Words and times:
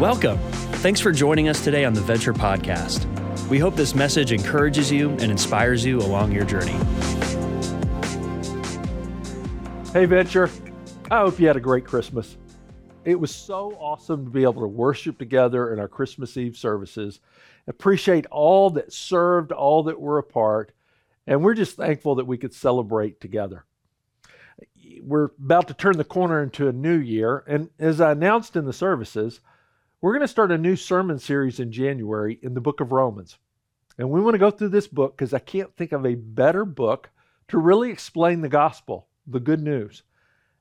Welcome. 0.00 0.36
Thanks 0.82 1.00
for 1.00 1.10
joining 1.10 1.48
us 1.48 1.64
today 1.64 1.86
on 1.86 1.94
the 1.94 2.02
Venture 2.02 2.34
Podcast. 2.34 3.06
We 3.48 3.58
hope 3.58 3.76
this 3.76 3.94
message 3.94 4.30
encourages 4.30 4.92
you 4.92 5.08
and 5.12 5.22
inspires 5.22 5.86
you 5.86 6.00
along 6.00 6.32
your 6.32 6.44
journey. 6.44 6.76
Hey, 9.94 10.04
Venture. 10.04 10.50
I 11.10 11.20
hope 11.20 11.40
you 11.40 11.46
had 11.46 11.56
a 11.56 11.60
great 11.60 11.86
Christmas. 11.86 12.36
It 13.06 13.14
was 13.14 13.34
so 13.34 13.72
awesome 13.80 14.26
to 14.26 14.30
be 14.30 14.42
able 14.42 14.60
to 14.60 14.68
worship 14.68 15.16
together 15.16 15.72
in 15.72 15.78
our 15.78 15.88
Christmas 15.88 16.36
Eve 16.36 16.58
services. 16.58 17.20
Appreciate 17.66 18.26
all 18.26 18.68
that 18.72 18.92
served, 18.92 19.50
all 19.50 19.84
that 19.84 19.98
were 19.98 20.18
a 20.18 20.22
part, 20.22 20.72
and 21.26 21.42
we're 21.42 21.54
just 21.54 21.74
thankful 21.74 22.16
that 22.16 22.26
we 22.26 22.36
could 22.36 22.52
celebrate 22.52 23.18
together. 23.18 23.64
We're 25.00 25.30
about 25.42 25.68
to 25.68 25.74
turn 25.74 25.96
the 25.96 26.04
corner 26.04 26.42
into 26.42 26.68
a 26.68 26.72
new 26.72 26.98
year, 26.98 27.42
and 27.46 27.70
as 27.78 27.98
I 28.02 28.12
announced 28.12 28.56
in 28.56 28.66
the 28.66 28.74
services, 28.74 29.40
we're 30.06 30.12
going 30.12 30.20
to 30.20 30.28
start 30.28 30.52
a 30.52 30.56
new 30.56 30.76
sermon 30.76 31.18
series 31.18 31.58
in 31.58 31.72
January 31.72 32.38
in 32.40 32.54
the 32.54 32.60
book 32.60 32.80
of 32.80 32.92
Romans. 32.92 33.38
And 33.98 34.08
we 34.08 34.20
want 34.20 34.34
to 34.34 34.38
go 34.38 34.52
through 34.52 34.68
this 34.68 34.86
book 34.86 35.16
because 35.16 35.34
I 35.34 35.40
can't 35.40 35.74
think 35.74 35.90
of 35.90 36.06
a 36.06 36.14
better 36.14 36.64
book 36.64 37.10
to 37.48 37.58
really 37.58 37.90
explain 37.90 38.40
the 38.40 38.48
gospel, 38.48 39.08
the 39.26 39.40
good 39.40 39.60
news. 39.60 40.04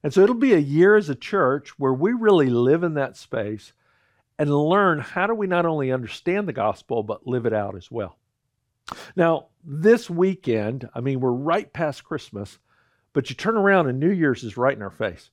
And 0.02 0.12
so 0.12 0.22
it'll 0.22 0.34
be 0.34 0.56
a 0.56 0.58
year 0.58 0.96
as 0.96 1.10
a 1.10 1.16
church 1.16 1.78
where 1.78 1.94
we 1.94 2.12
really 2.12 2.50
live 2.50 2.82
in 2.82 2.96
that 2.96 3.18
space 3.18 3.74
and 4.40 4.50
learn 4.50 4.98
how 4.98 5.28
do 5.28 5.36
we 5.36 5.46
not 5.46 5.68
only 5.68 5.92
understand 5.92 6.48
the 6.48 6.52
gospel, 6.52 7.04
but 7.04 7.28
live 7.28 7.46
it 7.46 7.54
out 7.54 7.76
as 7.76 7.92
well. 7.92 8.18
Now, 9.16 9.50
this 9.64 10.10
weekend, 10.10 10.90
I 10.96 11.02
mean, 11.02 11.20
we're 11.20 11.32
right 11.32 11.72
past 11.72 12.04
Christmas, 12.04 12.58
but 13.14 13.30
you 13.30 13.36
turn 13.36 13.58
around 13.58 13.90
and 13.90 14.00
New 14.00 14.10
Year's 14.10 14.44
is 14.44 14.58
right 14.58 14.76
in 14.76 14.82
our 14.82 14.90
face. 14.90 15.30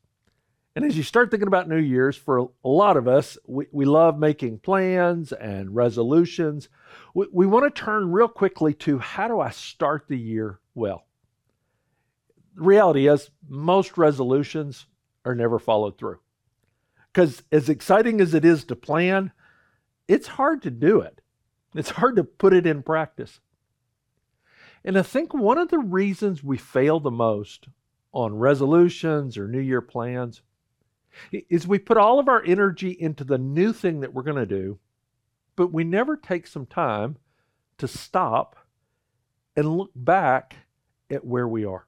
And 0.75 0.87
as 0.87 0.97
you 0.97 1.03
start 1.03 1.31
thinking 1.31 1.49
about 1.49 1.69
New 1.69 1.79
Year's, 1.79 2.17
for 2.17 2.49
a 2.65 2.69
lot 2.69 2.97
of 2.97 3.07
us, 3.07 3.37
we, 3.47 3.67
we 3.73 3.85
love 3.85 4.19
making 4.19 4.61
plans 4.61 5.33
and 5.33 5.75
resolutions. 5.75 6.69
We, 7.15 7.27
we 7.31 7.47
want 7.47 7.65
to 7.65 7.83
turn 7.83 8.11
real 8.11 8.29
quickly 8.29 8.73
to 8.75 8.99
how 8.99 9.29
do 9.29 9.39
I 9.39 9.51
start 9.51 10.07
the 10.09 10.19
year 10.19 10.61
well? 10.75 11.07
The 12.57 12.63
reality 12.63 13.07
is, 13.07 13.31
most 13.47 13.99
resolutions 13.99 14.87
are 15.27 15.35
never 15.35 15.59
followed 15.59 15.99
through. 15.99 16.21
Because 17.13 17.43
as 17.53 17.69
exciting 17.69 18.23
as 18.23 18.33
it 18.33 18.45
is 18.45 18.65
to 18.65 18.77
plan, 18.77 19.33
it's 20.09 20.27
hard 20.27 20.63
to 20.63 20.71
do 20.71 21.01
it. 21.01 21.21
It's 21.75 21.91
hard 21.91 22.17
to 22.17 22.25
put 22.25 22.55
it 22.55 22.67
in 22.67 22.83
practice. 22.83 23.41
And 24.85 24.99
I 24.99 25.03
think 25.03 25.35
one 25.35 25.59
of 25.59 25.69
the 25.69 25.79
reasons 25.79 26.43
we 26.43 26.57
fail 26.57 26.99
the 26.99 27.11
most 27.11 27.69
on 28.13 28.35
resolutions 28.35 29.37
or 29.37 29.47
New 29.47 29.61
Year 29.61 29.83
plans 29.83 30.41
is 31.31 31.67
we 31.67 31.79
put 31.79 31.97
all 31.97 32.19
of 32.19 32.29
our 32.29 32.43
energy 32.45 32.91
into 32.91 33.25
the 33.25 33.39
new 33.39 33.73
thing 33.73 34.01
that 34.01 34.13
we're 34.13 34.23
going 34.23 34.37
to 34.37 34.47
do, 34.47 34.79
but 35.57 35.73
we 35.73 35.85
never 35.85 36.17
take 36.17 36.47
some 36.47 36.67
time 36.67 37.17
to 37.79 37.89
stop 37.89 38.57
and 39.57 39.77
look 39.77 39.91
back 39.95 40.57
at 41.11 41.25
where 41.25 41.47
we 41.49 41.65
are. 41.65 41.87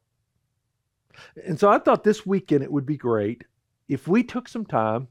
And 1.47 1.59
so 1.59 1.71
I 1.71 1.79
thought 1.79 2.05
this 2.05 2.27
weekend 2.27 2.63
it 2.63 2.73
would 2.73 2.87
be 2.87 2.97
great 2.97 3.45
if 3.89 4.09
we 4.09 4.23
took 4.23 4.49
some 4.49 4.67
time 4.67 5.09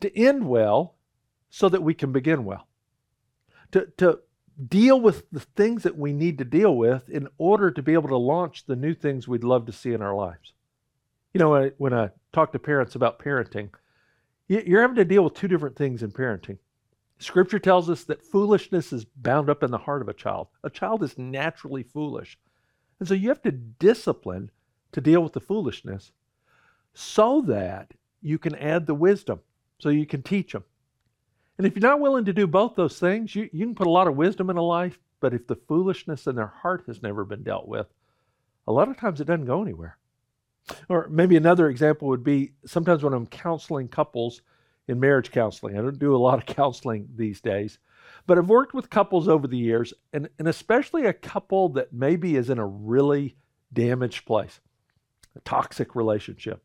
to 0.00 0.18
end 0.18 0.48
well 0.48 0.96
so 1.50 1.68
that 1.68 1.82
we 1.82 1.94
can 1.94 2.12
begin 2.12 2.44
well. 2.44 2.66
To, 3.72 3.88
to 3.98 4.20
deal 4.68 5.00
with 5.00 5.24
the 5.30 5.40
things 5.40 5.82
that 5.82 5.98
we 5.98 6.12
need 6.12 6.38
to 6.38 6.44
deal 6.44 6.76
with 6.76 7.08
in 7.08 7.28
order 7.38 7.70
to 7.70 7.82
be 7.82 7.92
able 7.92 8.08
to 8.08 8.16
launch 8.16 8.64
the 8.64 8.76
new 8.76 8.94
things 8.94 9.28
we'd 9.28 9.44
love 9.44 9.66
to 9.66 9.72
see 9.72 9.92
in 9.92 10.02
our 10.02 10.14
lives. 10.14 10.52
You 11.36 11.40
know, 11.40 11.70
when 11.76 11.92
I, 11.92 12.08
talk 12.32 12.50
to 12.52 12.58
parents 12.58 12.94
about 12.94 13.18
parenting, 13.18 13.68
you're 14.48 14.80
having 14.80 14.96
to 14.96 15.04
deal 15.04 15.22
with 15.22 15.34
two 15.34 15.48
different 15.48 15.76
things 15.76 16.02
in 16.02 16.10
parenting. 16.10 16.56
Scripture 17.18 17.58
tells 17.58 17.90
us 17.90 18.04
that 18.04 18.24
foolishness 18.24 18.90
is 18.90 19.04
bound 19.04 19.50
up 19.50 19.62
in 19.62 19.70
the 19.70 19.76
heart 19.76 20.00
of 20.00 20.08
a 20.08 20.14
child. 20.14 20.46
A 20.64 20.70
child 20.70 21.02
is 21.02 21.18
naturally 21.18 21.82
foolish. 21.82 22.38
And 23.00 23.06
so 23.06 23.12
you 23.12 23.28
have 23.28 23.42
to 23.42 23.52
discipline 23.52 24.50
to 24.92 25.02
deal 25.02 25.22
with 25.22 25.34
the 25.34 25.40
foolishness 25.40 26.10
so 26.94 27.42
that 27.42 27.92
you 28.22 28.38
can 28.38 28.54
add 28.54 28.86
the 28.86 28.94
wisdom, 28.94 29.40
so 29.78 29.90
you 29.90 30.06
can 30.06 30.22
teach 30.22 30.52
them. 30.52 30.64
And 31.58 31.66
if 31.66 31.76
you're 31.76 31.86
not 31.86 32.00
willing 32.00 32.24
to 32.24 32.32
do 32.32 32.46
both 32.46 32.76
those 32.76 32.98
things, 32.98 33.34
you, 33.34 33.50
you 33.52 33.66
can 33.66 33.74
put 33.74 33.86
a 33.86 33.90
lot 33.90 34.08
of 34.08 34.16
wisdom 34.16 34.48
in 34.48 34.56
a 34.56 34.62
life, 34.62 34.98
but 35.20 35.34
if 35.34 35.46
the 35.46 35.56
foolishness 35.68 36.26
in 36.26 36.34
their 36.34 36.46
heart 36.62 36.84
has 36.86 37.02
never 37.02 37.26
been 37.26 37.42
dealt 37.42 37.68
with, 37.68 37.88
a 38.66 38.72
lot 38.72 38.88
of 38.88 38.96
times 38.96 39.20
it 39.20 39.26
doesn't 39.26 39.44
go 39.44 39.60
anywhere. 39.60 39.98
Or 40.88 41.08
maybe 41.08 41.36
another 41.36 41.68
example 41.68 42.08
would 42.08 42.24
be 42.24 42.52
sometimes 42.64 43.02
when 43.02 43.12
I'm 43.12 43.26
counseling 43.26 43.88
couples 43.88 44.42
in 44.88 45.00
marriage 45.00 45.30
counseling. 45.30 45.76
I 45.76 45.82
don't 45.82 45.98
do 45.98 46.14
a 46.14 46.18
lot 46.18 46.38
of 46.38 46.46
counseling 46.56 47.08
these 47.14 47.40
days, 47.40 47.78
but 48.26 48.38
I've 48.38 48.48
worked 48.48 48.74
with 48.74 48.90
couples 48.90 49.28
over 49.28 49.46
the 49.46 49.58
years, 49.58 49.92
and, 50.12 50.28
and 50.38 50.48
especially 50.48 51.06
a 51.06 51.12
couple 51.12 51.68
that 51.70 51.92
maybe 51.92 52.36
is 52.36 52.50
in 52.50 52.58
a 52.58 52.66
really 52.66 53.36
damaged 53.72 54.26
place, 54.26 54.60
a 55.34 55.40
toxic 55.40 55.94
relationship. 55.94 56.62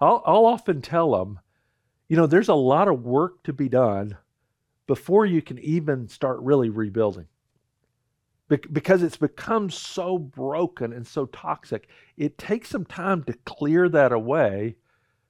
I'll, 0.00 0.22
I'll 0.26 0.46
often 0.46 0.82
tell 0.82 1.12
them, 1.12 1.40
you 2.08 2.16
know, 2.16 2.26
there's 2.26 2.48
a 2.48 2.54
lot 2.54 2.88
of 2.88 3.02
work 3.02 3.42
to 3.44 3.52
be 3.52 3.68
done 3.68 4.16
before 4.86 5.26
you 5.26 5.42
can 5.42 5.58
even 5.58 6.08
start 6.08 6.38
really 6.40 6.68
rebuilding 6.68 7.26
because 8.48 9.02
it's 9.02 9.16
become 9.16 9.70
so 9.70 10.18
broken 10.18 10.92
and 10.92 11.06
so 11.06 11.26
toxic. 11.26 11.88
It 12.16 12.38
takes 12.38 12.68
some 12.68 12.84
time 12.84 13.24
to 13.24 13.32
clear 13.44 13.88
that 13.88 14.12
away 14.12 14.76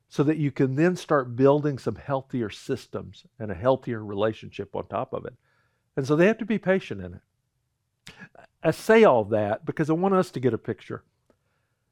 so 0.08 0.22
that 0.22 0.36
you 0.36 0.50
can 0.50 0.76
then 0.76 0.96
start 0.96 1.34
building 1.34 1.78
some 1.78 1.96
healthier 1.96 2.50
systems 2.50 3.24
and 3.38 3.50
a 3.50 3.54
healthier 3.54 4.04
relationship 4.04 4.76
on 4.76 4.86
top 4.86 5.12
of 5.12 5.24
it. 5.24 5.34
And 5.96 6.06
so 6.06 6.14
they 6.14 6.26
have 6.26 6.38
to 6.38 6.44
be 6.44 6.58
patient 6.58 7.02
in 7.02 7.14
it. 7.14 7.20
I 8.62 8.70
say 8.70 9.04
all 9.04 9.24
that 9.24 9.64
because 9.64 9.90
I 9.90 9.94
want 9.94 10.14
us 10.14 10.30
to 10.32 10.40
get 10.40 10.54
a 10.54 10.58
picture 10.58 11.02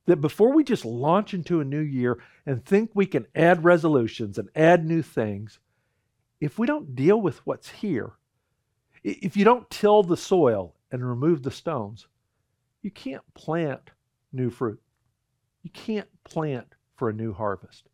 that 0.07 0.21
before 0.21 0.53
we 0.53 0.63
just 0.63 0.85
launch 0.85 1.33
into 1.33 1.61
a 1.61 1.65
new 1.65 1.81
year 1.81 2.19
and 2.47 2.65
think 2.65 2.91
we 2.95 3.07
can 3.07 3.27
add 3.35 3.65
resolutions 3.65 4.39
and 4.39 4.49
add 4.55 4.85
new 4.85 5.03
things, 5.03 5.59
if 6.41 6.59
we 6.59 6.67
don't 6.67 6.95
deal 6.95 7.21
with 7.21 7.39
what's 7.47 7.71
here, 7.71 8.13
if 9.03 9.37
you 9.37 9.45
don't 9.45 9.69
till 9.71 10.03
the 10.03 10.17
soil 10.17 10.75
and 10.95 11.05
remove 11.05 11.43
the 11.43 11.51
stones, 11.51 12.07
you 12.81 12.91
can't 12.93 13.25
plant 13.35 13.91
new 14.33 14.49
fruit. 14.49 14.81
You 15.65 15.71
can't 15.71 16.07
plant 16.23 16.69
for 16.95 17.09
a 17.09 17.13
new 17.13 17.33
harvest. 17.33 17.89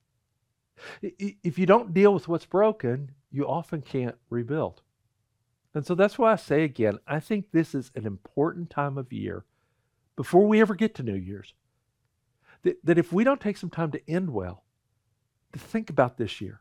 If 1.00 1.59
you 1.59 1.65
don't 1.65 1.94
deal 1.94 2.12
with 2.12 2.28
what's 2.28 2.44
broken, 2.44 3.12
you 3.31 3.49
often 3.49 3.81
can't 3.81 4.16
rebuild. 4.28 4.83
And 5.75 5.87
so 5.87 5.94
that's 5.94 6.19
why 6.19 6.33
I 6.33 6.37
say 6.37 6.62
again, 6.62 6.99
I 7.06 7.21
think 7.21 7.47
this 7.53 7.75
is 7.75 7.91
an 7.94 8.06
important 8.06 8.69
time 8.69 8.99
of 8.99 9.11
year 9.15 9.47
before 10.15 10.47
we 10.47 10.61
ever 10.61 10.75
get 10.75 10.94
to 10.97 11.03
New 11.03 11.15
Year's. 11.15 11.55
That, 12.65 12.84
that 12.84 12.99
if 12.99 13.15
we 13.15 13.25
don't 13.25 13.41
take 13.41 13.56
some 13.56 13.71
time 13.71 13.93
to 13.93 14.11
end 14.11 14.28
well, 14.28 14.65
to 15.55 15.59
think 15.59 15.88
about 15.88 16.19
this 16.19 16.43
year, 16.43 16.61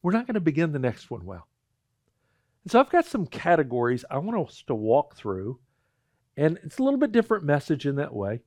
we're 0.00 0.12
not 0.12 0.26
going 0.26 0.34
to 0.34 0.40
begin 0.40 0.72
the 0.72 0.78
next 0.78 1.10
one 1.10 1.26
well. 1.26 1.48
And 2.62 2.70
so 2.70 2.80
I've 2.80 2.90
got 2.90 3.06
some 3.06 3.26
categories 3.26 4.04
I 4.10 4.18
want 4.18 4.48
us 4.48 4.62
to 4.68 4.74
walk 4.74 5.16
through, 5.16 5.58
and 6.36 6.58
it's 6.62 6.78
a 6.78 6.82
little 6.82 7.00
bit 7.00 7.12
different 7.12 7.44
message 7.44 7.86
in 7.86 7.96
that 7.96 8.14
way. 8.14 8.40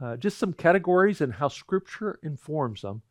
Uh, 0.00 0.16
just 0.16 0.38
some 0.38 0.52
categories 0.52 1.20
and 1.20 1.32
how 1.32 1.48
Scripture 1.48 2.18
informs 2.22 2.82
them 2.82 3.02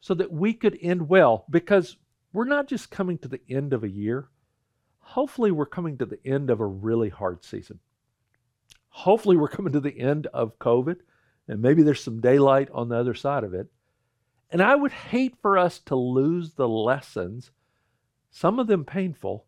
so 0.00 0.14
that 0.14 0.32
we 0.32 0.52
could 0.52 0.76
end 0.82 1.08
well 1.08 1.46
because 1.48 1.96
we're 2.32 2.44
not 2.44 2.66
just 2.66 2.90
coming 2.90 3.18
to 3.18 3.28
the 3.28 3.40
end 3.48 3.72
of 3.72 3.84
a 3.84 3.88
year. 3.88 4.28
Hopefully, 4.98 5.50
we're 5.50 5.66
coming 5.66 5.96
to 5.98 6.06
the 6.06 6.18
end 6.24 6.50
of 6.50 6.60
a 6.60 6.66
really 6.66 7.08
hard 7.08 7.44
season. 7.44 7.78
Hopefully, 8.88 9.36
we're 9.36 9.48
coming 9.48 9.72
to 9.72 9.80
the 9.80 9.98
end 9.98 10.26
of 10.28 10.58
COVID, 10.58 10.96
and 11.48 11.62
maybe 11.62 11.82
there's 11.82 12.02
some 12.02 12.20
daylight 12.20 12.68
on 12.72 12.88
the 12.88 12.96
other 12.96 13.14
side 13.14 13.44
of 13.44 13.54
it. 13.54 13.68
And 14.50 14.60
I 14.60 14.74
would 14.74 14.92
hate 14.92 15.36
for 15.40 15.56
us 15.56 15.78
to 15.86 15.96
lose 15.96 16.52
the 16.52 16.68
lessons, 16.68 17.50
some 18.30 18.58
of 18.58 18.66
them 18.66 18.84
painful, 18.84 19.46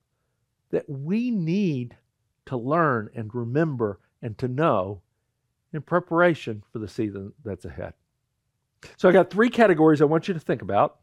that 0.75 0.88
we 0.88 1.31
need 1.31 1.97
to 2.47 2.56
learn 2.56 3.09
and 3.15 3.32
remember 3.32 4.00
and 4.21 4.37
to 4.38 4.49
know 4.49 5.00
in 5.73 5.81
preparation 5.82 6.62
for 6.73 6.81
the 6.81 6.88
season 6.88 7.32
that's 7.44 7.65
ahead. 7.65 7.94
So 8.97 9.09
I 9.09 9.12
got 9.12 9.31
three 9.31 9.50
categories 9.50 10.03
I 10.03 10.06
want 10.06 10.29
you 10.29 10.35
to 10.35 10.41
think 10.41 10.62
about. 10.62 10.99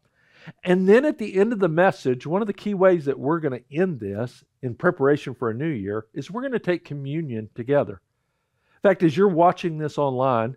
And 0.62 0.88
then 0.88 1.04
at 1.04 1.18
the 1.18 1.36
end 1.36 1.52
of 1.52 1.58
the 1.58 1.68
message, 1.68 2.26
one 2.26 2.42
of 2.42 2.46
the 2.46 2.52
key 2.52 2.74
ways 2.74 3.06
that 3.06 3.18
we're 3.18 3.40
going 3.40 3.58
to 3.58 3.76
end 3.76 3.98
this 3.98 4.44
in 4.60 4.74
preparation 4.74 5.34
for 5.34 5.50
a 5.50 5.54
new 5.54 5.68
year 5.68 6.06
is 6.12 6.30
we're 6.30 6.42
going 6.42 6.52
to 6.52 6.58
take 6.58 6.84
communion 6.84 7.48
together. 7.54 8.02
In 8.76 8.88
fact, 8.88 9.02
as 9.02 9.16
you're 9.16 9.28
watching 9.28 9.78
this 9.78 9.98
online, 9.98 10.54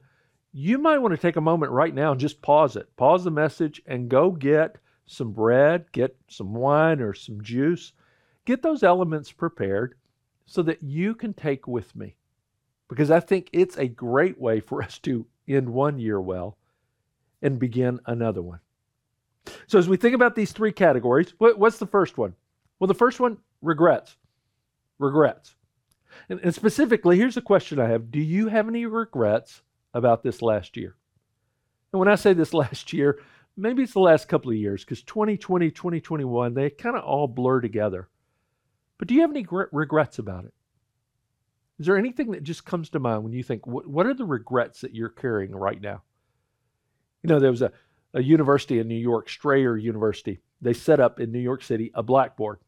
you 0.51 0.77
might 0.77 0.97
want 0.97 1.13
to 1.13 1.21
take 1.21 1.35
a 1.35 1.41
moment 1.41 1.71
right 1.71 1.93
now 1.93 2.11
and 2.11 2.19
just 2.19 2.41
pause 2.41 2.75
it. 2.75 2.93
Pause 2.97 3.25
the 3.25 3.31
message 3.31 3.81
and 3.85 4.09
go 4.09 4.31
get 4.31 4.77
some 5.05 5.31
bread, 5.31 5.85
get 5.91 6.17
some 6.27 6.53
wine 6.53 6.99
or 6.99 7.13
some 7.13 7.41
juice, 7.41 7.93
Get 8.45 8.61
those 8.61 8.83
elements 8.83 9.31
prepared 9.31 9.95
so 10.45 10.61
that 10.63 10.83
you 10.83 11.15
can 11.15 11.33
take 11.33 11.67
with 11.67 11.95
me. 11.95 12.15
Because 12.87 13.09
I 13.09 13.19
think 13.19 13.49
it's 13.51 13.77
a 13.77 13.87
great 13.87 14.39
way 14.39 14.59
for 14.59 14.83
us 14.83 14.99
to 14.99 15.25
end 15.47 15.69
one 15.69 15.97
year 15.99 16.21
well 16.21 16.57
and 17.41 17.59
begin 17.59 17.99
another 18.05 18.41
one. 18.41 18.59
So, 19.67 19.77
as 19.77 19.89
we 19.89 19.97
think 19.97 20.15
about 20.15 20.35
these 20.35 20.51
three 20.51 20.71
categories, 20.71 21.33
what's 21.37 21.77
the 21.77 21.87
first 21.87 22.17
one? 22.17 22.35
Well, 22.79 22.87
the 22.87 22.93
first 22.93 23.19
one 23.19 23.37
regrets. 23.61 24.17
Regrets. 24.99 25.55
And, 26.29 26.39
and 26.41 26.53
specifically, 26.53 27.17
here's 27.17 27.37
a 27.37 27.41
question 27.41 27.79
I 27.79 27.87
have 27.87 28.11
Do 28.11 28.19
you 28.19 28.47
have 28.47 28.67
any 28.67 28.85
regrets 28.85 29.61
about 29.93 30.23
this 30.23 30.41
last 30.41 30.77
year? 30.77 30.95
And 31.93 31.99
when 31.99 32.07
I 32.07 32.15
say 32.15 32.33
this 32.33 32.53
last 32.53 32.93
year, 32.93 33.19
maybe 33.57 33.83
it's 33.83 33.93
the 33.93 33.99
last 33.99 34.27
couple 34.27 34.51
of 34.51 34.57
years 34.57 34.83
because 34.83 35.03
2020, 35.03 35.71
2021, 35.71 36.53
they 36.53 36.69
kind 36.69 36.95
of 36.95 37.03
all 37.03 37.27
blur 37.27 37.61
together. 37.61 38.09
But 38.97 39.07
do 39.07 39.13
you 39.13 39.21
have 39.21 39.31
any 39.31 39.45
regrets 39.71 40.19
about 40.19 40.45
it? 40.45 40.53
Is 41.79 41.85
there 41.85 41.97
anything 41.97 42.31
that 42.31 42.43
just 42.43 42.65
comes 42.65 42.89
to 42.89 42.99
mind 42.99 43.23
when 43.23 43.33
you 43.33 43.43
think, 43.43 43.67
what, 43.67 43.87
what 43.87 44.05
are 44.05 44.13
the 44.13 44.25
regrets 44.25 44.81
that 44.81 44.95
you're 44.95 45.09
carrying 45.09 45.53
right 45.53 45.81
now? 45.81 46.03
You 47.21 47.29
know, 47.29 47.39
there 47.39 47.51
was 47.51 47.61
a, 47.61 47.71
a 48.13 48.23
university 48.23 48.79
in 48.79 48.87
New 48.87 48.95
York, 48.95 49.29
Strayer 49.29 49.75
University. 49.75 50.39
They 50.61 50.73
set 50.73 51.01
up 51.01 51.19
in 51.19 51.31
New 51.31 51.39
York 51.39 51.63
City 51.63 51.91
a 51.93 52.01
blackboard 52.01 52.59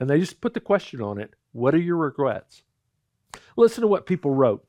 and 0.00 0.08
they 0.08 0.18
just 0.18 0.40
put 0.40 0.54
the 0.54 0.60
question 0.60 1.00
on 1.00 1.20
it 1.20 1.34
What 1.52 1.74
are 1.74 1.78
your 1.78 1.96
regrets? 1.96 2.62
Listen 3.56 3.82
to 3.82 3.88
what 3.88 4.06
people 4.06 4.32
wrote. 4.32 4.66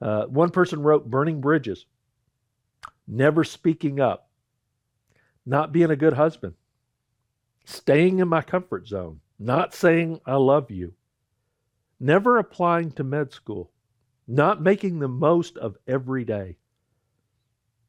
Uh, 0.00 0.24
one 0.26 0.50
person 0.50 0.82
wrote, 0.82 1.08
Burning 1.08 1.40
bridges, 1.40 1.86
never 3.06 3.44
speaking 3.44 4.00
up, 4.00 4.28
not 5.46 5.72
being 5.72 5.90
a 5.90 5.96
good 5.96 6.14
husband, 6.14 6.54
staying 7.64 8.18
in 8.18 8.28
my 8.28 8.42
comfort 8.42 8.86
zone, 8.88 9.20
not 9.42 9.74
saying 9.74 10.20
I 10.24 10.36
love 10.36 10.70
you, 10.70 10.94
never 11.98 12.38
applying 12.38 12.92
to 12.92 13.04
med 13.04 13.32
school, 13.32 13.72
not 14.28 14.62
making 14.62 14.98
the 14.98 15.08
most 15.08 15.58
of 15.58 15.76
every 15.86 16.24
day, 16.24 16.58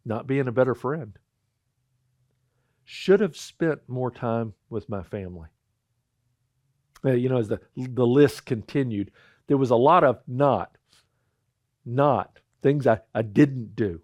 not 0.04 0.28
being 0.28 0.48
a 0.48 0.52
better 0.52 0.74
friend. 0.74 1.18
Should 2.84 3.20
have 3.20 3.38
spent 3.38 3.88
more 3.88 4.12
time 4.12 4.54
with 4.70 4.90
my 4.90 5.04
family. 5.04 5.50
You 7.04 7.30
know, 7.30 7.38
as 7.38 7.50
the, 7.50 7.62
the 7.76 8.08
list 8.08 8.46
continued, 8.46 9.12
there 9.48 9.58
was 9.58 9.70
a 9.70 9.76
lot 9.76 10.04
of 10.04 10.22
not, 10.28 10.78
not, 11.86 12.40
things 12.62 12.88
I, 12.88 13.02
I 13.14 13.22
didn't 13.22 13.76
do. 13.76 14.02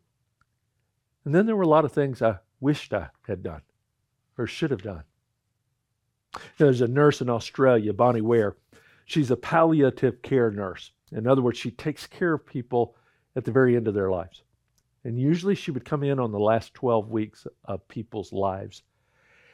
And 1.25 1.34
then 1.34 1.46
there 1.46 1.56
were 1.56 1.63
a 1.63 1.68
lot 1.68 1.86
of 1.86 1.94
things 1.94 2.22
I 2.22 2.40
wished 2.60 2.94
I 2.94 3.10
had 3.28 3.42
done 3.42 3.62
or 4.38 4.48
should 4.48 4.72
have 4.72 4.81
done. 4.81 5.04
There's 6.58 6.81
a 6.81 6.88
nurse 6.88 7.22
in 7.22 7.30
Australia, 7.30 7.94
Bronnie 7.94 8.22
Ware. 8.22 8.56
She's 9.06 9.31
a 9.31 9.36
palliative 9.36 10.22
care 10.22 10.52
nurse. 10.52 10.92
In 11.12 11.26
other 11.28 11.42
words, 11.42 11.58
she 11.58 11.72
takes 11.72 12.06
care 12.06 12.34
of 12.34 12.46
people 12.46 12.96
at 13.36 13.46
the 13.46 13.52
very 13.52 13.76
end 13.76 13.88
of 13.88 13.94
their 13.94 14.12
lives. 14.12 14.44
And 15.04 15.20
usually 15.20 15.56
she 15.56 15.72
would 15.72 15.86
come 15.86 16.04
in 16.04 16.20
on 16.20 16.31
the 16.31 16.40
last 16.40 16.74
12 16.74 17.10
weeks 17.10 17.48
of 17.66 17.88
people's 17.88 18.31
lives. 18.31 18.84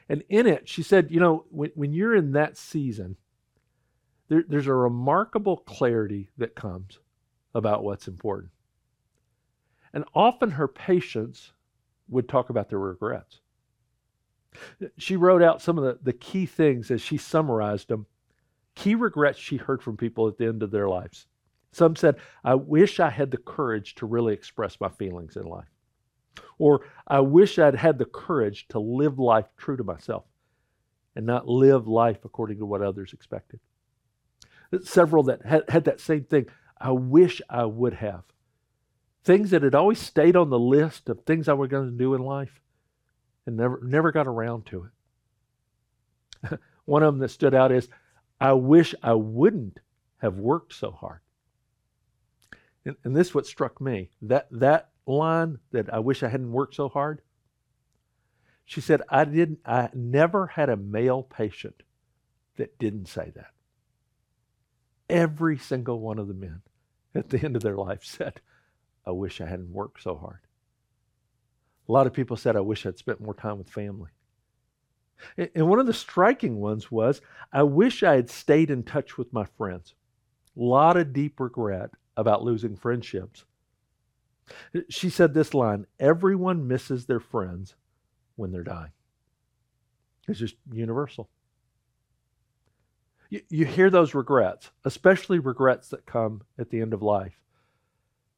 And 0.09 0.23
in 0.29 0.47
it, 0.47 0.67
she 0.67 0.83
said, 0.83 1.11
you 1.11 1.19
know, 1.19 1.45
when, 1.49 1.71
when 1.75 1.93
you're 1.93 2.15
in 2.15 2.33
that 2.33 2.57
season, 2.57 3.15
there, 4.27 4.43
there's 4.47 4.67
a 4.67 4.73
remarkable 4.73 5.57
clarity 5.57 6.29
that 6.37 6.55
comes 6.55 6.99
about 7.53 7.83
what's 7.83 8.07
important. 8.07 8.51
And 9.93 10.03
often 10.13 10.51
her 10.51 10.67
patients 10.67 11.53
would 12.09 12.27
talk 12.27 12.49
about 12.49 12.69
their 12.69 12.79
regrets. 12.79 13.39
She 14.97 15.15
wrote 15.15 15.41
out 15.41 15.61
some 15.61 15.77
of 15.77 15.83
the, 15.83 15.99
the 16.01 16.13
key 16.13 16.45
things 16.45 16.91
as 16.91 17.01
she 17.01 17.17
summarized 17.17 17.87
them, 17.87 18.05
key 18.75 18.95
regrets 18.95 19.39
she 19.39 19.57
heard 19.57 19.81
from 19.81 19.97
people 19.97 20.27
at 20.27 20.37
the 20.37 20.45
end 20.45 20.63
of 20.63 20.71
their 20.71 20.89
lives. 20.89 21.27
Some 21.71 21.95
said, 21.95 22.15
I 22.43 22.55
wish 22.55 22.99
I 22.99 23.09
had 23.09 23.31
the 23.31 23.37
courage 23.37 23.95
to 23.95 24.05
really 24.05 24.33
express 24.33 24.79
my 24.79 24.89
feelings 24.89 25.35
in 25.35 25.43
life. 25.43 25.67
Or 26.57 26.81
I 27.07 27.19
wish 27.19 27.59
I'd 27.59 27.75
had 27.75 27.97
the 27.97 28.05
courage 28.05 28.67
to 28.69 28.79
live 28.79 29.19
life 29.19 29.45
true 29.57 29.77
to 29.77 29.83
myself 29.83 30.23
and 31.15 31.25
not 31.25 31.47
live 31.47 31.87
life 31.87 32.23
according 32.23 32.59
to 32.59 32.65
what 32.65 32.81
others 32.81 33.13
expected. 33.13 33.59
Several 34.83 35.23
that 35.23 35.45
had, 35.45 35.63
had 35.69 35.85
that 35.85 35.99
same 35.99 36.23
thing. 36.23 36.47
I 36.79 36.91
wish 36.91 37.41
I 37.49 37.65
would 37.65 37.95
have. 37.95 38.23
Things 39.23 39.51
that 39.51 39.63
had 39.63 39.75
always 39.75 39.99
stayed 39.99 40.35
on 40.35 40.49
the 40.49 40.59
list 40.59 41.09
of 41.09 41.21
things 41.21 41.47
I 41.47 41.53
was 41.53 41.69
going 41.69 41.89
to 41.89 41.97
do 41.97 42.13
in 42.13 42.21
life 42.21 42.61
and 43.45 43.57
never 43.57 43.79
never 43.83 44.11
got 44.11 44.27
around 44.27 44.65
to 44.67 44.87
it. 46.51 46.59
One 46.85 47.03
of 47.03 47.13
them 47.13 47.19
that 47.19 47.29
stood 47.29 47.53
out 47.53 47.71
is, 47.71 47.89
I 48.39 48.53
wish 48.53 48.93
I 49.01 49.13
wouldn't 49.13 49.79
have 50.17 50.37
worked 50.37 50.73
so 50.73 50.91
hard. 50.91 51.19
And, 52.85 52.95
and 53.03 53.15
this 53.15 53.29
is 53.29 53.35
what 53.35 53.47
struck 53.47 53.81
me. 53.81 54.09
That 54.21 54.47
that 54.51 54.89
line 55.05 55.59
that 55.71 55.93
I 55.93 55.99
wish 55.99 56.23
I 56.23 56.29
hadn't 56.29 56.51
worked 56.51 56.75
so 56.75 56.89
hard. 56.89 57.21
She 58.65 58.81
said, 58.81 59.01
I 59.09 59.25
didn't 59.25 59.59
I 59.65 59.89
never 59.93 60.47
had 60.47 60.69
a 60.69 60.77
male 60.77 61.23
patient 61.23 61.83
that 62.57 62.77
didn't 62.79 63.07
say 63.07 63.31
that. 63.35 63.51
Every 65.09 65.57
single 65.57 65.99
one 65.99 66.17
of 66.17 66.27
the 66.27 66.33
men 66.33 66.61
at 67.13 67.29
the 67.29 67.43
end 67.43 67.55
of 67.55 67.63
their 67.63 67.75
life 67.75 68.03
said, 68.03 68.41
I 69.05 69.11
wish 69.11 69.39
I 69.39 69.45
hadn't 69.45 69.71
worked 69.71 70.01
so 70.01 70.15
hard. 70.15 70.39
A 71.87 71.91
lot 71.91 72.07
of 72.07 72.13
people 72.13 72.37
said, 72.37 72.55
I 72.55 72.61
wish 72.61 72.85
I'd 72.85 72.97
spent 72.97 73.21
more 73.21 73.33
time 73.33 73.57
with 73.57 73.69
family. 73.69 74.09
And 75.37 75.69
one 75.69 75.79
of 75.79 75.87
the 75.87 75.93
striking 75.93 76.57
ones 76.57 76.91
was, 76.91 77.21
I 77.53 77.63
wish 77.63 78.03
I 78.03 78.15
had 78.15 78.29
stayed 78.29 78.69
in 78.69 78.83
touch 78.83 79.17
with 79.17 79.31
my 79.31 79.45
friends. 79.45 79.93
A 80.57 80.61
lot 80.61 80.97
of 80.97 81.13
deep 81.13 81.39
regret 81.39 81.91
about 82.17 82.43
losing 82.43 82.75
friendships. 82.75 83.45
She 84.89 85.09
said 85.09 85.33
this 85.33 85.53
line 85.53 85.85
Everyone 85.99 86.67
misses 86.67 87.05
their 87.05 87.19
friends 87.19 87.75
when 88.35 88.51
they're 88.51 88.63
dying. 88.63 88.91
It's 90.27 90.39
just 90.39 90.55
universal. 90.71 91.29
You, 93.29 93.41
you 93.49 93.65
hear 93.65 93.89
those 93.89 94.13
regrets, 94.13 94.71
especially 94.83 95.39
regrets 95.39 95.89
that 95.89 96.05
come 96.05 96.43
at 96.59 96.69
the 96.69 96.81
end 96.81 96.93
of 96.93 97.01
life. 97.01 97.39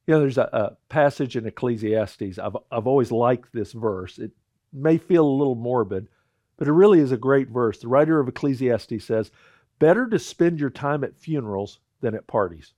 You 0.08 0.14
know, 0.14 0.20
there's 0.20 0.38
a, 0.38 0.48
a 0.54 0.76
passage 0.88 1.36
in 1.36 1.44
Ecclesiastes. 1.44 2.38
I've, 2.38 2.56
I've 2.72 2.86
always 2.86 3.12
liked 3.12 3.52
this 3.52 3.72
verse. 3.72 4.18
It 4.18 4.30
may 4.72 4.96
feel 4.96 5.26
a 5.26 5.38
little 5.38 5.54
morbid, 5.54 6.08
but 6.56 6.66
it 6.66 6.72
really 6.72 7.00
is 7.00 7.12
a 7.12 7.18
great 7.18 7.50
verse. 7.50 7.78
The 7.78 7.88
writer 7.88 8.18
of 8.18 8.26
Ecclesiastes 8.26 9.04
says, 9.04 9.30
Better 9.78 10.08
to 10.08 10.18
spend 10.18 10.60
your 10.60 10.70
time 10.70 11.04
at 11.04 11.18
funerals 11.18 11.80
than 12.00 12.14
at 12.14 12.26
parties. 12.26 12.72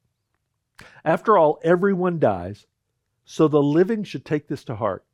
After 1.05 1.39
all, 1.39 1.61
everyone 1.63 2.19
dies, 2.19 2.67
so 3.25 3.47
the 3.47 3.63
living 3.63 4.03
should 4.03 4.25
take 4.25 4.49
this 4.49 4.65
to 4.65 4.75
heart. 4.75 5.05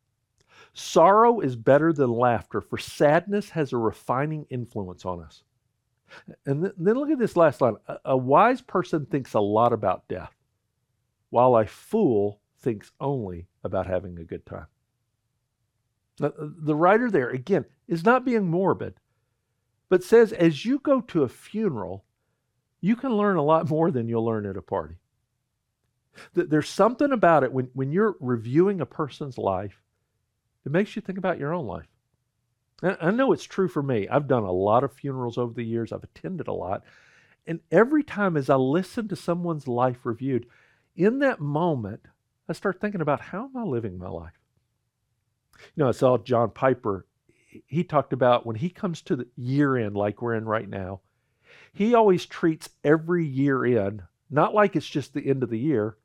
Sorrow 0.73 1.41
is 1.41 1.55
better 1.55 1.93
than 1.93 2.11
laughter, 2.11 2.63
for 2.63 2.79
sadness 2.79 3.51
has 3.51 3.75
a 3.75 3.77
refining 3.77 4.47
influence 4.49 5.05
on 5.05 5.23
us. 5.23 5.43
And 6.47 6.73
then 6.79 6.95
look 6.95 7.11
at 7.11 7.19
this 7.19 7.37
last 7.37 7.61
line. 7.61 7.77
A 8.07 8.17
wise 8.17 8.63
person 8.63 9.05
thinks 9.05 9.35
a 9.35 9.41
lot 9.41 9.75
about 9.75 10.09
death 10.09 10.33
while 11.37 11.55
a 11.55 11.67
fool 11.67 12.41
thinks 12.61 12.93
only 12.99 13.47
about 13.63 13.87
having 13.87 14.19
a 14.19 14.25
good 14.25 14.47
time. 14.47 14.69
Now, 16.19 16.29
uh, 16.29 16.49
the 16.63 16.75
writer 16.75 17.11
there, 17.11 17.29
again, 17.29 17.67
is 17.87 18.07
not 18.07 18.25
being 18.25 18.47
morbid, 18.47 18.95
but 19.91 20.03
says 20.03 20.33
as 20.33 20.65
you 20.65 20.79
go 20.79 21.03
to 21.03 21.25
a 21.25 21.29
funeral, 21.29 22.07
you 22.81 22.97
can 22.97 23.13
learn 23.13 23.37
a 23.37 23.43
lot 23.43 23.69
more 23.69 23.91
than 23.91 24.09
you'll 24.09 24.25
learn 24.25 24.47
at 24.47 24.57
a 24.57 24.63
party. 24.63 24.95
There's 26.33 26.71
something 26.71 27.13
about 27.13 27.45
it 27.45 27.53
when, 27.53 27.69
when 27.75 27.93
you're 27.93 28.17
reviewing 28.19 28.81
a 28.81 28.87
person's 28.87 29.37
life, 29.37 29.83
it 30.65 30.73
makes 30.73 30.97
you 30.97 31.03
think 31.03 31.19
about 31.19 31.39
your 31.39 31.53
own 31.53 31.67
life. 31.67 31.85
I 32.83 33.11
know 33.11 33.33
it's 33.33 33.45
true 33.45 33.69
for 33.69 33.83
me. 33.83 34.09
I've 34.09 34.27
done 34.27 34.45
a 34.45 34.51
lot 34.51 34.85
of 34.85 34.95
funerals 34.95 35.37
over 35.37 35.53
the 35.53 35.67
years, 35.67 35.93
I've 35.93 36.03
attended 36.03 36.49
a 36.49 36.55
lot. 36.55 36.83
And 37.47 37.61
every 37.71 38.03
time 38.03 38.39
as 38.39 38.49
I 38.49 38.55
listen 38.55 39.07
to 39.09 39.17
someone's 39.17 39.69
life 39.69 39.99
reviewed, 40.07 40.47
in 40.97 41.21
that 41.21 41.41
moment, 41.41 42.01
I 42.49 42.53
start 42.53 42.81
thinking 42.81 43.01
about 43.01 43.21
how 43.21 43.45
am 43.45 43.57
I 43.57 43.63
living 43.63 43.99
my 43.99 44.09
life? 44.09 44.39
You 45.75 45.85
know, 45.85 45.89
I 45.89 45.93
saw 45.93 46.19
John 46.19 46.51
Piper. 46.51 47.07
He 47.67 47.85
talked 47.85 48.13
about 48.13 48.47
when 48.47 48.57
he 48.57 48.69
comes 48.69 49.03
to 49.03 49.17
the 49.17 49.27
year 49.37 49.77
end, 49.77 49.97
like 49.97 50.21
we're 50.21 50.35
in 50.35 50.45
right 50.45 50.69
now, 50.69 51.01
he 51.73 51.95
always 51.95 52.27
treats 52.27 52.69
every 52.85 53.27
year 53.27 53.65
end 53.65 54.03
not 54.31 54.55
like 54.55 54.75
it's 54.75 54.89
just 54.89 55.15
the 55.15 55.29
end 55.29 55.43
of 55.43 55.51
the 55.51 55.59
year, 55.59 55.97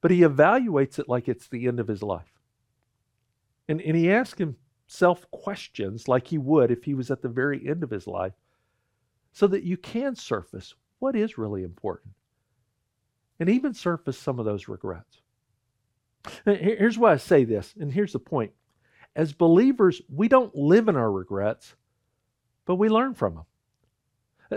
but 0.00 0.10
he 0.10 0.20
evaluates 0.20 0.98
it 0.98 1.08
like 1.08 1.28
it's 1.28 1.48
the 1.48 1.66
end 1.66 1.80
of 1.80 1.88
his 1.88 2.02
life. 2.02 2.32
And, 3.68 3.80
and 3.80 3.96
he 3.96 4.10
asks 4.10 4.38
himself 4.38 5.28
questions 5.30 6.06
like 6.06 6.28
he 6.28 6.38
would 6.38 6.70
if 6.70 6.84
he 6.84 6.94
was 6.94 7.10
at 7.10 7.22
the 7.22 7.28
very 7.28 7.66
end 7.68 7.82
of 7.82 7.90
his 7.90 8.06
life 8.06 8.34
so 9.32 9.46
that 9.48 9.64
you 9.64 9.76
can 9.76 10.14
surface 10.14 10.74
what 11.00 11.16
is 11.16 11.38
really 11.38 11.64
important 11.64 12.14
and 13.38 13.48
even 13.48 13.74
surface 13.74 14.18
some 14.18 14.38
of 14.38 14.44
those 14.44 14.68
regrets. 14.68 15.20
Here's 16.44 16.98
why 16.98 17.12
I 17.12 17.16
say 17.16 17.44
this, 17.44 17.74
and 17.78 17.92
here's 17.92 18.12
the 18.12 18.18
point. 18.18 18.52
As 19.14 19.32
believers, 19.32 20.02
we 20.08 20.28
don't 20.28 20.54
live 20.54 20.88
in 20.88 20.96
our 20.96 21.10
regrets, 21.10 21.74
but 22.64 22.74
we 22.74 22.88
learn 22.88 23.14
from 23.14 23.34
them. 23.34 23.44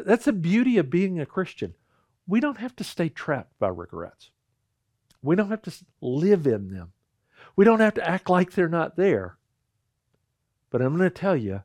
That's 0.05 0.25
the 0.25 0.33
beauty 0.33 0.77
of 0.77 0.89
being 0.89 1.19
a 1.19 1.25
Christian. 1.25 1.73
We 2.27 2.39
don't 2.39 2.57
have 2.57 2.75
to 2.77 2.83
stay 2.83 3.09
trapped 3.09 3.57
by 3.59 3.69
regrets. 3.69 4.31
We 5.21 5.35
don't 5.35 5.49
have 5.49 5.61
to 5.63 5.73
live 6.01 6.47
in 6.47 6.69
them. 6.69 6.91
We 7.55 7.65
don't 7.65 7.79
have 7.79 7.95
to 7.95 8.07
act 8.07 8.29
like 8.29 8.51
they're 8.51 8.69
not 8.69 8.95
there. 8.95 9.37
But 10.69 10.81
I'm 10.81 10.95
going 10.95 11.09
to 11.09 11.15
tell 11.15 11.35
you, 11.35 11.63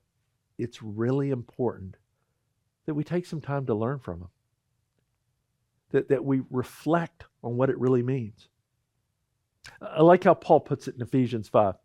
it's 0.59 0.83
really 0.83 1.31
important 1.31 1.97
that 2.87 2.95
we 2.95 3.05
take 3.05 3.27
some 3.27 3.41
time 3.41 3.67
to 3.67 3.75
learn 3.75 3.99
from 3.99 4.21
them, 4.21 4.29
that, 5.95 6.09
that 6.09 6.25
we 6.25 6.43
reflect 6.51 7.25
on 7.45 7.57
what 7.57 7.71
it 7.71 7.79
really 7.79 8.03
means. 8.03 8.49
I 9.81 10.03
like 10.03 10.25
how 10.25 10.35
Paul 10.35 10.59
puts 10.59 10.89
it 10.89 10.97
in 10.97 11.03
Ephesians 11.03 11.49
5. 11.49 11.77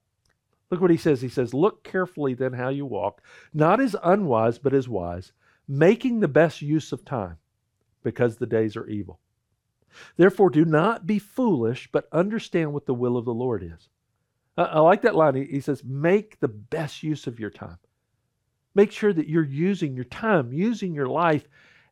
Look 0.71 0.81
what 0.81 0.89
he 0.89 0.97
says. 0.97 1.21
He 1.21 1.29
says, 1.29 1.53
Look 1.53 1.83
carefully 1.83 2.33
then 2.33 2.53
how 2.53 2.69
you 2.69 2.87
walk, 2.87 3.21
not 3.53 3.79
as 3.79 3.95
unwise, 4.03 4.57
but 4.57 4.73
as 4.73 4.89
wise, 4.89 5.31
making 5.67 6.19
the 6.19 6.27
best 6.27 6.61
use 6.63 6.91
of 6.91 7.05
time, 7.05 7.37
because 8.03 8.35
the 8.35 8.47
days 8.47 8.75
are 8.75 8.87
evil. 8.87 9.19
Therefore, 10.17 10.49
do 10.49 10.65
not 10.65 11.05
be 11.05 11.19
foolish, 11.19 11.87
but 11.91 12.09
understand 12.11 12.73
what 12.73 12.87
the 12.87 12.95
will 12.95 13.15
of 13.15 13.25
the 13.25 13.33
Lord 13.33 13.61
is. 13.61 13.89
I, 14.57 14.63
I 14.63 14.79
like 14.79 15.03
that 15.03 15.15
line. 15.15 15.35
He, 15.35 15.45
he 15.45 15.61
says, 15.61 15.83
Make 15.83 16.39
the 16.39 16.47
best 16.47 17.03
use 17.03 17.27
of 17.27 17.39
your 17.39 17.51
time. 17.51 17.77
Make 18.73 18.91
sure 18.91 19.13
that 19.13 19.29
you're 19.29 19.43
using 19.43 19.95
your 19.95 20.05
time, 20.05 20.51
using 20.51 20.95
your 20.95 21.07
life 21.07 21.47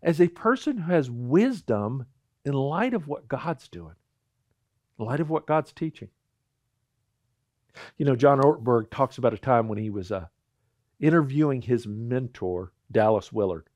as 0.07 0.21
a 0.21 0.29
person 0.29 0.77
who 0.77 0.93
has 0.93 1.11
wisdom 1.11 2.05
in 2.45 2.53
light 2.53 2.93
of 2.93 3.09
what 3.09 3.27
God's 3.27 3.67
doing, 3.67 3.95
in 4.97 5.05
light 5.05 5.19
of 5.19 5.29
what 5.29 5.45
God's 5.45 5.73
teaching. 5.73 6.07
You 7.97 8.05
know, 8.05 8.15
John 8.15 8.39
Ortberg 8.39 8.89
talks 8.89 9.17
about 9.17 9.33
a 9.33 9.37
time 9.37 9.67
when 9.67 9.77
he 9.77 9.89
was 9.89 10.13
uh, 10.13 10.27
interviewing 11.01 11.61
his 11.61 11.85
mentor, 11.85 12.71
Dallas 12.89 13.33
Willard. 13.33 13.67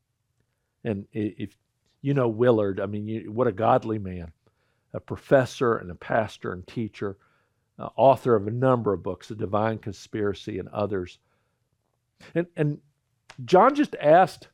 And 0.85 1.05
if 1.11 1.57
you 2.01 2.13
know 2.13 2.29
Willard, 2.29 2.79
I 2.79 2.85
mean, 2.85 3.07
you, 3.09 3.29
what 3.29 3.47
a 3.47 3.51
godly 3.51 3.99
man, 3.99 4.31
a 4.93 5.01
professor 5.01 5.75
and 5.75 5.91
a 5.91 5.95
pastor 5.95 6.53
and 6.53 6.65
teacher, 6.65 7.17
uh, 7.77 7.89
author 7.97 8.37
of 8.37 8.47
a 8.47 8.51
number 8.51 8.93
of 8.93 9.03
books, 9.03 9.27
The 9.27 9.35
Divine 9.35 9.79
Conspiracy 9.79 10.59
and 10.59 10.69
others. 10.69 11.19
And, 12.33 12.47
and 12.55 12.77
John 13.43 13.75
just 13.75 13.95
asked 14.01 14.47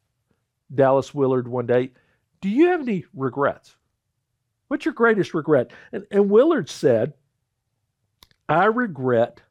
Dallas 0.74 1.14
Willard 1.14 1.48
one 1.48 1.66
day, 1.66 1.92
Do 2.42 2.50
you 2.50 2.68
have 2.68 2.82
any 2.82 3.06
regrets? 3.14 3.76
What's 4.68 4.86
your 4.86 4.94
greatest 4.94 5.34
regret? 5.34 5.72
And, 5.92 6.06
and 6.12 6.30
Willard 6.30 6.70
said, 6.70 7.14
I 8.50 8.66
regret 8.66 9.42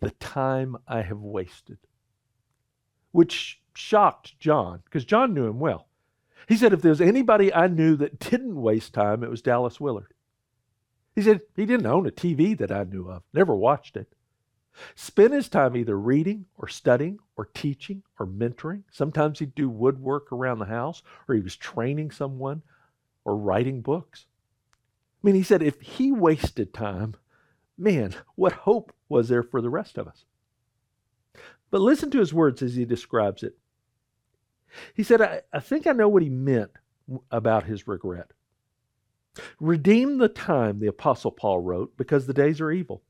the 0.00 0.10
time 0.12 0.76
I 0.86 1.02
have 1.02 1.20
wasted, 1.20 1.78
which 3.12 3.60
shocked 3.74 4.38
John 4.38 4.80
because 4.84 5.04
John 5.04 5.34
knew 5.34 5.46
him 5.46 5.60
well. 5.60 5.88
He 6.48 6.56
said, 6.56 6.72
if 6.72 6.82
there's 6.82 7.00
anybody 7.00 7.54
I 7.54 7.68
knew 7.68 7.96
that 7.96 8.18
didn't 8.18 8.60
waste 8.60 8.92
time, 8.92 9.22
it 9.22 9.30
was 9.30 9.42
Dallas 9.42 9.80
Willard. 9.80 10.12
He 11.14 11.22
said 11.22 11.42
he 11.54 11.66
didn't 11.66 11.86
own 11.86 12.06
a 12.06 12.10
TV 12.10 12.56
that 12.58 12.72
I 12.72 12.84
knew 12.84 13.08
of, 13.08 13.22
never 13.32 13.54
watched 13.54 13.96
it. 13.96 14.12
Spent 14.94 15.32
his 15.32 15.48
time 15.48 15.76
either 15.76 15.98
reading 15.98 16.46
or 16.56 16.68
studying 16.68 17.18
or 17.36 17.46
teaching 17.46 18.02
or 18.18 18.26
mentoring. 18.26 18.82
Sometimes 18.90 19.38
he'd 19.38 19.54
do 19.54 19.68
woodwork 19.68 20.32
around 20.32 20.58
the 20.58 20.66
house 20.66 21.02
or 21.28 21.34
he 21.34 21.40
was 21.40 21.56
training 21.56 22.10
someone 22.10 22.62
or 23.24 23.36
writing 23.36 23.82
books. 23.82 24.26
I 25.22 25.26
mean, 25.26 25.34
he 25.34 25.42
said 25.42 25.62
if 25.62 25.80
he 25.80 26.10
wasted 26.10 26.72
time, 26.72 27.14
man, 27.78 28.14
what 28.34 28.52
hope 28.52 28.92
was 29.08 29.28
there 29.28 29.42
for 29.42 29.60
the 29.60 29.70
rest 29.70 29.98
of 29.98 30.08
us? 30.08 30.24
But 31.70 31.80
listen 31.80 32.10
to 32.10 32.18
his 32.18 32.34
words 32.34 32.62
as 32.62 32.74
he 32.74 32.84
describes 32.84 33.42
it. 33.42 33.56
He 34.94 35.02
said, 35.02 35.20
I, 35.20 35.42
I 35.52 35.60
think 35.60 35.86
I 35.86 35.92
know 35.92 36.08
what 36.08 36.22
he 36.22 36.30
meant 36.30 36.70
about 37.30 37.64
his 37.64 37.86
regret. 37.86 38.32
Redeem 39.60 40.18
the 40.18 40.28
time, 40.28 40.78
the 40.78 40.86
Apostle 40.86 41.30
Paul 41.30 41.60
wrote, 41.60 41.96
because 41.96 42.26
the 42.26 42.34
days 42.34 42.60
are 42.60 42.70
evil. 42.70 43.02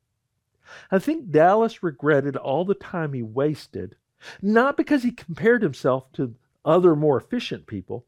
I 0.90 0.98
think 0.98 1.30
Dallas 1.30 1.82
regretted 1.82 2.36
all 2.36 2.64
the 2.64 2.74
time 2.74 3.12
he 3.12 3.22
wasted, 3.22 3.96
not 4.40 4.76
because 4.76 5.02
he 5.02 5.12
compared 5.12 5.62
himself 5.62 6.12
to 6.12 6.34
other 6.64 6.94
more 6.94 7.16
efficient 7.16 7.66
people, 7.66 8.06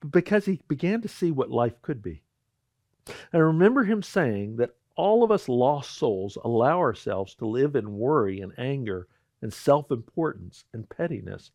but 0.00 0.10
because 0.10 0.44
he 0.44 0.60
began 0.68 1.00
to 1.02 1.08
see 1.08 1.30
what 1.30 1.50
life 1.50 1.80
could 1.82 2.02
be. 2.02 2.22
I 3.32 3.38
remember 3.38 3.84
him 3.84 4.02
saying 4.02 4.56
that 4.56 4.76
all 4.96 5.22
of 5.22 5.30
us 5.30 5.48
lost 5.48 5.92
souls 5.96 6.36
allow 6.44 6.78
ourselves 6.78 7.34
to 7.36 7.46
live 7.46 7.76
in 7.76 7.98
worry 7.98 8.40
and 8.40 8.52
anger 8.58 9.06
and 9.40 9.52
self 9.52 9.90
importance 9.90 10.64
and 10.72 10.88
pettiness 10.88 11.52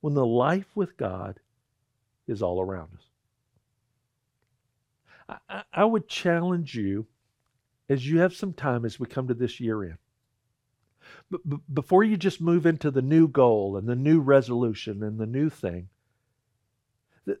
when 0.00 0.14
the 0.14 0.26
life 0.26 0.74
with 0.74 0.96
God 0.96 1.40
is 2.26 2.42
all 2.42 2.60
around 2.60 2.90
us. 2.94 3.04
I, 5.48 5.62
I, 5.72 5.84
would 5.84 6.08
challenge 6.08 6.74
you 6.74 7.06
as 7.88 8.08
you 8.08 8.20
have 8.20 8.34
some 8.34 8.52
time 8.52 8.84
as 8.84 9.00
we 9.00 9.06
come 9.06 9.28
to 9.28 9.34
this 9.34 9.60
year 9.60 9.82
end. 9.82 9.98
But, 11.30 11.40
but 11.44 11.60
before 11.72 12.04
you 12.04 12.16
just 12.16 12.40
move 12.40 12.66
into 12.66 12.90
the 12.90 13.02
new 13.02 13.28
goal 13.28 13.76
and 13.76 13.88
the 13.88 13.96
new 13.96 14.20
resolution 14.20 15.02
and 15.02 15.18
the 15.18 15.26
new 15.26 15.48
thing, 15.48 15.88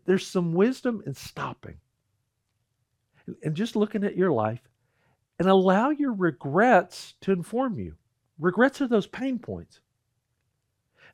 there's 0.04 0.26
some 0.26 0.52
wisdom 0.52 1.02
in 1.06 1.14
stopping 1.14 1.78
and 3.42 3.54
just 3.54 3.76
looking 3.76 4.04
at 4.04 4.16
your 4.16 4.32
life 4.32 4.60
and 5.38 5.48
allow 5.48 5.90
your 5.90 6.12
regrets 6.12 7.14
to 7.20 7.32
inform 7.32 7.78
you. 7.78 7.94
Regrets 8.38 8.80
are 8.80 8.88
those 8.88 9.06
pain 9.06 9.38
points. 9.38 9.80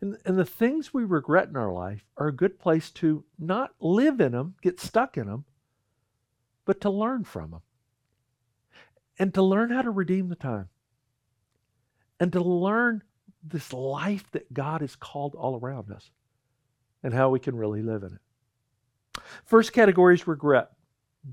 And, 0.00 0.16
and 0.24 0.38
the 0.38 0.44
things 0.44 0.92
we 0.92 1.04
regret 1.04 1.48
in 1.48 1.56
our 1.56 1.72
life 1.72 2.04
are 2.16 2.28
a 2.28 2.32
good 2.32 2.58
place 2.58 2.90
to 2.92 3.24
not 3.38 3.74
live 3.80 4.20
in 4.20 4.32
them, 4.32 4.54
get 4.62 4.80
stuck 4.80 5.16
in 5.16 5.26
them, 5.26 5.44
but 6.64 6.80
to 6.80 6.90
learn 6.90 7.24
from 7.24 7.52
them. 7.52 7.60
And 9.18 9.32
to 9.34 9.42
learn 9.42 9.70
how 9.70 9.82
to 9.82 9.90
redeem 9.90 10.28
the 10.28 10.36
time. 10.36 10.68
And 12.18 12.32
to 12.32 12.40
learn 12.40 13.02
this 13.42 13.72
life 13.72 14.24
that 14.32 14.52
God 14.52 14.80
has 14.80 14.96
called 14.96 15.34
all 15.34 15.58
around 15.58 15.92
us 15.92 16.10
and 17.02 17.12
how 17.12 17.28
we 17.28 17.38
can 17.38 17.56
really 17.56 17.82
live 17.82 18.02
in 18.02 18.14
it. 18.14 19.22
First 19.44 19.72
category 19.72 20.14
is 20.14 20.26
regret. 20.26 20.70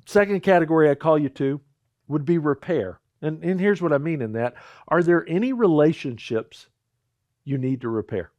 Second 0.05 0.41
category 0.41 0.89
I 0.89 0.95
call 0.95 1.17
you 1.17 1.29
to 1.29 1.61
would 2.07 2.25
be 2.25 2.37
repair. 2.37 2.99
And, 3.21 3.43
and 3.43 3.59
here's 3.59 3.81
what 3.81 3.93
I 3.93 3.97
mean 3.97 4.21
in 4.21 4.33
that. 4.33 4.55
Are 4.87 5.03
there 5.03 5.27
any 5.27 5.53
relationships 5.53 6.67
you 7.45 7.57
need 7.57 7.81
to 7.81 7.89
repair? 7.89 8.31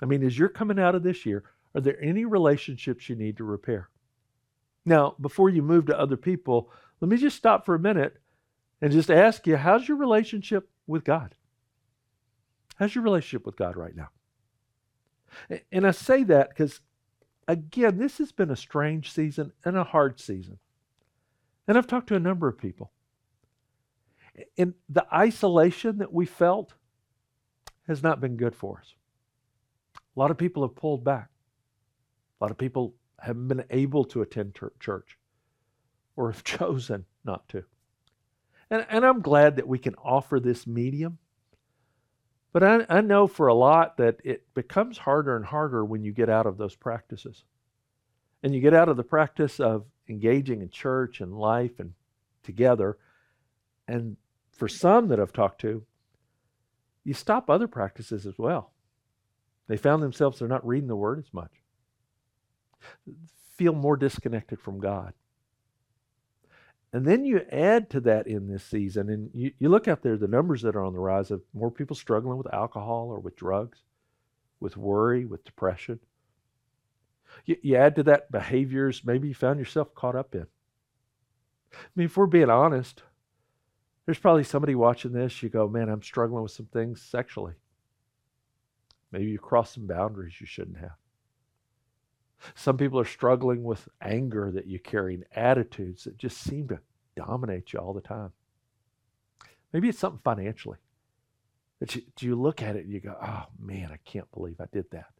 I 0.00 0.06
mean, 0.06 0.22
as 0.24 0.38
you're 0.38 0.48
coming 0.48 0.78
out 0.78 0.94
of 0.94 1.02
this 1.02 1.26
year, 1.26 1.44
are 1.74 1.80
there 1.80 2.02
any 2.02 2.24
relationships 2.24 3.08
you 3.08 3.16
need 3.16 3.36
to 3.36 3.44
repair? 3.44 3.90
Now, 4.84 5.16
before 5.20 5.50
you 5.50 5.62
move 5.62 5.86
to 5.86 5.98
other 5.98 6.16
people, 6.16 6.70
let 7.00 7.08
me 7.08 7.16
just 7.16 7.36
stop 7.36 7.66
for 7.66 7.74
a 7.74 7.80
minute 7.80 8.18
and 8.84 8.92
just 8.92 9.10
ask 9.10 9.46
you 9.46 9.56
how's 9.56 9.88
your 9.88 9.96
relationship 9.96 10.68
with 10.86 11.04
God? 11.04 11.34
How's 12.76 12.94
your 12.94 13.02
relationship 13.02 13.46
with 13.46 13.56
God 13.56 13.78
right 13.78 13.96
now? 13.96 14.08
And 15.72 15.86
I 15.86 15.90
say 15.90 16.22
that 16.24 16.50
because, 16.50 16.82
again, 17.48 17.96
this 17.96 18.18
has 18.18 18.30
been 18.30 18.50
a 18.50 18.56
strange 18.56 19.10
season 19.10 19.52
and 19.64 19.78
a 19.78 19.84
hard 19.84 20.20
season. 20.20 20.58
And 21.66 21.78
I've 21.78 21.86
talked 21.86 22.08
to 22.08 22.14
a 22.14 22.20
number 22.20 22.46
of 22.46 22.58
people. 22.58 22.92
And 24.58 24.74
the 24.90 25.06
isolation 25.10 25.96
that 25.98 26.12
we 26.12 26.26
felt 26.26 26.74
has 27.88 28.02
not 28.02 28.20
been 28.20 28.36
good 28.36 28.54
for 28.54 28.80
us. 28.80 28.94
A 29.96 30.20
lot 30.20 30.30
of 30.30 30.36
people 30.36 30.62
have 30.62 30.76
pulled 30.76 31.04
back. 31.04 31.30
A 32.38 32.44
lot 32.44 32.50
of 32.50 32.58
people 32.58 32.94
haven't 33.18 33.48
been 33.48 33.64
able 33.70 34.04
to 34.04 34.20
attend 34.20 34.58
church 34.78 35.16
or 36.16 36.30
have 36.30 36.44
chosen 36.44 37.06
not 37.24 37.48
to. 37.48 37.64
And, 38.70 38.86
and 38.88 39.04
I'm 39.04 39.20
glad 39.20 39.56
that 39.56 39.68
we 39.68 39.78
can 39.78 39.94
offer 39.96 40.40
this 40.40 40.66
medium. 40.66 41.18
But 42.52 42.62
I, 42.62 42.86
I 42.88 43.00
know 43.00 43.26
for 43.26 43.48
a 43.48 43.54
lot 43.54 43.96
that 43.96 44.20
it 44.24 44.52
becomes 44.54 44.98
harder 44.98 45.36
and 45.36 45.44
harder 45.44 45.84
when 45.84 46.04
you 46.04 46.12
get 46.12 46.30
out 46.30 46.46
of 46.46 46.56
those 46.56 46.76
practices. 46.76 47.44
And 48.42 48.54
you 48.54 48.60
get 48.60 48.74
out 48.74 48.88
of 48.88 48.96
the 48.96 49.02
practice 49.02 49.58
of 49.58 49.84
engaging 50.08 50.60
in 50.60 50.70
church 50.70 51.20
and 51.20 51.36
life 51.36 51.80
and 51.80 51.94
together. 52.42 52.98
And 53.88 54.16
for 54.52 54.68
some 54.68 55.08
that 55.08 55.18
I've 55.18 55.32
talked 55.32 55.60
to, 55.62 55.82
you 57.04 57.14
stop 57.14 57.50
other 57.50 57.66
practices 57.66 58.26
as 58.26 58.38
well. 58.38 58.72
They 59.66 59.76
found 59.76 60.02
themselves 60.02 60.38
they're 60.38 60.48
not 60.48 60.66
reading 60.66 60.88
the 60.88 60.96
word 60.96 61.18
as 61.18 61.32
much, 61.32 61.50
feel 63.56 63.72
more 63.72 63.96
disconnected 63.96 64.60
from 64.60 64.78
God. 64.78 65.14
And 66.94 67.04
then 67.04 67.24
you 67.24 67.44
add 67.50 67.90
to 67.90 68.00
that 68.02 68.28
in 68.28 68.46
this 68.46 68.62
season, 68.62 69.10
and 69.10 69.28
you, 69.34 69.50
you 69.58 69.68
look 69.68 69.88
out 69.88 70.02
there, 70.02 70.16
the 70.16 70.28
numbers 70.28 70.62
that 70.62 70.76
are 70.76 70.84
on 70.84 70.92
the 70.92 71.00
rise 71.00 71.32
of 71.32 71.42
more 71.52 71.72
people 71.72 71.96
struggling 71.96 72.38
with 72.38 72.54
alcohol 72.54 73.08
or 73.10 73.18
with 73.18 73.34
drugs, 73.34 73.80
with 74.60 74.76
worry, 74.76 75.24
with 75.24 75.42
depression. 75.42 75.98
You, 77.46 77.56
you 77.62 77.74
add 77.74 77.96
to 77.96 78.04
that 78.04 78.30
behaviors 78.30 79.02
maybe 79.04 79.26
you 79.26 79.34
found 79.34 79.58
yourself 79.58 79.92
caught 79.96 80.14
up 80.14 80.36
in. 80.36 80.46
I 81.72 81.76
mean, 81.96 82.04
if 82.04 82.16
we're 82.16 82.26
being 82.26 82.48
honest, 82.48 83.02
there's 84.06 84.20
probably 84.20 84.44
somebody 84.44 84.76
watching 84.76 85.10
this, 85.10 85.42
you 85.42 85.48
go, 85.48 85.66
man, 85.66 85.88
I'm 85.88 86.02
struggling 86.02 86.44
with 86.44 86.52
some 86.52 86.66
things 86.66 87.02
sexually. 87.02 87.54
Maybe 89.10 89.32
you 89.32 89.40
crossed 89.40 89.74
some 89.74 89.88
boundaries 89.88 90.40
you 90.40 90.46
shouldn't 90.46 90.78
have. 90.78 90.94
Some 92.54 92.76
people 92.76 92.98
are 93.00 93.04
struggling 93.04 93.62
with 93.62 93.88
anger 94.00 94.50
that 94.52 94.66
you 94.66 94.78
carry 94.78 95.14
and 95.14 95.24
attitudes 95.34 96.04
that 96.04 96.18
just 96.18 96.38
seem 96.38 96.68
to 96.68 96.80
dominate 97.16 97.72
you 97.72 97.78
all 97.78 97.94
the 97.94 98.00
time. 98.00 98.32
Maybe 99.72 99.88
it's 99.88 99.98
something 99.98 100.20
financially. 100.22 100.78
That 101.80 101.96
you, 101.96 102.02
you 102.20 102.36
look 102.36 102.62
at 102.62 102.76
it 102.76 102.84
and 102.84 102.92
you 102.92 103.00
go, 103.00 103.16
oh 103.20 103.44
man, 103.58 103.90
I 103.92 103.98
can't 104.04 104.30
believe 104.32 104.60
I 104.60 104.66
did 104.72 104.90
that. 104.92 105.10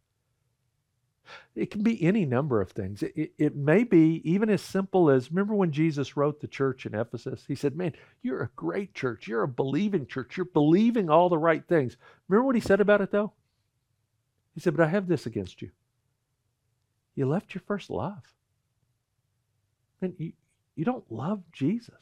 It 1.55 1.71
can 1.71 1.83
be 1.83 2.01
any 2.03 2.25
number 2.25 2.61
of 2.61 2.71
things. 2.71 3.01
It, 3.01 3.13
it, 3.15 3.33
it, 3.37 3.55
may 3.55 3.83
be 3.83 4.21
even 4.23 4.49
as 4.49 4.61
simple 4.61 5.09
as 5.09 5.31
remember 5.31 5.55
when 5.55 5.71
Jesus 5.71 6.15
wrote 6.15 6.39
the 6.39 6.47
church 6.47 6.85
in 6.85 6.93
Ephesus? 6.93 7.43
He 7.47 7.55
said, 7.55 7.75
Man, 7.75 7.93
you're 8.21 8.43
a 8.43 8.51
great 8.55 8.93
church. 8.93 9.27
You're 9.27 9.43
a 9.43 9.47
believing 9.47 10.05
church. 10.05 10.37
You're 10.37 10.45
believing 10.45 11.09
all 11.09 11.29
the 11.29 11.37
right 11.37 11.65
things. 11.67 11.97
Remember 12.27 12.45
what 12.45 12.55
he 12.55 12.61
said 12.61 12.79
about 12.79 13.01
it, 13.01 13.11
though? 13.11 13.33
He 14.53 14.61
said, 14.61 14.75
But 14.77 14.85
I 14.85 14.89
have 14.89 15.07
this 15.07 15.25
against 15.25 15.61
you. 15.61 15.71
You 17.15 17.27
left 17.27 17.55
your 17.55 17.61
first 17.65 17.89
love. 17.89 18.33
And 20.01 20.13
you, 20.17 20.33
you 20.75 20.85
don't 20.85 21.09
love 21.11 21.41
Jesus. 21.51 21.95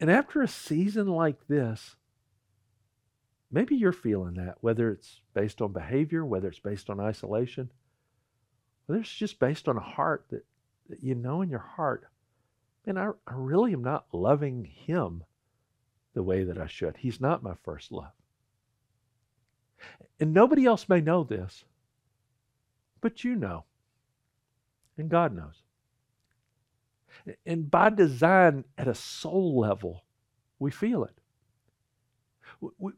And 0.00 0.10
after 0.10 0.42
a 0.42 0.48
season 0.48 1.06
like 1.06 1.46
this, 1.48 1.96
maybe 3.50 3.76
you're 3.76 3.92
feeling 3.92 4.34
that, 4.34 4.58
whether 4.60 4.90
it's 4.90 5.20
based 5.34 5.62
on 5.62 5.72
behavior, 5.72 6.24
whether 6.24 6.48
it's 6.48 6.58
based 6.58 6.90
on 6.90 7.00
isolation, 7.00 7.70
whether 8.86 9.00
it's 9.00 9.14
just 9.14 9.38
based 9.38 9.68
on 9.68 9.76
a 9.76 9.80
heart 9.80 10.26
that, 10.30 10.44
that 10.88 11.02
you 11.02 11.14
know 11.14 11.42
in 11.42 11.48
your 11.48 11.60
heart, 11.60 12.04
man, 12.86 12.98
I, 12.98 13.06
I 13.26 13.34
really 13.34 13.72
am 13.72 13.84
not 13.84 14.06
loving 14.12 14.64
him 14.64 15.24
the 16.14 16.22
way 16.22 16.44
that 16.44 16.58
I 16.58 16.66
should. 16.66 16.96
He's 16.98 17.20
not 17.20 17.42
my 17.42 17.54
first 17.62 17.92
love. 17.92 18.12
And 20.20 20.34
nobody 20.34 20.66
else 20.66 20.88
may 20.88 21.00
know 21.00 21.24
this, 21.24 21.64
but 23.02 23.22
you 23.24 23.36
know. 23.36 23.64
And 24.96 25.10
God 25.10 25.34
knows. 25.34 25.62
And 27.44 27.70
by 27.70 27.90
design, 27.90 28.64
at 28.78 28.88
a 28.88 28.94
soul 28.94 29.58
level, 29.60 30.04
we 30.58 30.70
feel 30.70 31.04
it. 31.04 31.18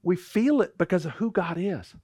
We, 0.03 0.17
feel 0.17 0.61
it 0.61 0.77
because 0.79 1.07
of 1.07 1.13
who 1.13 1.31
God 1.31 1.57
is. 1.59 1.95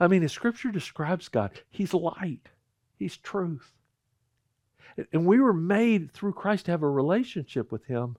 I 0.00 0.08
mean, 0.08 0.22
as 0.22 0.32
Scripture 0.32 0.70
describes 0.70 1.28
God, 1.28 1.62
He's 1.70 1.94
light, 1.94 2.48
He's 2.98 3.16
truth. 3.16 3.72
And 5.12 5.26
we 5.26 5.38
were 5.38 5.52
made 5.52 6.12
through 6.12 6.32
Christ 6.32 6.64
to 6.66 6.72
have 6.72 6.82
a 6.82 6.90
relationship 6.90 7.70
with 7.70 7.84
Him, 7.84 8.16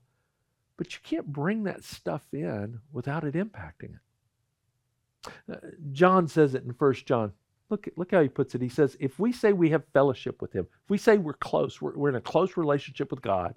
but 0.76 0.94
you 0.94 1.00
can't 1.02 1.26
bring 1.26 1.64
that 1.64 1.84
stuff 1.84 2.22
in 2.32 2.80
without 2.92 3.24
it 3.24 3.34
impacting 3.34 3.96
it. 3.96 5.30
Uh, 5.52 5.56
John 5.92 6.26
says 6.26 6.54
it 6.54 6.64
in 6.64 6.72
First 6.72 7.04
John 7.04 7.32
Look, 7.70 7.88
look 7.96 8.10
how 8.10 8.20
he 8.20 8.28
puts 8.28 8.54
it. 8.54 8.60
He 8.60 8.68
says, 8.68 8.96
if 8.98 9.18
we 9.18 9.32
say 9.32 9.52
we 9.52 9.70
have 9.70 9.84
fellowship 9.92 10.42
with 10.42 10.52
him, 10.52 10.66
if 10.84 10.90
we 10.90 10.98
say 10.98 11.16
we're 11.18 11.32
close, 11.34 11.80
we're, 11.80 11.96
we're 11.96 12.08
in 12.08 12.16
a 12.16 12.20
close 12.20 12.56
relationship 12.56 13.10
with 13.10 13.22
God, 13.22 13.54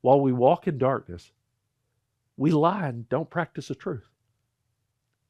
while 0.00 0.20
we 0.20 0.32
walk 0.32 0.66
in 0.66 0.78
darkness, 0.78 1.30
we 2.38 2.50
lie 2.50 2.88
and 2.88 3.08
don't 3.10 3.28
practice 3.28 3.68
the 3.68 3.74
truth. 3.74 4.08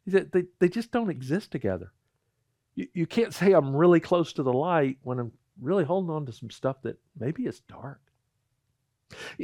He 0.04 0.12
they, 0.12 0.44
they 0.60 0.68
just 0.68 0.92
don't 0.92 1.10
exist 1.10 1.50
together. 1.50 1.92
You, 2.76 2.86
you 2.94 3.06
can't 3.06 3.34
say 3.34 3.52
I'm 3.52 3.74
really 3.74 4.00
close 4.00 4.32
to 4.34 4.44
the 4.44 4.52
light 4.52 4.98
when 5.02 5.18
I'm 5.18 5.32
really 5.60 5.84
holding 5.84 6.10
on 6.10 6.26
to 6.26 6.32
some 6.32 6.50
stuff 6.50 6.76
that 6.82 6.98
maybe 7.18 7.46
is 7.46 7.60
dark. 7.60 8.00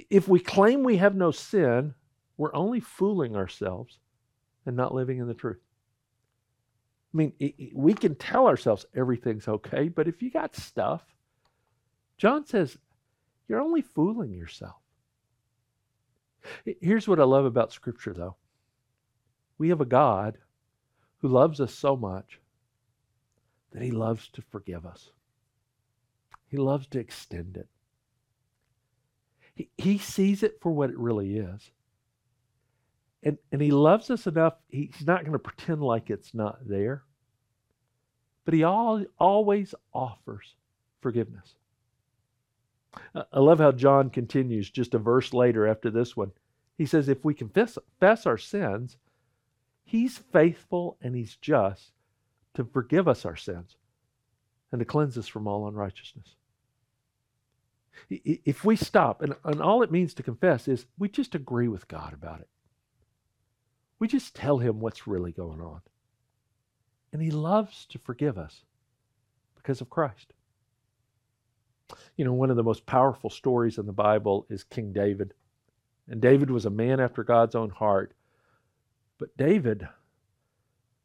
If 0.09 0.29
we 0.29 0.39
claim 0.39 0.85
we 0.85 0.99
have 0.99 1.17
no 1.17 1.33
sin, 1.33 1.95
we're 2.37 2.55
only 2.55 2.79
fooling 2.79 3.35
ourselves 3.35 3.99
and 4.65 4.77
not 4.77 4.95
living 4.95 5.19
in 5.19 5.27
the 5.27 5.35
truth. 5.35 5.59
I 7.17 7.19
mean, 7.19 7.33
it, 7.41 7.75
we 7.75 7.95
can 7.95 8.15
tell 8.15 8.47
ourselves 8.47 8.85
everything's 8.95 9.49
okay, 9.49 9.89
but 9.89 10.07
if 10.07 10.21
you 10.21 10.31
got 10.31 10.55
stuff, 10.55 11.03
John 12.19 12.45
says, 12.45 12.77
you're 13.49 13.63
only 13.63 13.81
fooling 13.81 14.35
yourself. 14.35 14.77
Here's 16.83 17.09
what 17.09 17.19
I 17.19 17.25
love 17.25 17.47
about 17.47 17.73
Scripture, 17.73 18.13
though 18.13 18.37
we 19.57 19.71
have 19.71 19.81
a 19.81 19.87
God 19.87 20.37
who 21.23 21.29
loves 21.29 21.59
us 21.59 21.73
so 21.73 21.97
much 21.97 22.39
that 23.73 23.81
he 23.81 23.93
loves 23.93 24.29
to 24.35 24.43
forgive 24.51 24.85
us, 24.85 25.09
he 26.49 26.59
loves 26.59 26.87
to 26.89 26.99
extend 26.99 27.57
it. 27.57 27.69
He, 29.55 29.71
he 29.79 29.97
sees 29.97 30.43
it 30.43 30.59
for 30.61 30.71
what 30.71 30.91
it 30.91 30.99
really 30.99 31.39
is. 31.39 31.71
And, 33.23 33.39
and 33.51 33.63
he 33.63 33.71
loves 33.71 34.11
us 34.11 34.27
enough, 34.27 34.53
he's 34.69 35.07
not 35.07 35.23
going 35.23 35.33
to 35.33 35.39
pretend 35.39 35.81
like 35.81 36.11
it's 36.11 36.35
not 36.35 36.59
there. 36.69 37.05
But 38.47 38.55
he 38.55 38.63
all, 38.63 39.05
always 39.19 39.75
offers 39.93 40.55
forgiveness. 41.03 41.57
I 43.15 43.41
love 43.41 43.59
how 43.59 43.73
John 43.73 44.09
continues 44.09 44.71
just 44.71 44.95
a 44.95 44.99
verse 44.99 45.35
later 45.35 45.67
after 45.67 45.91
this 45.91 46.17
one. 46.17 46.31
He 46.79 46.87
says, 46.87 47.09
If 47.09 47.25
we 47.25 47.35
confess, 47.35 47.77
confess 48.01 48.25
our 48.25 48.39
sins, 48.39 48.97
he's 49.85 50.17
faithful 50.17 50.97
and 51.03 51.15
he's 51.15 51.37
just 51.37 51.91
to 52.55 52.65
forgive 52.65 53.09
us 53.09 53.27
our 53.27 53.37
sins 53.37 53.77
and 54.71 54.79
to 54.79 54.85
cleanse 54.85 55.19
us 55.19 55.29
from 55.29 55.49
all 55.49 55.69
unrighteousness. 55.69 56.37
If 58.09 58.65
we 58.65 58.77
stop, 58.77 59.23
and, 59.23 59.35
and 59.45 59.61
all 59.61 59.83
it 59.83 59.91
means 59.91 60.15
to 60.15 60.23
confess 60.23 60.69
is 60.69 60.87
we 60.99 61.09
just 61.09 61.35
agree 61.35 61.69
with 61.69 61.89
God 61.89 62.13
about 62.13 62.41
it. 62.41 62.49
We 63.99 64.07
just 64.07 64.37
tell 64.37 64.59
him 64.59 64.79
what's 64.79 65.07
really 65.07 65.33
going 65.33 65.61
on. 65.61 65.81
And 67.17 67.23
he 67.23 67.31
loves 67.31 67.87
to 67.87 67.99
forgive 67.99 68.37
us 68.37 68.67
because 69.55 69.81
of 69.81 69.89
Christ. 69.89 70.35
You 72.15 72.27
know, 72.27 72.35
one 72.35 72.51
of 72.51 72.57
the 72.57 72.63
most 72.63 72.85
powerful 72.85 73.31
stories 73.31 73.79
in 73.79 73.87
the 73.87 73.93
Bible 73.95 74.45
is 74.51 74.65
King 74.65 74.93
David. 74.93 75.33
And 76.11 76.21
David 76.21 76.51
was 76.51 76.67
a 76.67 76.71
man 76.71 77.01
after 77.01 77.25
God's 77.25 77.55
own 77.55 77.71
heart. 77.71 78.13
But 79.17 79.35
David 79.39 79.89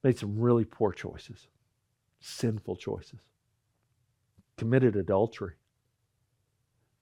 made 0.04 0.18
some 0.18 0.38
really 0.38 0.66
poor 0.66 0.92
choices, 0.92 1.48
sinful 2.20 2.76
choices, 2.76 3.22
committed 4.58 4.98
adultery 4.98 5.54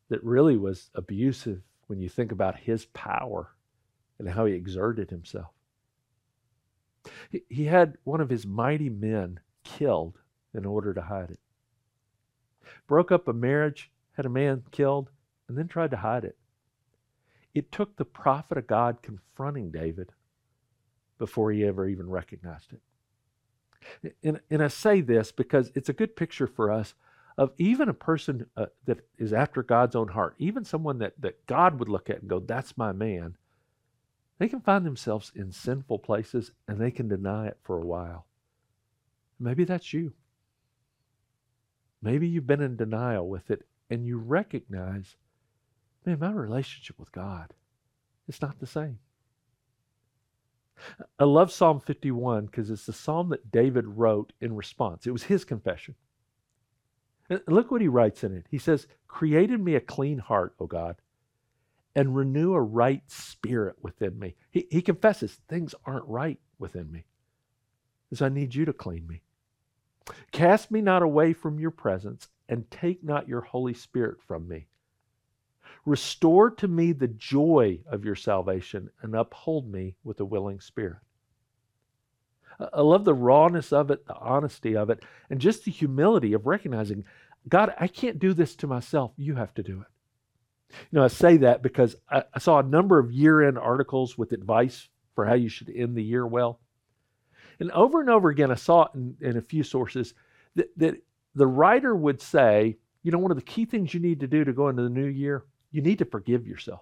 that 0.09 0.23
really 0.23 0.55
was 0.55 0.91
abusive 0.93 1.63
when 1.87 1.99
you 1.99 2.09
think 2.09 2.31
about 2.31 2.59
his 2.59 2.85
power 2.85 3.55
and 4.19 4.29
how 4.29 4.45
he 4.45 4.53
exerted 4.53 5.09
himself. 5.09 5.58
He 7.49 7.65
had 7.65 7.97
one 8.03 8.21
of 8.21 8.29
his 8.29 8.45
mighty 8.45 8.89
men 8.89 9.39
killed 9.63 10.17
in 10.53 10.65
order 10.65 10.93
to 10.93 11.01
hide 11.01 11.31
it. 11.31 11.39
Broke 12.87 13.11
up 13.11 13.27
a 13.27 13.33
marriage, 13.33 13.91
had 14.13 14.25
a 14.25 14.29
man 14.29 14.63
killed, 14.71 15.09
and 15.47 15.57
then 15.57 15.67
tried 15.67 15.91
to 15.91 15.97
hide 15.97 16.23
it. 16.23 16.37
It 17.53 17.71
took 17.71 17.95
the 17.95 18.05
prophet 18.05 18.57
of 18.57 18.67
God 18.67 19.01
confronting 19.01 19.71
David 19.71 20.11
before 21.17 21.51
he 21.51 21.65
ever 21.65 21.87
even 21.87 22.09
recognized 22.09 22.73
it. 22.73 24.13
And, 24.23 24.39
and 24.49 24.63
I 24.63 24.67
say 24.67 25.01
this 25.01 25.31
because 25.31 25.71
it's 25.75 25.89
a 25.89 25.93
good 25.93 26.15
picture 26.15 26.47
for 26.47 26.71
us 26.71 26.93
of 27.37 27.53
even 27.57 27.87
a 27.87 27.93
person 27.93 28.45
uh, 28.57 28.65
that 28.85 28.99
is 29.17 29.31
after 29.31 29.63
God's 29.63 29.95
own 29.95 30.09
heart, 30.09 30.35
even 30.37 30.65
someone 30.65 30.99
that, 30.99 31.13
that 31.19 31.45
God 31.47 31.79
would 31.79 31.87
look 31.87 32.09
at 32.09 32.19
and 32.19 32.29
go, 32.29 32.39
That's 32.39 32.77
my 32.77 32.91
man. 32.91 33.37
They 34.39 34.47
can 34.47 34.61
find 34.61 34.85
themselves 34.85 35.31
in 35.35 35.51
sinful 35.51 35.99
places 35.99 36.51
and 36.67 36.79
they 36.79 36.91
can 36.91 37.09
deny 37.09 37.47
it 37.47 37.57
for 37.61 37.77
a 37.77 37.85
while. 37.85 38.25
Maybe 39.39 39.65
that's 39.65 39.93
you. 39.93 40.13
Maybe 42.01 42.27
you've 42.27 42.47
been 42.47 42.61
in 42.61 42.77
denial 42.77 43.27
with 43.27 43.51
it 43.51 43.67
and 43.89 44.05
you 44.05 44.17
recognize, 44.17 45.17
man, 46.05 46.19
my 46.19 46.31
relationship 46.31 46.97
with 46.97 47.11
God 47.11 47.53
is 48.27 48.41
not 48.41 48.59
the 48.59 48.67
same. 48.67 48.99
I 51.19 51.25
love 51.25 51.51
Psalm 51.51 51.81
51 51.81 52.45
because 52.45 52.69
it's 52.69 52.85
the 52.85 52.93
psalm 52.93 53.29
that 53.29 53.51
David 53.51 53.85
wrote 53.85 54.31
in 54.39 54.55
response. 54.55 55.05
It 55.05 55.11
was 55.11 55.23
his 55.23 55.43
confession. 55.43 55.95
And 57.29 57.41
look 57.47 57.69
what 57.69 57.81
he 57.81 57.89
writes 57.89 58.23
in 58.23 58.33
it. 58.35 58.45
He 58.49 58.57
says, 58.57 58.87
Created 59.07 59.59
me 59.59 59.75
a 59.75 59.81
clean 59.81 60.19
heart, 60.19 60.55
O 60.59 60.65
God, 60.65 60.95
and 61.95 62.15
renew 62.15 62.53
a 62.53 62.61
right 62.61 63.03
spirit 63.07 63.75
within 63.81 64.17
me. 64.19 64.35
He, 64.51 64.67
he 64.69 64.81
confesses 64.81 65.39
things 65.47 65.75
aren't 65.85 66.07
right 66.07 66.39
within 66.57 66.91
me. 66.91 67.05
So 68.13 68.25
I 68.25 68.29
need 68.29 68.55
you 68.55 68.65
to 68.65 68.73
clean 68.73 69.05
me. 69.07 69.21
Cast 70.31 70.71
me 70.71 70.81
not 70.81 71.03
away 71.03 71.33
from 71.33 71.59
your 71.59 71.71
presence, 71.71 72.27
and 72.47 72.69
take 72.71 73.03
not 73.03 73.27
your 73.27 73.41
Holy 73.41 73.75
Spirit 73.75 74.17
from 74.27 74.47
me. 74.47 74.67
Restore 75.85 76.49
to 76.51 76.67
me 76.67 76.91
the 76.93 77.07
joy 77.07 77.79
of 77.85 78.03
your 78.03 78.15
salvation, 78.15 78.89
and 79.01 79.15
uphold 79.15 79.71
me 79.71 79.95
with 80.03 80.19
a 80.19 80.25
willing 80.25 80.59
spirit. 80.59 80.97
I 82.73 82.81
love 82.81 83.05
the 83.05 83.13
rawness 83.13 83.71
of 83.71 83.89
it, 83.91 84.05
the 84.05 84.15
honesty 84.15 84.75
of 84.75 84.89
it, 84.89 85.05
and 85.29 85.39
just 85.39 85.63
the 85.63 85.71
humility 85.71 86.33
of 86.33 86.47
recognizing 86.47 87.05
God, 87.47 87.73
I 87.79 87.87
can't 87.87 88.19
do 88.19 88.33
this 88.33 88.55
to 88.57 88.67
myself. 88.67 89.11
You 89.15 89.35
have 89.35 89.53
to 89.53 89.63
do 89.63 89.81
it. 89.81 89.87
You 90.69 90.99
know, 90.99 91.03
I 91.03 91.07
say 91.07 91.37
that 91.37 91.63
because 91.63 91.95
I, 92.09 92.23
I 92.33 92.39
saw 92.39 92.59
a 92.59 92.63
number 92.63 92.99
of 92.99 93.11
year 93.11 93.47
end 93.47 93.57
articles 93.57 94.17
with 94.17 94.31
advice 94.31 94.87
for 95.15 95.25
how 95.25 95.33
you 95.33 95.49
should 95.49 95.69
end 95.69 95.95
the 95.95 96.03
year 96.03 96.25
well. 96.25 96.59
And 97.59 97.71
over 97.71 97.99
and 97.99 98.09
over 98.09 98.29
again, 98.29 98.51
I 98.51 98.55
saw 98.55 98.83
it 98.83 98.91
in, 98.95 99.15
in 99.21 99.37
a 99.37 99.41
few 99.41 99.63
sources 99.63 100.13
that, 100.55 100.69
that 100.77 100.95
the 101.35 101.47
writer 101.47 101.95
would 101.95 102.21
say, 102.21 102.77
you 103.03 103.11
know, 103.11 103.17
one 103.17 103.31
of 103.31 103.37
the 103.37 103.43
key 103.43 103.65
things 103.65 103.93
you 103.93 103.99
need 103.99 104.19
to 104.21 104.27
do 104.27 104.43
to 104.43 104.53
go 104.53 104.69
into 104.69 104.83
the 104.83 104.89
new 104.89 105.05
year, 105.05 105.43
you 105.71 105.81
need 105.81 105.99
to 105.99 106.05
forgive 106.05 106.47
yourself. 106.47 106.81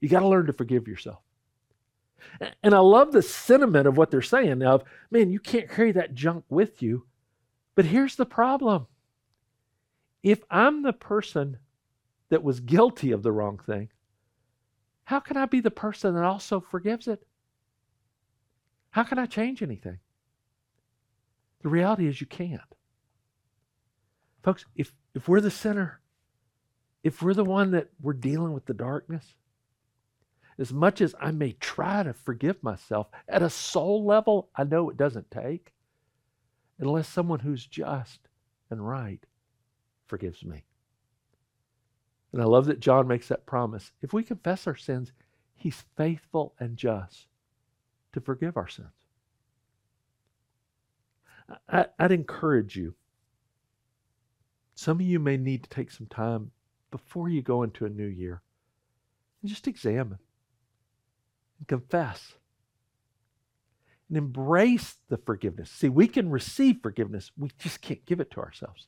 You 0.00 0.08
got 0.08 0.20
to 0.20 0.28
learn 0.28 0.46
to 0.46 0.52
forgive 0.52 0.88
yourself. 0.88 1.20
And 2.62 2.74
I 2.74 2.78
love 2.78 3.12
the 3.12 3.22
sentiment 3.22 3.86
of 3.86 3.96
what 3.96 4.10
they're 4.10 4.22
saying 4.22 4.62
of, 4.62 4.84
man, 5.10 5.30
you 5.30 5.40
can't 5.40 5.70
carry 5.70 5.92
that 5.92 6.14
junk 6.14 6.44
with 6.48 6.82
you. 6.82 7.06
But 7.74 7.84
here's 7.84 8.16
the 8.16 8.26
problem. 8.26 8.86
If 10.22 10.42
I'm 10.50 10.82
the 10.82 10.92
person 10.92 11.58
that 12.30 12.42
was 12.42 12.60
guilty 12.60 13.12
of 13.12 13.22
the 13.22 13.32
wrong 13.32 13.58
thing, 13.58 13.88
how 15.04 15.20
can 15.20 15.36
I 15.36 15.46
be 15.46 15.60
the 15.60 15.70
person 15.70 16.14
that 16.14 16.24
also 16.24 16.60
forgives 16.60 17.08
it? 17.08 17.26
How 18.90 19.04
can 19.04 19.18
I 19.18 19.26
change 19.26 19.62
anything? 19.62 19.98
The 21.62 21.68
reality 21.68 22.06
is 22.06 22.20
you 22.20 22.26
can't. 22.26 22.60
Folks, 24.42 24.64
if, 24.76 24.92
if 25.14 25.28
we're 25.28 25.40
the 25.40 25.50
sinner, 25.50 26.00
if 27.02 27.22
we're 27.22 27.34
the 27.34 27.44
one 27.44 27.70
that 27.72 27.88
we're 28.00 28.12
dealing 28.12 28.52
with 28.52 28.66
the 28.66 28.74
darkness, 28.74 29.34
as 30.58 30.72
much 30.72 31.00
as 31.00 31.14
I 31.20 31.30
may 31.30 31.52
try 31.52 32.02
to 32.02 32.12
forgive 32.12 32.62
myself, 32.62 33.08
at 33.28 33.42
a 33.42 33.50
soul 33.50 34.04
level, 34.04 34.50
I 34.56 34.64
know 34.64 34.90
it 34.90 34.96
doesn't 34.96 35.30
take 35.30 35.72
unless 36.78 37.08
someone 37.08 37.40
who's 37.40 37.66
just 37.66 38.28
and 38.70 38.86
right 38.86 39.24
forgives 40.06 40.44
me. 40.44 40.64
And 42.32 42.42
I 42.42 42.44
love 42.44 42.66
that 42.66 42.80
John 42.80 43.08
makes 43.08 43.28
that 43.28 43.46
promise. 43.46 43.92
If 44.02 44.12
we 44.12 44.22
confess 44.22 44.66
our 44.66 44.76
sins, 44.76 45.12
he's 45.54 45.84
faithful 45.96 46.54
and 46.60 46.76
just 46.76 47.26
to 48.12 48.20
forgive 48.20 48.56
our 48.56 48.68
sins. 48.68 48.88
I, 51.68 51.86
would 51.98 52.12
encourage 52.12 52.76
you. 52.76 52.94
Some 54.74 55.00
of 55.00 55.06
you 55.06 55.18
may 55.18 55.36
need 55.36 55.64
to 55.64 55.70
take 55.70 55.90
some 55.90 56.06
time 56.06 56.50
before 56.90 57.28
you 57.28 57.42
go 57.42 57.62
into 57.62 57.84
a 57.84 57.90
new 57.90 58.06
year 58.06 58.42
and 59.40 59.48
just 59.48 59.66
examine 59.66 60.18
and 61.58 61.68
confess 61.68 62.34
and 64.08 64.16
embrace 64.16 64.96
the 65.08 65.16
forgiveness. 65.16 65.70
See, 65.70 65.88
we 65.88 66.06
can 66.08 66.30
receive 66.30 66.80
forgiveness, 66.82 67.30
we 67.36 67.50
just 67.58 67.80
can't 67.80 68.04
give 68.06 68.20
it 68.20 68.30
to 68.32 68.40
ourselves. 68.40 68.86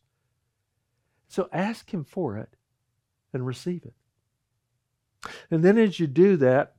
So 1.28 1.48
ask 1.52 1.92
Him 1.92 2.04
for 2.04 2.36
it 2.36 2.56
and 3.32 3.46
receive 3.46 3.84
it. 3.84 3.94
And 5.50 5.62
then 5.62 5.78
as 5.78 6.00
you 6.00 6.06
do 6.06 6.36
that, 6.38 6.74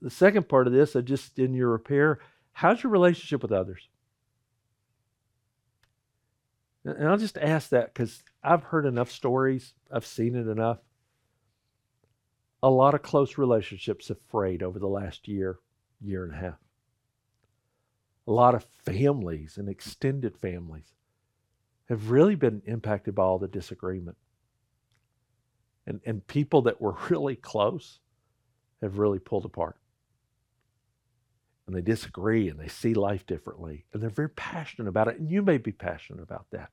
the 0.00 0.10
second 0.10 0.48
part 0.48 0.66
of 0.66 0.72
this, 0.72 0.96
I 0.96 1.00
just 1.00 1.38
in 1.38 1.54
your 1.54 1.70
repair, 1.70 2.20
how's 2.52 2.82
your 2.82 2.92
relationship 2.92 3.42
with 3.42 3.52
others? 3.52 3.88
And 6.84 7.08
I'll 7.08 7.16
just 7.16 7.38
ask 7.38 7.70
that 7.70 7.92
because 7.92 8.22
I've 8.44 8.62
heard 8.62 8.86
enough 8.86 9.10
stories, 9.10 9.74
I've 9.90 10.06
seen 10.06 10.36
it 10.36 10.46
enough. 10.46 10.78
A 12.62 12.70
lot 12.70 12.94
of 12.94 13.02
close 13.02 13.36
relationships 13.38 14.08
have 14.08 14.20
frayed 14.20 14.62
over 14.62 14.78
the 14.78 14.86
last 14.86 15.26
year, 15.26 15.58
year 16.00 16.24
and 16.24 16.32
a 16.32 16.36
half. 16.36 16.58
A 18.28 18.32
lot 18.32 18.54
of 18.54 18.66
families 18.84 19.56
and 19.56 19.68
extended 19.68 20.36
families 20.36 20.92
have 21.88 22.10
really 22.10 22.34
been 22.34 22.62
impacted 22.66 23.14
by 23.14 23.22
all 23.22 23.38
the 23.38 23.48
disagreement. 23.48 24.16
And, 25.86 26.00
and 26.04 26.26
people 26.26 26.62
that 26.62 26.80
were 26.80 26.96
really 27.08 27.36
close 27.36 28.00
have 28.82 28.98
really 28.98 29.18
pulled 29.18 29.44
apart. 29.44 29.76
And 31.66 31.74
they 31.74 31.80
disagree 31.80 32.48
and 32.48 32.60
they 32.60 32.68
see 32.68 32.94
life 32.94 33.26
differently. 33.26 33.86
And 33.92 34.02
they're 34.02 34.10
very 34.10 34.30
passionate 34.30 34.88
about 34.88 35.08
it. 35.08 35.18
And 35.18 35.30
you 35.30 35.42
may 35.42 35.58
be 35.58 35.72
passionate 35.72 36.22
about 36.22 36.46
that. 36.52 36.70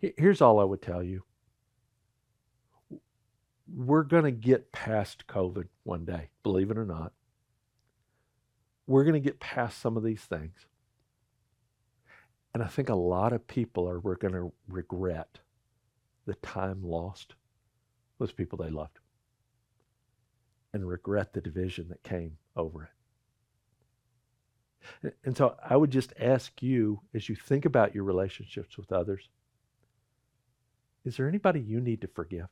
Here's 0.00 0.40
all 0.40 0.58
I 0.60 0.64
would 0.64 0.82
tell 0.82 1.02
you 1.02 1.22
we're 3.72 4.02
going 4.02 4.24
to 4.24 4.30
get 4.30 4.72
past 4.72 5.26
COVID 5.26 5.68
one 5.84 6.04
day, 6.04 6.28
believe 6.42 6.70
it 6.70 6.78
or 6.78 6.84
not. 6.84 7.12
We're 8.86 9.04
going 9.04 9.14
to 9.14 9.20
get 9.20 9.40
past 9.40 9.80
some 9.80 9.96
of 9.96 10.02
these 10.02 10.20
things. 10.20 10.66
And 12.52 12.62
I 12.62 12.66
think 12.66 12.88
a 12.88 12.94
lot 12.94 13.32
of 13.32 13.46
people 13.46 13.88
are 13.88 13.98
we're 13.98 14.16
going 14.16 14.34
to 14.34 14.52
regret 14.68 15.38
the 16.26 16.34
time 16.36 16.82
lost 16.82 17.34
with 18.18 18.36
people 18.36 18.58
they 18.58 18.70
loved 18.70 18.98
and 20.72 20.88
regret 20.88 21.32
the 21.32 21.40
division 21.40 21.88
that 21.88 22.02
came 22.02 22.36
over 22.56 22.84
it. 25.02 25.16
And 25.24 25.36
so 25.36 25.56
I 25.64 25.76
would 25.76 25.90
just 25.90 26.12
ask 26.20 26.62
you, 26.62 27.00
as 27.14 27.28
you 27.28 27.36
think 27.36 27.64
about 27.64 27.94
your 27.94 28.04
relationships 28.04 28.76
with 28.76 28.92
others, 28.92 29.28
is 31.04 31.16
there 31.16 31.28
anybody 31.28 31.60
you 31.60 31.80
need 31.80 32.00
to 32.02 32.08
forgive? 32.08 32.48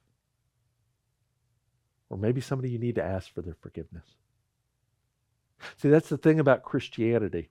Or 2.11 2.19
maybe 2.19 2.41
somebody 2.41 2.71
you 2.71 2.79
need 2.79 2.95
to 2.97 3.05
ask 3.05 3.33
for 3.33 3.43
their 3.43 3.57
forgiveness? 3.61 4.07
See, 5.77 5.89
that's 5.89 6.09
the 6.09 6.19
thing 6.19 6.41
about 6.41 6.63
Christianity. 6.63 7.51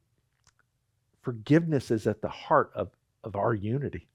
Forgiveness 1.22 1.92
is 1.92 2.08
at 2.08 2.22
the 2.22 2.30
heart 2.30 2.72
of, 2.76 2.90
of 3.24 3.36
our 3.36 3.54
unity. 3.54 4.08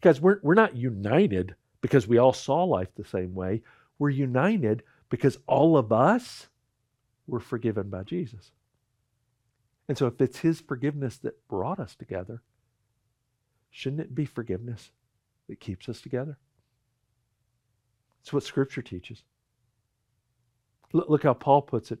Because 0.00 0.20
we're, 0.20 0.40
we're 0.42 0.54
not 0.54 0.76
united 0.76 1.54
because 1.82 2.08
we 2.08 2.18
all 2.18 2.32
saw 2.32 2.64
life 2.64 2.88
the 2.94 3.04
same 3.04 3.34
way. 3.34 3.62
We're 3.98 4.10
united 4.10 4.82
because 5.10 5.38
all 5.46 5.76
of 5.76 5.92
us 5.92 6.48
were 7.26 7.40
forgiven 7.40 7.90
by 7.90 8.04
Jesus. 8.04 8.52
And 9.88 9.98
so, 9.98 10.06
if 10.06 10.20
it's 10.20 10.38
His 10.38 10.60
forgiveness 10.60 11.18
that 11.18 11.46
brought 11.48 11.80
us 11.80 11.96
together, 11.96 12.42
shouldn't 13.70 14.02
it 14.02 14.14
be 14.14 14.24
forgiveness 14.24 14.90
that 15.48 15.60
keeps 15.60 15.88
us 15.88 16.00
together? 16.00 16.38
It's 18.22 18.32
what 18.32 18.44
Scripture 18.44 18.82
teaches. 18.82 19.22
Look 20.92 21.22
how 21.22 21.34
Paul 21.34 21.62
puts 21.62 21.92
it. 21.92 22.00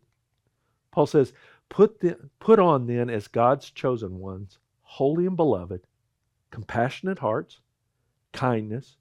Paul 0.90 1.06
says, 1.06 1.32
put, 1.68 2.00
the, 2.00 2.18
put 2.40 2.58
on 2.58 2.86
then 2.86 3.08
as 3.08 3.28
God's 3.28 3.70
chosen 3.70 4.18
ones, 4.18 4.58
holy 4.82 5.26
and 5.26 5.36
beloved, 5.36 5.82
compassionate 6.50 7.20
hearts, 7.20 7.60
kindness, 8.32 8.96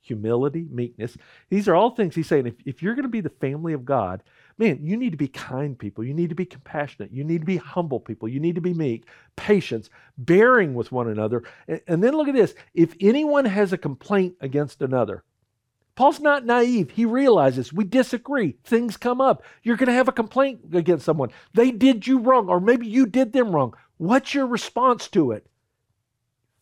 humility, 0.00 0.66
meekness. 0.70 1.16
These 1.50 1.68
are 1.68 1.74
all 1.74 1.90
things 1.90 2.14
he's 2.14 2.28
saying. 2.28 2.46
If, 2.46 2.54
if 2.64 2.82
you're 2.82 2.94
going 2.94 3.04
to 3.04 3.08
be 3.08 3.20
the 3.20 3.28
family 3.28 3.72
of 3.72 3.84
God, 3.84 4.22
man, 4.58 4.78
you 4.82 4.96
need 4.96 5.10
to 5.10 5.16
be 5.16 5.28
kind 5.28 5.78
people. 5.78 6.04
You 6.04 6.14
need 6.14 6.28
to 6.28 6.34
be 6.34 6.46
compassionate. 6.46 7.12
You 7.12 7.24
need 7.24 7.40
to 7.40 7.46
be 7.46 7.56
humble 7.56 8.00
people. 8.00 8.28
You 8.28 8.40
need 8.40 8.54
to 8.54 8.60
be 8.60 8.74
meek, 8.74 9.06
patience, 9.36 9.90
bearing 10.16 10.74
with 10.74 10.92
one 10.92 11.08
another. 11.08 11.42
And, 11.68 11.80
and 11.86 12.04
then 12.04 12.14
look 12.14 12.28
at 12.28 12.34
this. 12.34 12.54
If 12.74 12.94
anyone 13.00 13.44
has 13.44 13.72
a 13.72 13.78
complaint 13.78 14.36
against 14.40 14.80
another, 14.80 15.24
Paul's 15.96 16.20
not 16.20 16.44
naive. 16.44 16.90
He 16.90 17.06
realizes 17.06 17.72
we 17.72 17.84
disagree. 17.84 18.58
Things 18.64 18.98
come 18.98 19.20
up. 19.20 19.42
You're 19.62 19.78
going 19.78 19.86
to 19.88 19.94
have 19.94 20.08
a 20.08 20.12
complaint 20.12 20.60
against 20.74 21.06
someone. 21.06 21.30
They 21.54 21.70
did 21.70 22.06
you 22.06 22.18
wrong, 22.18 22.48
or 22.48 22.60
maybe 22.60 22.86
you 22.86 23.06
did 23.06 23.32
them 23.32 23.50
wrong. 23.50 23.74
What's 23.96 24.34
your 24.34 24.46
response 24.46 25.08
to 25.08 25.32
it? 25.32 25.46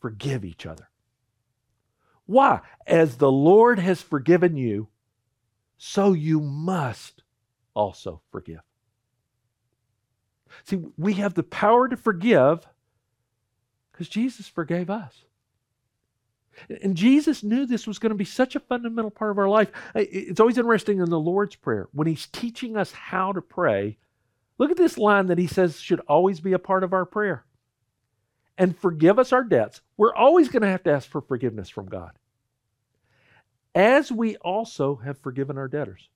Forgive 0.00 0.44
each 0.44 0.66
other. 0.66 0.88
Why? 2.26 2.60
As 2.86 3.16
the 3.16 3.30
Lord 3.30 3.78
has 3.78 4.00
forgiven 4.00 4.56
you, 4.56 4.88
so 5.76 6.12
you 6.12 6.40
must 6.40 7.22
also 7.74 8.22
forgive. 8.30 8.60
See, 10.64 10.82
we 10.96 11.14
have 11.14 11.34
the 11.34 11.42
power 11.42 11.88
to 11.88 11.96
forgive 11.96 12.66
because 13.92 14.08
Jesus 14.08 14.48
forgave 14.48 14.88
us. 14.88 15.24
And 16.82 16.96
Jesus 16.96 17.42
knew 17.42 17.66
this 17.66 17.86
was 17.86 17.98
going 17.98 18.10
to 18.10 18.16
be 18.16 18.24
such 18.24 18.54
a 18.54 18.60
fundamental 18.60 19.10
part 19.10 19.32
of 19.32 19.38
our 19.38 19.48
life. 19.48 19.70
It's 19.94 20.38
always 20.40 20.56
interesting 20.56 21.00
in 21.00 21.10
the 21.10 21.18
Lord's 21.18 21.56
Prayer 21.56 21.88
when 21.92 22.06
He's 22.06 22.26
teaching 22.26 22.76
us 22.76 22.92
how 22.92 23.32
to 23.32 23.42
pray. 23.42 23.98
Look 24.58 24.70
at 24.70 24.76
this 24.76 24.96
line 24.96 25.26
that 25.26 25.38
He 25.38 25.48
says 25.48 25.80
should 25.80 26.00
always 26.00 26.40
be 26.40 26.52
a 26.52 26.58
part 26.60 26.84
of 26.84 26.92
our 26.92 27.04
prayer. 27.04 27.44
And 28.56 28.78
forgive 28.78 29.18
us 29.18 29.32
our 29.32 29.44
debts. 29.44 29.80
We're 29.96 30.14
always 30.14 30.48
going 30.48 30.62
to 30.62 30.68
have 30.68 30.84
to 30.84 30.92
ask 30.92 31.08
for 31.08 31.20
forgiveness 31.20 31.68
from 31.68 31.86
God, 31.86 32.12
as 33.74 34.12
we 34.12 34.36
also 34.36 34.96
have 34.96 35.18
forgiven 35.18 35.58
our 35.58 35.68
debtors 35.68 36.08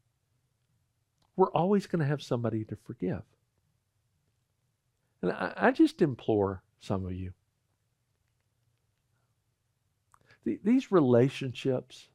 we're 1.39 1.53
always 1.53 1.87
going 1.87 2.01
to 2.01 2.05
have 2.05 2.21
somebody 2.21 2.65
to 2.65 2.77
forgive. 2.85 3.23
And 5.23 5.31
I, 5.31 5.53
I 5.57 5.71
just 5.71 6.03
implore 6.03 6.63
some 6.81 7.07
of 7.07 7.13
you 7.13 7.33
the, 10.45 10.59
these 10.65 10.91
relationships. 10.91 12.09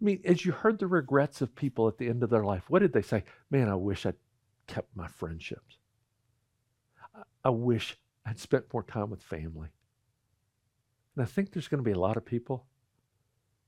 I 0.00 0.04
mean, 0.04 0.20
as 0.24 0.44
you 0.44 0.50
heard 0.50 0.80
the 0.80 0.88
regrets 0.88 1.40
of 1.40 1.54
people 1.54 1.86
at 1.86 1.96
the 1.96 2.08
end 2.08 2.24
of 2.24 2.30
their 2.30 2.44
life, 2.44 2.64
what 2.68 2.80
did 2.80 2.92
they 2.92 3.02
say? 3.02 3.22
Man, 3.50 3.68
I 3.68 3.76
wish 3.76 4.04
I'd 4.04 4.16
kept 4.66 4.94
my 4.96 5.06
friendships. 5.06 5.78
I, 7.14 7.22
I 7.44 7.50
wish 7.50 7.96
I'd 8.26 8.38
spent 8.38 8.72
more 8.72 8.82
time 8.82 9.10
with 9.10 9.22
family. 9.22 9.68
And 11.14 11.22
I 11.22 11.26
think 11.26 11.52
there's 11.52 11.68
going 11.68 11.82
to 11.82 11.88
be 11.88 11.94
a 11.94 12.00
lot 12.00 12.16
of 12.16 12.24
people 12.26 12.66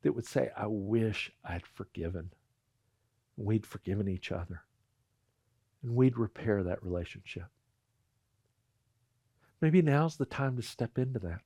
that 0.02 0.12
would 0.12 0.26
say, 0.26 0.50
I 0.56 0.66
wish 0.66 1.32
I'd 1.44 1.66
forgiven 1.66 2.32
we'd 3.38 3.64
forgiven 3.64 4.08
each 4.08 4.32
other 4.32 4.62
and 5.82 5.94
we'd 5.94 6.18
repair 6.18 6.64
that 6.64 6.82
relationship. 6.82 7.46
Maybe 9.60 9.80
now's 9.80 10.16
the 10.16 10.26
time 10.26 10.56
to 10.56 10.62
step 10.62 10.98
into 10.98 11.20
that. 11.20 11.40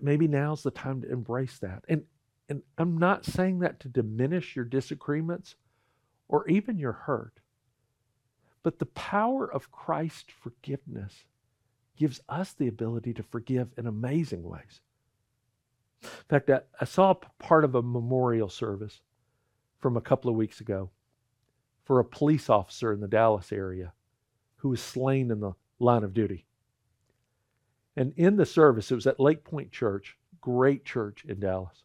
Maybe 0.00 0.26
now's 0.28 0.62
the 0.62 0.70
time 0.70 1.02
to 1.02 1.10
embrace 1.10 1.58
that. 1.58 1.84
And, 1.88 2.04
and 2.48 2.62
I'm 2.78 2.96
not 2.96 3.26
saying 3.26 3.58
that 3.58 3.80
to 3.80 3.88
diminish 3.88 4.56
your 4.56 4.64
disagreements 4.64 5.56
or 6.28 6.48
even 6.48 6.78
your 6.78 6.92
hurt. 6.92 7.34
But 8.62 8.78
the 8.78 8.86
power 8.86 9.52
of 9.52 9.70
Christ's 9.70 10.32
forgiveness 10.40 11.24
gives 11.98 12.20
us 12.28 12.52
the 12.52 12.68
ability 12.68 13.12
to 13.14 13.22
forgive 13.22 13.68
in 13.76 13.86
amazing 13.86 14.42
ways. 14.42 14.80
In 16.02 16.08
fact, 16.28 16.48
I, 16.50 16.60
I 16.80 16.84
saw 16.84 17.14
part 17.38 17.64
of 17.64 17.74
a 17.74 17.82
memorial 17.82 18.48
service 18.48 19.00
from 19.80 19.96
a 19.96 20.00
couple 20.00 20.30
of 20.30 20.36
weeks 20.36 20.60
ago 20.60 20.90
for 21.84 21.98
a 21.98 22.04
police 22.04 22.48
officer 22.48 22.92
in 22.92 23.00
the 23.00 23.08
Dallas 23.08 23.52
area 23.52 23.92
who 24.56 24.68
was 24.68 24.80
slain 24.80 25.30
in 25.30 25.40
the 25.40 25.52
line 25.78 26.04
of 26.04 26.14
duty. 26.14 26.46
And 27.96 28.12
in 28.16 28.36
the 28.36 28.46
service, 28.46 28.90
it 28.90 28.94
was 28.94 29.06
at 29.06 29.18
Lake 29.18 29.42
Pointe 29.42 29.72
Church, 29.72 30.16
great 30.40 30.84
church 30.84 31.24
in 31.24 31.40
Dallas. 31.40 31.82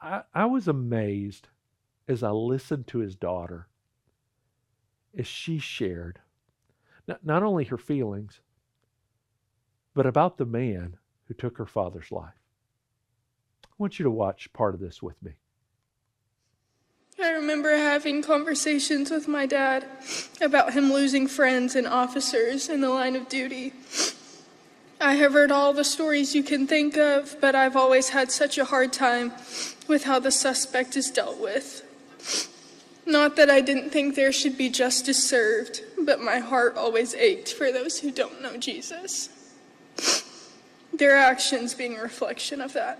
I, 0.00 0.22
I 0.34 0.46
was 0.46 0.66
amazed 0.66 1.48
as 2.08 2.22
I 2.22 2.30
listened 2.30 2.86
to 2.88 2.98
his 2.98 3.14
daughter 3.14 3.68
as 5.16 5.26
she 5.26 5.58
shared 5.58 6.20
not, 7.06 7.24
not 7.24 7.42
only 7.42 7.64
her 7.64 7.78
feelings, 7.78 8.40
but 9.94 10.06
about 10.06 10.38
the 10.38 10.46
man 10.46 10.96
who 11.26 11.34
took 11.34 11.58
her 11.58 11.66
father's 11.66 12.10
life. 12.10 12.34
I 13.64 13.74
want 13.78 13.98
you 13.98 14.04
to 14.04 14.10
watch 14.10 14.52
part 14.52 14.74
of 14.74 14.80
this 14.80 15.02
with 15.02 15.22
me. 15.22 15.32
I 17.20 17.30
remember 17.30 17.76
having 17.76 18.22
conversations 18.22 19.10
with 19.10 19.28
my 19.28 19.46
dad 19.46 19.86
about 20.40 20.72
him 20.72 20.92
losing 20.92 21.26
friends 21.28 21.76
and 21.76 21.86
officers 21.86 22.68
in 22.68 22.80
the 22.80 22.88
line 22.88 23.16
of 23.16 23.28
duty. 23.28 23.72
I 25.00 25.14
have 25.14 25.32
heard 25.32 25.50
all 25.50 25.72
the 25.72 25.84
stories 25.84 26.34
you 26.34 26.42
can 26.42 26.66
think 26.66 26.96
of, 26.96 27.36
but 27.40 27.54
I've 27.54 27.76
always 27.76 28.10
had 28.10 28.30
such 28.30 28.56
a 28.56 28.64
hard 28.64 28.92
time 28.92 29.32
with 29.88 30.04
how 30.04 30.20
the 30.20 30.30
suspect 30.30 30.96
is 30.96 31.10
dealt 31.10 31.40
with. 31.40 31.82
Not 33.04 33.36
that 33.36 33.50
I 33.50 33.60
didn't 33.60 33.90
think 33.90 34.14
there 34.14 34.32
should 34.32 34.56
be 34.56 34.68
justice 34.68 35.22
served, 35.22 35.82
but 35.98 36.20
my 36.20 36.38
heart 36.38 36.76
always 36.76 37.14
ached 37.14 37.52
for 37.52 37.72
those 37.72 38.00
who 38.00 38.10
don't 38.10 38.40
know 38.40 38.56
Jesus. 38.56 39.28
Their 40.92 41.16
actions 41.16 41.74
being 41.74 41.96
a 41.96 42.02
reflection 42.02 42.60
of 42.60 42.72
that. 42.74 42.98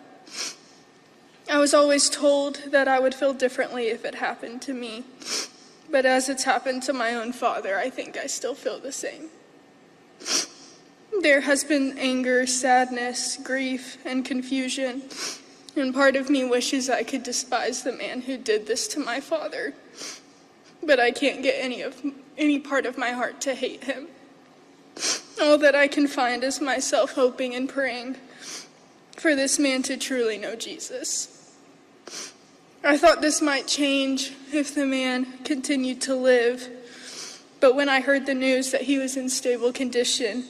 I 1.51 1.59
was 1.59 1.75
always 1.75 2.09
told 2.09 2.61
that 2.71 2.89
I 2.89 2.99
would 2.99 3.15
feel 3.15 3.35
differently 3.35 3.89
if 3.89 4.05
it 4.05 4.17
happened 4.17 4.63
to 4.63 4.73
me. 4.73 5.05
But 5.91 6.07
as 6.07 6.29
it's 6.29 6.45
happened 6.45 6.83
to 6.85 6.93
my 6.93 7.15
own 7.15 7.33
father, 7.33 7.77
I 7.79 7.91
think 7.91 8.17
I 8.17 8.27
still 8.27 8.55
feel 8.55 8.79
the 8.79 8.93
same. 8.93 9.29
There 11.21 11.43
has 11.43 11.65
been 11.65 11.99
anger, 11.99 12.47
sadness, 12.47 13.37
grief, 13.37 13.99
and 14.05 14.25
confusion. 14.25 15.03
And 15.77 15.93
part 15.93 16.17
of 16.17 16.31
me 16.31 16.45
wishes 16.45 16.89
I 16.89 17.03
could 17.03 17.23
despise 17.23 17.83
the 17.83 17.93
man 17.93 18.23
who 18.23 18.37
did 18.39 18.67
this 18.67 18.89
to 18.89 19.01
my 19.01 19.21
father. 19.21 19.75
But 20.83 20.99
I 20.99 21.11
can't 21.11 21.43
get 21.43 21.57
any 21.59 21.83
of 21.83 22.03
any 22.39 22.59
part 22.59 22.87
of 22.87 22.97
my 22.97 23.11
heart 23.11 23.41
to 23.43 23.55
hate 23.55 23.85
him. 23.85 24.09
All 25.43 25.59
that 25.59 25.75
I 25.75 25.89
can 25.89 26.07
find 26.07 26.45
is 26.45 26.61
myself 26.61 27.15
hoping 27.15 27.53
and 27.57 27.69
praying 27.69 28.17
for 29.17 29.35
this 29.35 29.59
man 29.59 29.83
to 29.83 29.97
truly 29.97 30.39
know 30.39 30.55
Jesus. 30.55 31.53
I 32.85 32.97
thought 32.97 33.21
this 33.21 33.43
might 33.43 33.67
change 33.67 34.35
if 34.53 34.73
the 34.73 34.87
man 34.87 35.27
continued 35.45 36.01
to 36.03 36.15
live, 36.15 36.69
but 37.59 37.75
when 37.75 37.89
I 37.89 38.01
heard 38.01 38.25
the 38.25 38.35
news 38.35 38.71
that 38.71 38.83
he 38.83 38.99
was 38.99 39.17
in 39.17 39.29
stable 39.29 39.73
condition, 39.73 40.45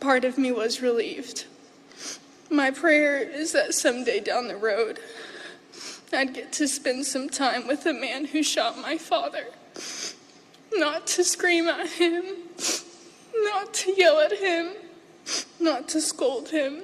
part 0.00 0.24
of 0.24 0.38
me 0.38 0.52
was 0.52 0.80
relieved. 0.80 1.44
My 2.50 2.70
prayer 2.70 3.18
is 3.18 3.52
that 3.52 3.74
someday 3.74 4.20
down 4.20 4.48
the 4.48 4.56
road, 4.56 5.00
I'd 6.14 6.32
get 6.32 6.50
to 6.52 6.66
spend 6.66 7.04
some 7.04 7.28
time 7.28 7.66
with 7.66 7.84
the 7.84 7.92
man 7.92 8.24
who 8.24 8.42
shot 8.42 8.78
my 8.78 8.96
father. 8.96 9.44
Not 10.72 11.06
to 11.08 11.24
scream 11.24 11.68
at 11.68 11.90
him, 11.90 12.24
not 13.44 13.74
to 13.74 13.92
yell 13.96 14.20
at 14.20 14.32
him, 14.32 14.72
not 15.58 15.88
to 15.88 16.00
scold 16.00 16.50
him, 16.50 16.82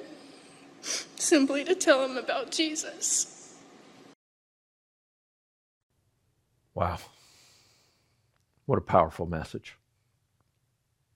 simply 0.81 1.63
to 1.63 1.75
tell 1.75 2.03
him 2.05 2.17
about 2.17 2.51
Jesus. 2.51 3.55
Wow. 6.73 6.99
What 8.65 8.77
a 8.77 8.81
powerful 8.81 9.25
message. 9.25 9.77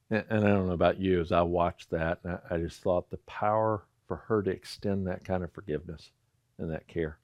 And, 0.10 0.26
I 0.30 0.40
don't 0.40 0.68
know 0.68 0.74
about 0.74 1.00
you, 1.00 1.22
as 1.22 1.32
I 1.32 1.42
watched 1.44 1.92
that, 1.92 2.20
I 2.50 2.58
just 2.58 2.82
thought 2.82 3.10
the 3.10 3.18
power 3.18 3.86
for 4.08 4.18
her 4.28 4.42
to 4.42 4.50
extend 4.52 5.08
that 5.08 5.24
kind 5.24 5.44
of 5.44 5.54
forgiveness 5.54 6.12
and 6.58 6.72
that 6.72 6.88
care. 6.88 7.18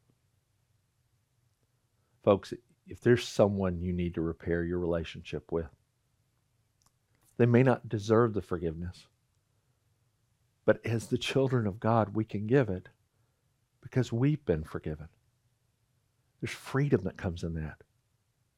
Folks, 2.24 2.54
if 2.88 3.02
there's 3.02 3.28
someone 3.28 3.82
you 3.82 3.92
need 3.92 4.14
to 4.14 4.22
repair 4.22 4.64
your 4.64 4.80
relationship 4.80 5.52
with, 5.52 5.68
they 7.38 7.46
may 7.46 7.64
not 7.64 7.90
deserve 7.90 8.34
the 8.34 8.42
forgiveness. 8.42 9.08
But 10.66 10.86
as 10.86 11.08
the 11.08 11.18
children 11.18 11.66
of 11.66 11.80
God, 11.80 12.16
we 12.16 12.26
can 12.26 12.48
give 12.48 12.70
it 12.70 12.90
because 13.82 14.12
we've 14.12 14.44
been 14.46 14.64
forgiven. 14.64 15.08
There's 16.42 16.52
freedom 16.52 17.04
that 17.06 17.18
comes 17.18 17.44
in 17.44 17.54
that 17.56 17.78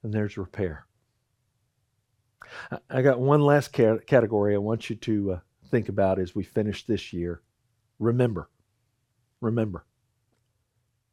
and 0.04 0.14
there's 0.14 0.38
repair. 0.38 0.86
I 2.90 3.02
got 3.02 3.20
one 3.20 3.42
last 3.42 3.74
category 3.74 4.56
I 4.56 4.60
want 4.60 4.90
you 4.90 4.96
to 4.96 5.34
uh, 5.34 5.40
think 5.70 5.90
about 5.90 6.20
as 6.20 6.34
we 6.34 6.44
finish 6.44 6.86
this 6.86 7.14
year. 7.14 7.42
Remember. 8.00 8.50
Remember. 9.42 9.86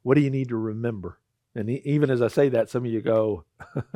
What 0.03 0.15
do 0.15 0.21
you 0.21 0.31
need 0.31 0.49
to 0.49 0.57
remember? 0.57 1.19
And 1.55 1.69
even 1.71 2.11
as 2.11 2.23
I 2.23 2.29
say 2.29 2.49
that, 2.51 2.71
some 2.71 2.85
of 2.85 2.91
you 2.91 3.01
go, 3.01 3.45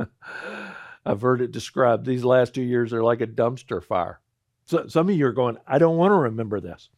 I've 1.04 1.22
heard 1.22 1.40
it 1.40 1.52
described. 1.52 2.04
These 2.04 2.24
last 2.24 2.54
two 2.54 2.62
years 2.62 2.92
are 2.92 3.02
like 3.02 3.20
a 3.20 3.26
dumpster 3.26 3.82
fire. 3.82 4.20
So 4.66 4.86
some 4.86 5.08
of 5.08 5.16
you 5.16 5.26
are 5.26 5.32
going, 5.32 5.56
I 5.66 5.78
don't 5.78 5.96
want 5.96 6.12
to 6.12 6.16
remember 6.16 6.60
this. 6.60 6.90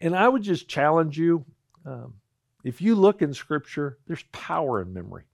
And 0.00 0.14
I 0.14 0.28
would 0.28 0.42
just 0.42 0.68
challenge 0.68 1.18
you 1.18 1.44
um, 1.84 2.14
if 2.64 2.80
you 2.80 2.94
look 2.94 3.22
in 3.22 3.32
Scripture, 3.32 3.98
there's 4.06 4.24
power 4.32 4.82
in 4.82 4.92
memory. 4.92 5.24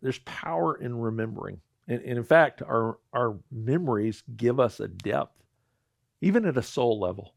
There's 0.00 0.20
power 0.20 0.76
in 0.76 0.96
remembering. 0.96 1.60
And, 1.88 2.00
and 2.02 2.18
in 2.18 2.24
fact, 2.24 2.62
our, 2.62 2.98
our 3.12 3.36
memories 3.50 4.22
give 4.36 4.60
us 4.60 4.80
a 4.80 4.88
depth, 4.88 5.36
even 6.20 6.46
at 6.46 6.56
a 6.56 6.62
soul 6.62 7.00
level. 7.00 7.34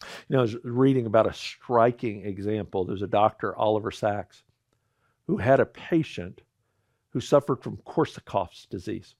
You 0.00 0.34
know, 0.34 0.38
I 0.38 0.42
was 0.42 0.56
reading 0.64 1.06
about 1.06 1.26
a 1.26 1.34
striking 1.34 2.24
example. 2.24 2.84
There's 2.84 3.02
a 3.02 3.06
doctor, 3.06 3.54
Oliver 3.54 3.90
Sacks, 3.90 4.42
who 5.26 5.36
had 5.36 5.60
a 5.60 5.66
patient 5.66 6.40
who 7.10 7.20
suffered 7.20 7.62
from 7.62 7.78
Korsakoff's 7.78 8.66
disease, 8.66 9.14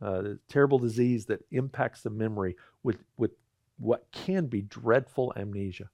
uh, 0.00 0.22
a 0.24 0.34
terrible 0.48 0.78
disease 0.78 1.26
that 1.26 1.44
impacts 1.50 2.02
the 2.02 2.10
memory 2.10 2.56
with, 2.82 2.98
with 3.16 3.32
what 3.78 4.06
can 4.12 4.46
be 4.46 4.62
dreadful 4.62 5.32
amnesia. 5.36 5.88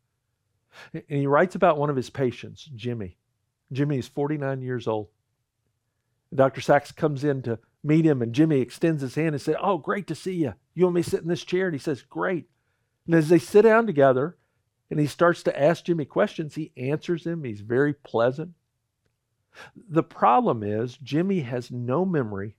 And 0.93 1.05
he 1.09 1.27
writes 1.27 1.55
about 1.55 1.79
one 1.79 1.91
of 1.91 1.97
his 1.97 2.11
patients, 2.11 2.69
Jimmy. 2.77 3.17
Jimmy 3.73 3.99
is 3.99 4.09
49 4.09 4.63
years 4.63 4.87
old. 4.87 5.09
Dr. 6.35 6.61
Sacks 6.61 6.93
comes 6.93 7.25
in 7.25 7.43
to 7.43 7.59
meet 7.83 8.05
him, 8.05 8.21
and 8.21 8.35
Jimmy 8.35 8.61
extends 8.61 9.03
his 9.03 9.15
hand 9.15 9.35
and 9.35 9.41
says, 9.41 9.57
Oh, 9.61 9.79
great 9.79 10.07
to 10.09 10.15
see 10.15 10.35
you. 10.35 10.55
You 10.75 10.85
want 10.85 10.97
me 10.97 11.03
to 11.03 11.11
sit 11.11 11.23
in 11.23 11.29
this 11.29 11.45
chair? 11.45 11.67
And 11.67 11.75
he 11.75 11.79
says, 11.79 12.03
Great. 12.03 12.49
And 13.07 13.15
as 13.15 13.29
they 13.29 13.39
sit 13.39 13.63
down 13.63 13.87
together 13.87 14.37
and 14.91 15.01
he 15.01 15.07
starts 15.07 15.43
to 15.45 15.61
ask 15.61 15.85
Jimmy 15.85 16.05
questions, 16.05 16.55
he 16.55 16.73
answers 16.77 17.27
him. 17.27 17.45
He's 17.45 17.63
very 17.63 17.95
pleasant. 17.95 18.51
The 19.89 20.03
problem 20.03 20.63
is, 20.63 20.97
Jimmy 20.99 21.41
has 21.41 21.71
no 21.71 22.05
memory 22.05 22.57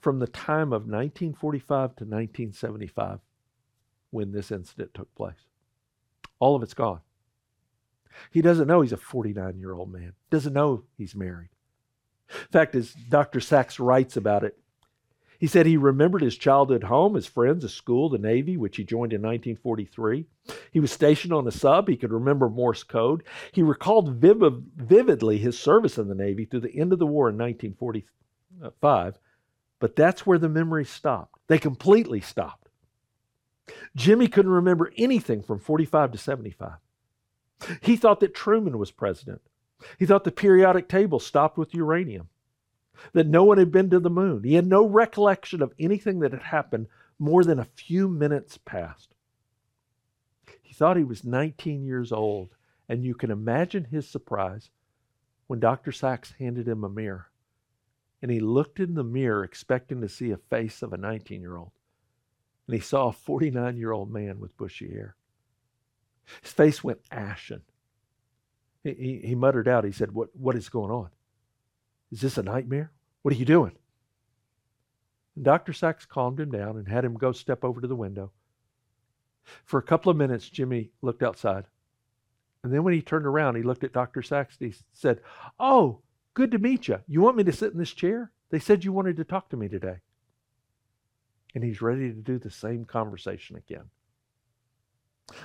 from 0.00 0.18
the 0.18 0.26
time 0.26 0.72
of 0.72 0.82
1945 0.82 1.66
to 1.68 2.04
1975 2.04 3.20
when 4.10 4.32
this 4.32 4.50
incident 4.50 4.94
took 4.94 5.14
place. 5.14 5.46
All 6.38 6.56
of 6.56 6.62
it's 6.62 6.74
gone. 6.74 7.00
He 8.30 8.42
doesn't 8.42 8.66
know 8.66 8.80
he's 8.80 8.92
a 8.92 8.96
49 8.96 9.58
year 9.58 9.72
old 9.72 9.92
man, 9.92 10.14
doesn't 10.30 10.52
know 10.52 10.84
he's 10.96 11.14
married. 11.14 11.50
In 12.30 12.48
fact, 12.52 12.74
as 12.74 12.92
Dr. 12.92 13.40
Sacks 13.40 13.80
writes 13.80 14.16
about 14.16 14.44
it, 14.44 14.59
he 15.40 15.46
said 15.46 15.64
he 15.64 15.78
remembered 15.78 16.20
his 16.20 16.36
childhood 16.36 16.84
home, 16.84 17.14
his 17.14 17.26
friends, 17.26 17.62
his 17.62 17.72
school, 17.72 18.10
the 18.10 18.18
Navy, 18.18 18.58
which 18.58 18.76
he 18.76 18.84
joined 18.84 19.14
in 19.14 19.22
1943. 19.22 20.26
He 20.70 20.80
was 20.80 20.92
stationed 20.92 21.32
on 21.32 21.48
a 21.48 21.50
sub. 21.50 21.88
He 21.88 21.96
could 21.96 22.12
remember 22.12 22.50
Morse 22.50 22.82
code. 22.82 23.22
He 23.50 23.62
recalled 23.62 24.16
vivid, 24.16 24.62
vividly 24.76 25.38
his 25.38 25.58
service 25.58 25.96
in 25.96 26.08
the 26.08 26.14
Navy 26.14 26.44
through 26.44 26.60
the 26.60 26.76
end 26.78 26.92
of 26.92 26.98
the 26.98 27.06
war 27.06 27.30
in 27.30 27.38
1945. 27.38 29.18
But 29.78 29.96
that's 29.96 30.26
where 30.26 30.38
the 30.38 30.50
memories 30.50 30.90
stopped. 30.90 31.40
They 31.46 31.58
completely 31.58 32.20
stopped. 32.20 32.68
Jimmy 33.96 34.28
couldn't 34.28 34.50
remember 34.50 34.92
anything 34.98 35.42
from 35.42 35.58
45 35.58 36.12
to 36.12 36.18
75. 36.18 36.72
He 37.80 37.96
thought 37.96 38.20
that 38.20 38.34
Truman 38.34 38.78
was 38.78 38.90
president. 38.90 39.40
He 39.98 40.04
thought 40.04 40.24
the 40.24 40.32
periodic 40.32 40.86
table 40.86 41.18
stopped 41.18 41.56
with 41.56 41.72
uranium, 41.72 42.28
that 43.12 43.26
no 43.26 43.44
one 43.44 43.58
had 43.58 43.70
been 43.72 43.90
to 43.90 44.00
the 44.00 44.10
moon. 44.10 44.42
He 44.42 44.54
had 44.54 44.66
no 44.66 44.86
recollection 44.86 45.62
of 45.62 45.74
anything 45.78 46.20
that 46.20 46.32
had 46.32 46.42
happened 46.42 46.86
more 47.18 47.44
than 47.44 47.58
a 47.58 47.64
few 47.64 48.08
minutes 48.08 48.58
past. 48.58 49.14
He 50.62 50.74
thought 50.74 50.96
he 50.96 51.04
was 51.04 51.24
19 51.24 51.84
years 51.84 52.12
old, 52.12 52.54
and 52.88 53.04
you 53.04 53.14
can 53.14 53.30
imagine 53.30 53.84
his 53.84 54.08
surprise 54.08 54.70
when 55.46 55.60
Dr. 55.60 55.92
Sacks 55.92 56.34
handed 56.38 56.66
him 56.68 56.84
a 56.84 56.88
mirror 56.88 57.30
and 58.22 58.30
he 58.30 58.40
looked 58.40 58.80
in 58.80 58.94
the 58.94 59.04
mirror 59.04 59.44
expecting 59.44 60.00
to 60.00 60.08
see 60.08 60.30
a 60.30 60.36
face 60.36 60.82
of 60.82 60.92
a 60.92 60.96
19 60.98 61.40
year 61.40 61.56
old. 61.56 61.72
And 62.66 62.74
he 62.74 62.80
saw 62.80 63.08
a 63.08 63.12
49 63.12 63.76
year 63.76 63.92
old 63.92 64.12
man 64.12 64.38
with 64.40 64.56
bushy 64.56 64.90
hair. 64.92 65.16
His 66.42 66.52
face 66.52 66.84
went 66.84 67.00
ashen. 67.10 67.62
He, 68.84 68.94
he, 68.94 69.20
he 69.28 69.34
muttered 69.34 69.68
out, 69.68 69.84
he 69.84 69.92
said, 69.92 70.12
what, 70.12 70.28
what 70.34 70.56
is 70.56 70.68
going 70.68 70.90
on? 70.90 71.10
Is 72.12 72.20
this 72.20 72.38
a 72.38 72.42
nightmare? 72.42 72.92
What 73.22 73.34
are 73.34 73.38
you 73.38 73.44
doing? 73.44 73.72
And 75.36 75.44
Dr. 75.44 75.72
Sacks 75.72 76.06
calmed 76.06 76.40
him 76.40 76.50
down 76.50 76.76
and 76.76 76.88
had 76.88 77.04
him 77.04 77.14
go 77.14 77.32
step 77.32 77.64
over 77.64 77.80
to 77.80 77.86
the 77.86 77.96
window. 77.96 78.32
For 79.64 79.78
a 79.78 79.82
couple 79.82 80.10
of 80.10 80.16
minutes, 80.16 80.48
Jimmy 80.48 80.90
looked 81.02 81.22
outside. 81.22 81.64
And 82.62 82.72
then 82.72 82.84
when 82.84 82.94
he 82.94 83.02
turned 83.02 83.26
around, 83.26 83.56
he 83.56 83.62
looked 83.62 83.84
at 83.84 83.92
Dr. 83.92 84.22
Sacks 84.22 84.56
and 84.60 84.72
he 84.72 84.78
said, 84.92 85.20
Oh, 85.58 86.00
good 86.34 86.50
to 86.50 86.58
meet 86.58 86.88
you. 86.88 86.98
You 87.06 87.20
want 87.20 87.36
me 87.36 87.44
to 87.44 87.52
sit 87.52 87.72
in 87.72 87.78
this 87.78 87.92
chair? 87.92 88.32
They 88.50 88.58
said 88.58 88.84
you 88.84 88.92
wanted 88.92 89.16
to 89.16 89.24
talk 89.24 89.48
to 89.50 89.56
me 89.56 89.68
today. 89.68 89.96
And 91.54 91.64
he's 91.64 91.80
ready 91.80 92.08
to 92.08 92.14
do 92.14 92.38
the 92.38 92.50
same 92.50 92.84
conversation 92.84 93.56
again. 93.56 93.84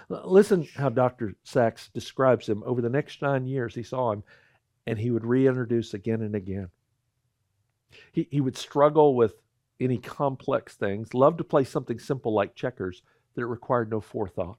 Listen 0.10 0.68
how 0.76 0.90
Dr. 0.90 1.36
Sacks 1.44 1.90
describes 1.94 2.48
him. 2.50 2.64
Over 2.66 2.82
the 2.82 2.90
next 2.90 3.22
nine 3.22 3.46
years, 3.46 3.76
he 3.76 3.84
saw 3.84 4.12
him 4.12 4.24
and 4.88 5.00
he 5.00 5.12
would 5.12 5.26
reintroduce 5.26 5.94
again 5.94 6.22
and 6.22 6.36
again. 6.36 6.70
He, 8.12 8.28
he 8.30 8.42
would 8.42 8.58
struggle 8.58 9.16
with 9.16 9.36
any 9.80 9.98
complex 9.98 10.76
things, 10.76 11.14
loved 11.14 11.38
to 11.40 11.44
play 11.44 11.64
something 11.64 12.00
simple 12.00 12.34
like 12.34 12.56
checkers 12.56 13.02
that 13.36 13.46
required 13.46 13.90
no 13.90 14.02
forethought. 14.02 14.58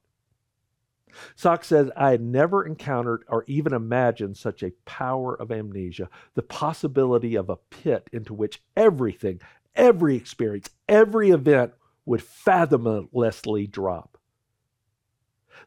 Sacks 1.34 1.68
says, 1.68 1.90
I 1.96 2.10
had 2.10 2.20
never 2.20 2.66
encountered 2.66 3.24
or 3.28 3.44
even 3.46 3.72
imagined 3.72 4.36
such 4.36 4.62
a 4.62 4.72
power 4.84 5.34
of 5.34 5.52
amnesia, 5.52 6.10
the 6.34 6.42
possibility 6.42 7.36
of 7.36 7.48
a 7.48 7.56
pit 7.56 8.10
into 8.12 8.34
which 8.34 8.62
everything, 8.76 9.40
every 9.74 10.16
experience, 10.16 10.68
every 10.88 11.30
event 11.30 11.72
would 12.04 12.20
fathomlessly 12.20 13.70
drop. 13.70 14.18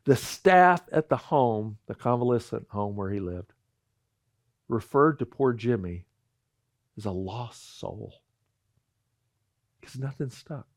The 0.06 0.16
staff 0.16 0.82
at 0.92 1.10
the 1.10 1.18
home, 1.18 1.78
the 1.88 1.96
convalescent 1.96 2.68
home 2.70 2.96
where 2.96 3.10
he 3.10 3.20
lived, 3.20 3.54
referred 4.70 5.20
to 5.20 5.26
poor 5.26 5.52
Jimmy 5.52 6.06
as 6.98 7.06
a 7.06 7.12
lost 7.12 7.80
soul 7.80 8.22
because 9.80 9.98
nothing 9.98 10.30
stuck. 10.30 10.68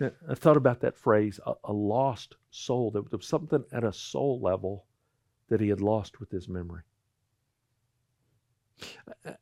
I 0.00 0.34
thought 0.34 0.56
about 0.56 0.80
that 0.80 0.96
phrase, 0.96 1.40
a, 1.44 1.54
a 1.64 1.72
lost 1.72 2.36
soul. 2.50 2.90
There 2.90 3.02
was 3.02 3.26
something 3.26 3.64
at 3.72 3.84
a 3.84 3.92
soul 3.92 4.40
level 4.40 4.86
that 5.48 5.60
he 5.60 5.68
had 5.68 5.80
lost 5.80 6.20
with 6.20 6.30
his 6.30 6.48
memory. 6.48 6.82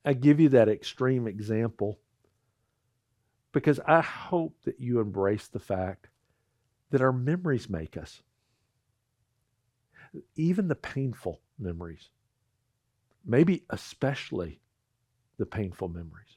I 0.05 0.15
give 0.15 0.41
you 0.41 0.49
that 0.51 0.69
extreme 0.69 1.27
example 1.27 1.99
because 3.53 3.79
I 3.87 4.01
hope 4.01 4.57
that 4.65 4.81
you 4.81 5.01
embrace 5.01 5.49
the 5.49 5.61
fact 5.61 6.09
that 6.91 7.03
our 7.03 7.13
memories 7.13 7.69
make 7.69 7.97
us. 7.97 8.23
Even 10.37 10.69
the 10.69 10.75
painful 10.75 11.41
memories, 11.59 12.11
maybe 13.25 13.65
especially 13.71 14.61
the 15.39 15.47
painful 15.47 15.89
memories. 15.89 16.37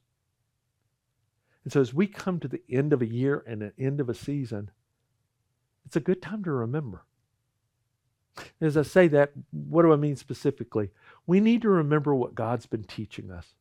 And 1.63 1.73
so, 1.73 1.81
as 1.81 1.93
we 1.93 2.07
come 2.07 2.39
to 2.39 2.47
the 2.47 2.61
end 2.69 2.93
of 2.93 3.01
a 3.01 3.07
year 3.07 3.43
and 3.47 3.61
the 3.61 3.73
end 3.77 3.99
of 3.99 4.09
a 4.09 4.13
season, 4.13 4.69
it's 5.85 5.95
a 5.95 6.01
good 6.01 6.21
time 6.21 6.43
to 6.43 6.51
remember. 6.51 7.03
As 8.61 8.77
I 8.77 8.83
say 8.83 9.07
that, 9.09 9.31
what 9.51 9.83
do 9.83 9.93
I 9.93 9.95
mean 9.95 10.15
specifically? 10.15 10.91
We 11.25 11.39
need 11.39 11.61
to 11.63 11.69
remember 11.69 12.13
what 12.13 12.35
God's 12.35 12.65
been 12.65 12.83
teaching 12.83 13.31
us. 13.31 13.53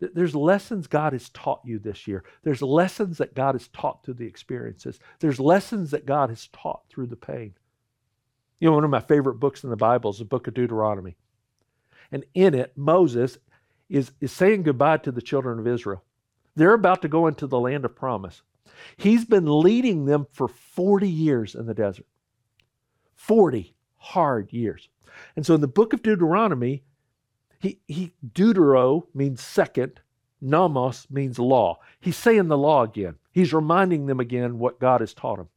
There's 0.00 0.34
lessons 0.34 0.86
God 0.86 1.12
has 1.12 1.28
taught 1.28 1.60
you 1.64 1.78
this 1.78 2.06
year. 2.06 2.24
There's 2.44 2.62
lessons 2.62 3.18
that 3.18 3.34
God 3.34 3.54
has 3.54 3.68
taught 3.68 4.04
through 4.04 4.14
the 4.14 4.26
experiences. 4.26 5.00
There's 5.18 5.40
lessons 5.40 5.90
that 5.90 6.06
God 6.06 6.30
has 6.30 6.46
taught 6.48 6.82
through 6.88 7.08
the 7.08 7.16
pain. 7.16 7.54
You 8.60 8.68
know, 8.68 8.76
one 8.76 8.84
of 8.84 8.90
my 8.90 9.00
favorite 9.00 9.40
books 9.40 9.64
in 9.64 9.70
the 9.70 9.76
Bible 9.76 10.10
is 10.10 10.18
the 10.18 10.24
book 10.24 10.46
of 10.46 10.54
Deuteronomy. 10.54 11.16
And 12.10 12.24
in 12.34 12.54
it, 12.54 12.72
Moses 12.76 13.38
is, 13.88 14.12
is 14.20 14.32
saying 14.32 14.62
goodbye 14.62 14.98
to 14.98 15.12
the 15.12 15.22
children 15.22 15.58
of 15.58 15.66
Israel. 15.66 16.02
They're 16.56 16.74
about 16.74 17.02
to 17.02 17.08
go 17.08 17.26
into 17.26 17.46
the 17.46 17.60
land 17.60 17.84
of 17.84 17.94
promise. 17.94 18.42
He's 18.96 19.24
been 19.24 19.60
leading 19.60 20.04
them 20.04 20.26
for 20.32 20.48
40 20.48 21.08
years 21.08 21.54
in 21.54 21.66
the 21.66 21.74
desert. 21.74 22.06
40 23.16 23.74
hard 23.96 24.52
years. 24.52 24.88
And 25.36 25.44
so 25.44 25.54
in 25.54 25.60
the 25.60 25.68
book 25.68 25.92
of 25.92 26.02
Deuteronomy, 26.02 26.84
he, 27.60 27.80
he 27.86 28.12
Deutero 28.34 29.06
means 29.14 29.42
second, 29.42 30.00
Nomos 30.40 31.10
means 31.10 31.38
law. 31.38 31.80
He's 32.00 32.16
saying 32.16 32.48
the 32.48 32.58
law 32.58 32.84
again. 32.84 33.16
He's 33.32 33.52
reminding 33.52 34.06
them 34.06 34.20
again 34.20 34.58
what 34.58 34.78
God 34.78 35.00
has 35.00 35.12
taught 35.12 35.40
him. 35.40 35.48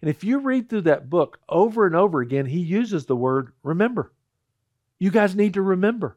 And 0.00 0.10
if 0.10 0.22
you 0.22 0.38
read 0.38 0.68
through 0.68 0.82
that 0.82 1.10
book 1.10 1.40
over 1.48 1.86
and 1.86 1.96
over 1.96 2.20
again, 2.20 2.46
he 2.46 2.60
uses 2.60 3.06
the 3.06 3.16
word 3.16 3.52
remember. 3.62 4.12
You 4.98 5.10
guys 5.10 5.36
need 5.36 5.54
to 5.54 5.62
remember. 5.62 6.16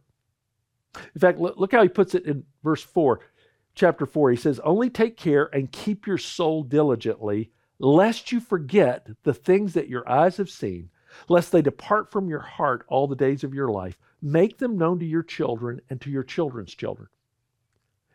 In 1.14 1.22
fact, 1.22 1.40
look 1.40 1.72
how 1.72 1.84
he 1.84 1.90
puts 1.90 2.16
it 2.16 2.26
in 2.26 2.46
verse 2.64 2.82
4 2.82 3.20
chapter 3.80 4.06
4, 4.06 4.32
he 4.32 4.38
says, 4.38 4.60
Only 4.60 4.90
take 4.90 5.18
care 5.18 5.50
and 5.54 5.72
keep 5.72 6.06
your 6.06 6.18
soul 6.18 6.64
diligently, 6.64 7.52
lest 7.80 8.32
you 8.32 8.40
forget 8.40 9.08
the 9.24 9.34
things 9.34 9.74
that 9.74 9.88
your 9.88 10.08
eyes 10.08 10.38
have 10.38 10.50
seen, 10.50 10.90
lest 11.30 11.52
they 11.52 11.62
depart 11.62 12.12
from 12.12 12.30
your 12.30 12.42
heart 12.42 12.86
all 12.88 13.08
the 13.08 13.16
days 13.16 13.44
of 13.44 13.54
your 13.54 13.70
life. 13.70 13.98
Make 14.22 14.58
them 14.58 14.78
known 14.78 15.00
to 15.00 15.06
your 15.06 15.24
children 15.24 15.82
and 15.90 16.00
to 16.02 16.12
your 16.12 16.24
children's 16.24 16.76
children. 16.76 17.08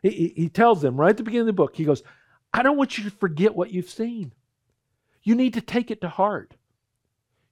He, 0.02 0.34
he 0.36 0.48
tells 0.50 0.82
them 0.82 0.96
right 0.96 1.10
at 1.10 1.16
the 1.16 1.22
beginning 1.22 1.48
of 1.48 1.56
the 1.56 1.62
book, 1.62 1.74
he 1.74 1.84
goes, 1.84 2.02
I 2.52 2.62
don't 2.62 2.76
want 2.76 2.98
you 2.98 3.04
to 3.04 3.10
forget 3.10 3.54
what 3.54 3.72
you've 3.72 3.88
seen. 3.88 4.32
You 5.22 5.34
need 5.34 5.54
to 5.54 5.62
take 5.62 5.90
it 5.90 6.02
to 6.02 6.08
heart. 6.08 6.54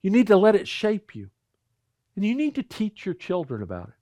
You 0.03 0.11
need 0.11 0.27
to 0.27 0.37
let 0.37 0.55
it 0.55 0.68
shape 0.68 1.14
you. 1.16 1.31
And 2.16 2.25
you 2.25 2.35
need 2.35 2.55
to 2.57 2.62
teach 2.62 3.07
your 3.07 3.14
children 3.14 3.62
about 3.62 3.88
it. 3.88 3.94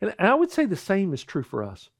And 0.00 0.14
I 0.18 0.34
would 0.34 0.50
say 0.50 0.64
the 0.64 0.76
same 0.76 1.12
is 1.12 1.22
true 1.22 1.42
for 1.42 1.62
us. 1.62 1.90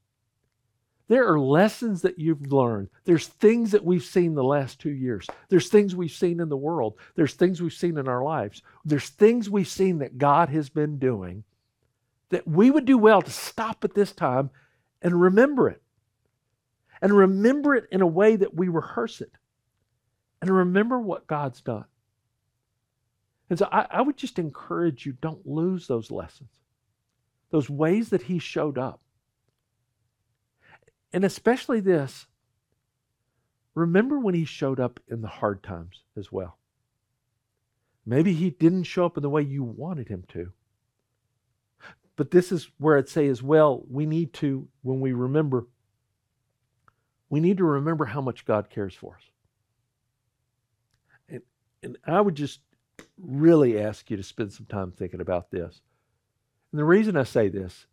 There 1.07 1.27
are 1.27 1.39
lessons 1.39 2.03
that 2.03 2.19
you've 2.19 2.53
learned. 2.53 2.87
There's 3.03 3.27
things 3.27 3.71
that 3.71 3.83
we've 3.83 4.03
seen 4.03 4.33
the 4.33 4.45
last 4.45 4.79
two 4.79 4.91
years. 4.91 5.27
There's 5.49 5.67
things 5.67 5.93
we've 5.93 6.09
seen 6.09 6.39
in 6.39 6.47
the 6.47 6.55
world. 6.55 6.95
There's 7.15 7.33
things 7.33 7.61
we've 7.61 7.73
seen 7.73 7.97
in 7.97 8.07
our 8.07 8.23
lives. 8.23 8.63
There's 8.85 9.09
things 9.09 9.49
we've 9.49 9.67
seen 9.67 9.99
that 9.99 10.17
God 10.17 10.47
has 10.49 10.69
been 10.69 10.99
doing 10.99 11.43
that 12.29 12.47
we 12.47 12.71
would 12.71 12.85
do 12.85 12.97
well 12.97 13.21
to 13.21 13.29
stop 13.29 13.83
at 13.83 13.93
this 13.93 14.13
time 14.13 14.51
and 15.01 15.21
remember 15.21 15.67
it. 15.67 15.81
And 17.01 17.11
remember 17.11 17.75
it 17.75 17.87
in 17.91 18.01
a 18.01 18.07
way 18.07 18.37
that 18.37 18.55
we 18.55 18.69
rehearse 18.69 19.19
it. 19.19 19.33
And 20.41 20.49
remember 20.49 20.99
what 20.99 21.27
God's 21.27 21.61
done. 21.61 21.85
And 23.51 23.59
so 23.59 23.67
I, 23.71 23.85
I 23.91 24.01
would 24.01 24.17
just 24.17 24.39
encourage 24.39 25.05
you 25.05 25.11
don't 25.11 25.45
lose 25.45 25.85
those 25.85 26.09
lessons, 26.09 26.49
those 27.51 27.69
ways 27.69 28.09
that 28.09 28.23
He 28.23 28.39
showed 28.39 28.79
up 28.79 29.01
and 31.13 31.23
especially 31.23 31.79
this 31.79 32.25
remember 33.75 34.19
when 34.19 34.35
he 34.35 34.45
showed 34.45 34.79
up 34.79 34.99
in 35.07 35.21
the 35.21 35.27
hard 35.27 35.63
times 35.63 36.03
as 36.17 36.31
well. 36.31 36.57
Maybe 38.05 38.33
he 38.33 38.49
didn't 38.49 38.83
show 38.83 39.05
up 39.05 39.17
in 39.17 39.23
the 39.23 39.29
way 39.29 39.41
you 39.41 39.63
wanted 39.63 40.07
him 40.07 40.23
to. 40.29 40.51
But 42.15 42.31
this 42.31 42.51
is 42.51 42.69
where 42.77 42.97
I'd 42.97 43.09
say 43.09 43.27
as 43.27 43.41
well, 43.41 43.83
we 43.89 44.05
need 44.05 44.33
to, 44.33 44.67
when 44.81 44.99
we 44.99 45.13
remember, 45.13 45.67
we 47.29 47.39
need 47.39 47.57
to 47.57 47.63
remember 47.63 48.05
how 48.05 48.21
much 48.21 48.45
God 48.45 48.69
cares 48.69 48.93
for 48.93 49.15
us. 49.15 49.23
And, 51.29 51.41
and 51.83 51.97
I 52.05 52.19
would 52.19 52.35
just 52.35 52.59
really 53.17 53.79
ask 53.79 54.09
you 54.09 54.17
to 54.17 54.23
spend 54.23 54.53
some 54.53 54.65
time 54.65 54.91
thinking 54.91 55.21
about 55.21 55.51
this. 55.51 55.81
And 56.71 56.79
the 56.79 56.85
reason 56.85 57.17
I 57.17 57.23
say 57.23 57.49
this 57.49 57.85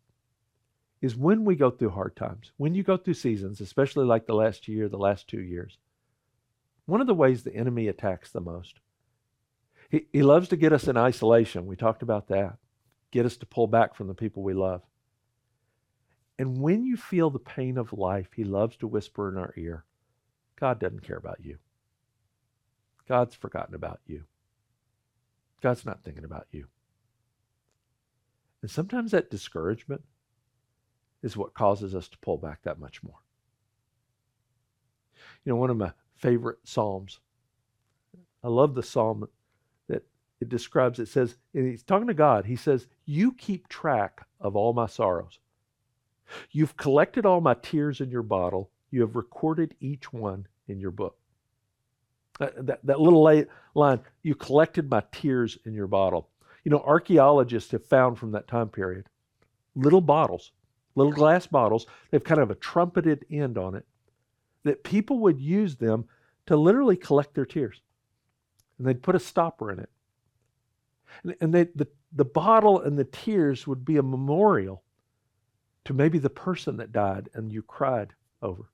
is 1.01 1.15
when 1.15 1.45
we 1.45 1.55
go 1.55 1.69
through 1.69 1.91
hard 1.91 2.15
times, 2.15 2.51
when 2.57 2.75
you 2.75 2.83
go 2.83 2.97
through 2.97 3.13
seasons, 3.13 3.61
especially 3.61 4.05
like 4.05 4.25
the 4.25 4.35
last 4.35 4.67
year, 4.67 4.89
the 4.89 4.97
last 4.97 5.27
two 5.27 5.41
years, 5.41 5.77
one 6.85 7.01
of 7.01 7.07
the 7.07 7.13
ways 7.13 7.43
the 7.43 7.55
enemy 7.55 7.87
attacks 7.87 8.31
the 8.31 8.41
most, 8.41 8.79
he, 9.89 10.07
he 10.11 10.21
loves 10.21 10.49
to 10.49 10.57
get 10.57 10.73
us 10.73 10.87
in 10.87 10.97
isolation. 10.97 11.65
We 11.65 11.75
talked 11.75 12.03
about 12.03 12.27
that. 12.27 12.57
Get 13.11 13.25
us 13.25 13.37
to 13.37 13.45
pull 13.45 13.67
back 13.67 13.95
from 13.95 14.07
the 14.07 14.13
people 14.13 14.43
we 14.43 14.53
love. 14.53 14.81
And 16.37 16.61
when 16.61 16.85
you 16.85 16.95
feel 16.95 17.29
the 17.29 17.39
pain 17.39 17.77
of 17.77 17.91
life, 17.91 18.29
he 18.35 18.43
loves 18.43 18.77
to 18.77 18.87
whisper 18.87 19.29
in 19.29 19.37
our 19.37 19.53
ear, 19.57 19.83
God 20.59 20.79
doesn't 20.79 21.03
care 21.03 21.17
about 21.17 21.43
you. 21.43 21.57
God's 23.07 23.35
forgotten 23.35 23.75
about 23.75 23.99
you. 24.05 24.23
God's 25.61 25.85
not 25.85 26.03
thinking 26.03 26.23
about 26.23 26.47
you. 26.51 26.67
And 28.61 28.69
sometimes 28.69 29.11
that 29.11 29.31
discouragement, 29.31 30.01
is 31.21 31.35
what 31.35 31.53
causes 31.53 31.95
us 31.95 32.07
to 32.09 32.17
pull 32.19 32.37
back 32.37 32.61
that 32.63 32.79
much 32.79 33.03
more. 33.03 33.19
You 35.43 35.51
know, 35.51 35.55
one 35.57 35.69
of 35.69 35.77
my 35.77 35.91
favorite 36.17 36.59
Psalms, 36.63 37.19
I 38.43 38.47
love 38.47 38.75
the 38.75 38.83
Psalm 38.83 39.27
that 39.87 40.03
it 40.39 40.49
describes, 40.49 40.99
it 40.99 41.07
says, 41.07 41.35
and 41.53 41.67
he's 41.67 41.83
talking 41.83 42.07
to 42.07 42.13
God, 42.13 42.45
he 42.45 42.55
says, 42.55 42.87
You 43.05 43.33
keep 43.33 43.67
track 43.67 44.25
of 44.39 44.55
all 44.55 44.73
my 44.73 44.85
sorrows. 44.85 45.39
You've 46.51 46.77
collected 46.77 47.25
all 47.25 47.41
my 47.41 47.55
tears 47.55 48.01
in 48.01 48.11
your 48.11 48.23
bottle. 48.23 48.69
You 48.91 49.01
have 49.01 49.15
recorded 49.15 49.75
each 49.79 50.13
one 50.13 50.47
in 50.67 50.79
your 50.79 50.91
book. 50.91 51.17
That, 52.39 52.65
that, 52.65 52.79
that 52.85 52.99
little 52.99 53.45
line, 53.75 53.99
you 54.23 54.35
collected 54.35 54.89
my 54.89 55.03
tears 55.11 55.57
in 55.65 55.73
your 55.73 55.87
bottle. 55.87 56.29
You 56.63 56.71
know, 56.71 56.79
archaeologists 56.79 57.71
have 57.71 57.85
found 57.85 58.17
from 58.17 58.31
that 58.31 58.47
time 58.47 58.69
period 58.69 59.05
little 59.75 60.01
bottles, 60.01 60.51
little 60.95 61.13
glass 61.13 61.47
bottles. 61.47 61.85
They've 62.09 62.23
kind 62.23 62.41
of 62.41 62.51
a 62.51 62.55
trumpeted 62.55 63.25
end 63.29 63.57
on 63.57 63.75
it 63.75 63.85
that 64.63 64.83
people 64.83 65.19
would 65.19 65.39
use 65.39 65.75
them 65.75 66.05
to 66.47 66.57
literally 66.57 66.97
collect 66.97 67.33
their 67.33 67.45
tears. 67.45 67.81
And 68.77 68.87
they'd 68.87 69.03
put 69.03 69.15
a 69.15 69.19
stopper 69.19 69.71
in 69.71 69.79
it. 69.79 69.89
And, 71.23 71.35
and 71.41 71.53
they, 71.53 71.63
the, 71.75 71.87
the 72.13 72.25
bottle 72.25 72.81
and 72.81 72.97
the 72.97 73.05
tears 73.05 73.67
would 73.67 73.85
be 73.85 73.97
a 73.97 74.03
memorial 74.03 74.83
to 75.85 75.93
maybe 75.93 76.19
the 76.19 76.29
person 76.29 76.77
that 76.77 76.91
died 76.91 77.29
and 77.33 77.51
you 77.51 77.61
cried 77.61 78.13
over, 78.41 78.69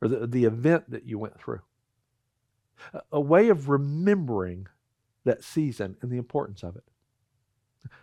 or 0.00 0.08
the, 0.08 0.26
the 0.26 0.44
event 0.44 0.90
that 0.90 1.04
you 1.04 1.18
went 1.18 1.38
through. 1.40 1.60
A, 3.12 3.20
way 3.20 3.48
of 3.48 3.68
remembering 3.68 4.66
that 5.24 5.44
season 5.44 5.96
and 6.00 6.10
the 6.10 6.16
importance 6.16 6.62
of 6.62 6.76
it. 6.76 6.84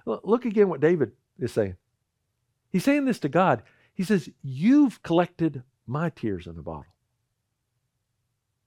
Look 0.05 0.45
again 0.45 0.69
what 0.69 0.81
David 0.81 1.11
is 1.39 1.51
saying. 1.51 1.75
He's 2.69 2.83
saying 2.83 3.05
this 3.05 3.19
to 3.19 3.29
God. 3.29 3.63
He 3.93 4.03
says, 4.03 4.29
You've 4.41 5.01
collected 5.03 5.63
my 5.85 6.09
tears 6.09 6.47
in 6.47 6.57
a 6.57 6.61
bottle. 6.61 6.85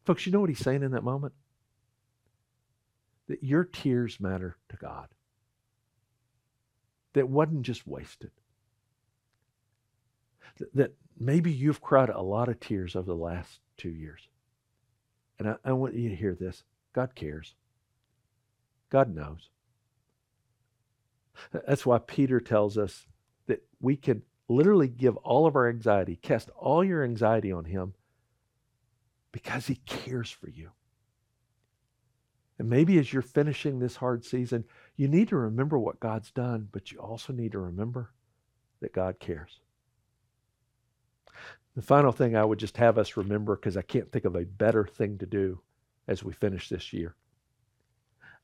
Folks, 0.05 0.27
you 0.27 0.33
know 0.33 0.41
what 0.41 0.49
he's 0.49 0.59
saying 0.59 0.83
in 0.83 0.93
that 0.93 1.05
moment? 1.05 1.35
That 3.29 3.45
your 3.45 3.65
tears 3.65 4.19
matter 4.19 4.57
to 4.71 4.77
God. 4.77 5.09
That 7.13 7.29
wasn't 7.29 7.63
just 7.63 7.87
wasted. 7.87 8.31
That 10.75 10.95
maybe 11.19 11.53
you've 11.53 11.81
cried 11.81 12.09
a 12.09 12.21
lot 12.21 12.49
of 12.49 12.61
tears 12.61 12.97
over 12.97 13.07
the 13.07 13.15
last 13.15 13.61
two 13.77 13.91
years. 13.91 14.29
And 15.41 15.49
I, 15.49 15.57
I 15.65 15.73
want 15.73 15.95
you 15.95 16.11
to 16.11 16.15
hear 16.15 16.35
this 16.35 16.63
God 16.93 17.15
cares, 17.17 17.57
God 18.91 19.13
knows. 19.13 19.49
That's 21.53 21.87
why 21.87 21.99
Peter 21.99 22.39
tells 22.41 22.77
us 22.77 23.07
that 23.47 23.65
we 23.81 23.97
can 23.97 24.23
literally 24.49 24.89
give 24.89 25.17
all 25.19 25.47
of 25.47 25.57
our 25.57 25.69
anxiety, 25.69 26.17
cast 26.17 26.51
all 26.51 26.85
your 26.85 27.03
anxiety 27.03 27.51
on 27.51 27.65
Him 27.65 27.95
because 29.33 29.67
He 29.67 29.77
cares 29.87 30.31
for 30.31 30.51
you. 30.51 30.71
And 32.59 32.69
maybe 32.69 32.99
as 32.99 33.11
you're 33.11 33.23
finishing 33.23 33.79
this 33.79 33.97
hard 33.97 34.23
season, 34.23 34.65
you 34.97 35.09
need 35.09 35.29
to 35.29 35.37
remember 35.37 35.79
what 35.79 36.01
God's 36.01 36.31
done, 36.31 36.69
but 36.71 36.93
you 36.93 36.99
also 36.99 37.33
need 37.33 37.53
to 37.53 37.59
remember 37.59 38.13
that 38.81 38.93
God 38.93 39.19
cares. 39.19 39.61
The 41.81 41.87
final 41.87 42.13
thing 42.13 42.37
I 42.37 42.45
would 42.45 42.59
just 42.59 42.77
have 42.77 42.99
us 42.99 43.17
remember, 43.17 43.57
because 43.57 43.79
I 43.79 43.81
can't 43.81 44.13
think 44.13 44.27
of 44.27 44.37
a 44.37 44.45
better 44.45 44.85
thing 44.85 45.17
to 45.17 45.25
do 45.25 45.63
as 46.07 46.23
we 46.23 46.35
finish 46.35 46.69
this 46.69 46.93
year. 46.93 47.17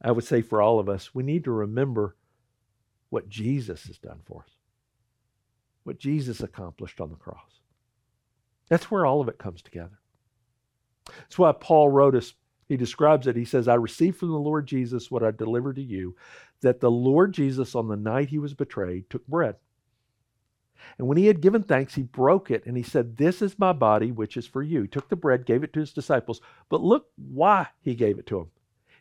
I 0.00 0.10
would 0.10 0.24
say 0.24 0.40
for 0.40 0.62
all 0.62 0.78
of 0.78 0.88
us, 0.88 1.14
we 1.14 1.22
need 1.22 1.44
to 1.44 1.50
remember 1.50 2.16
what 3.10 3.28
Jesus 3.28 3.84
has 3.88 3.98
done 3.98 4.20
for 4.24 4.44
us 4.44 4.54
what 5.84 5.98
Jesus 5.98 6.40
accomplished 6.40 6.98
on 6.98 7.10
the 7.10 7.16
cross. 7.16 7.60
That's 8.70 8.90
where 8.90 9.04
all 9.04 9.20
of 9.20 9.28
it 9.28 9.38
comes 9.38 9.60
together. 9.60 10.00
That's 11.06 11.38
why 11.38 11.52
Paul 11.52 11.90
wrote 11.90 12.14
us, 12.14 12.32
he 12.68 12.78
describes 12.78 13.26
it. 13.26 13.36
He 13.36 13.44
says, 13.44 13.68
I 13.68 13.74
received 13.74 14.16
from 14.16 14.30
the 14.30 14.38
Lord 14.38 14.66
Jesus 14.66 15.10
what 15.10 15.22
I 15.22 15.30
delivered 15.30 15.76
to 15.76 15.82
you, 15.82 16.16
that 16.62 16.80
the 16.80 16.90
Lord 16.90 17.34
Jesus, 17.34 17.74
on 17.74 17.86
the 17.86 17.96
night 17.96 18.30
he 18.30 18.38
was 18.38 18.54
betrayed, 18.54 19.10
took 19.10 19.26
bread. 19.26 19.56
And 20.98 21.06
when 21.06 21.18
he 21.18 21.26
had 21.26 21.40
given 21.40 21.62
thanks, 21.62 21.94
he 21.94 22.02
broke 22.02 22.50
it 22.50 22.64
and 22.66 22.76
he 22.76 22.82
said, 22.82 23.16
This 23.16 23.42
is 23.42 23.58
my 23.58 23.72
body, 23.72 24.12
which 24.12 24.36
is 24.36 24.46
for 24.46 24.62
you. 24.62 24.82
He 24.82 24.88
took 24.88 25.08
the 25.08 25.16
bread, 25.16 25.46
gave 25.46 25.62
it 25.62 25.72
to 25.74 25.80
his 25.80 25.92
disciples. 25.92 26.40
But 26.68 26.82
look 26.82 27.08
why 27.16 27.68
he 27.80 27.94
gave 27.94 28.18
it 28.18 28.26
to 28.28 28.38
them. 28.38 28.50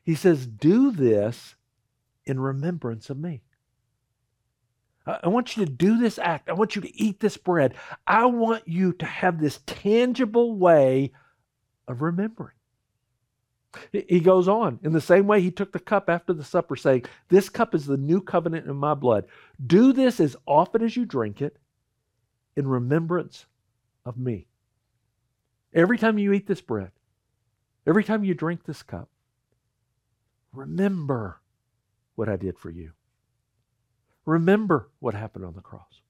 He 0.03 0.15
says, 0.15 0.45
Do 0.45 0.91
this 0.91 1.55
in 2.25 2.39
remembrance 2.39 3.09
of 3.09 3.17
me. 3.17 3.41
I 5.05 5.27
want 5.27 5.55
you 5.55 5.65
to 5.65 5.71
do 5.71 5.99
this 5.99 6.17
act. 6.17 6.49
I 6.49 6.53
want 6.53 6.75
you 6.75 6.81
to 6.81 6.99
eat 6.99 7.19
this 7.19 7.37
bread. 7.37 7.75
I 8.07 8.25
want 8.25 8.67
you 8.67 8.93
to 8.93 9.05
have 9.05 9.39
this 9.39 9.59
tangible 9.67 10.57
way 10.57 11.11
of 11.87 12.01
remembering. 12.01 12.53
He 13.91 14.19
goes 14.19 14.47
on 14.47 14.79
in 14.83 14.93
the 14.93 15.01
same 15.01 15.27
way 15.27 15.41
he 15.41 15.51
took 15.51 15.73
the 15.73 15.79
cup 15.79 16.09
after 16.09 16.33
the 16.33 16.43
supper, 16.43 16.75
saying, 16.75 17.05
This 17.29 17.49
cup 17.49 17.75
is 17.75 17.85
the 17.85 17.97
new 17.97 18.21
covenant 18.21 18.67
in 18.67 18.75
my 18.75 18.93
blood. 18.93 19.25
Do 19.65 19.93
this 19.93 20.19
as 20.19 20.35
often 20.45 20.81
as 20.81 20.95
you 20.95 21.05
drink 21.05 21.41
it 21.41 21.57
in 22.55 22.67
remembrance 22.67 23.45
of 24.05 24.17
me. 24.17 24.47
Every 25.73 25.97
time 25.97 26.17
you 26.17 26.31
eat 26.31 26.47
this 26.47 26.61
bread, 26.61 26.91
every 27.85 28.03
time 28.03 28.23
you 28.23 28.33
drink 28.33 28.63
this 28.63 28.83
cup, 28.83 29.09
remember 30.53 31.41
what 32.15 32.29
I 32.29 32.37
did 32.37 32.57
for 32.57 32.69
you. 32.69 32.91
Remember 34.25 34.89
what 34.99 35.13
happened 35.13 35.45
on 35.45 35.53
the 35.53 35.61
cross. 35.61 36.01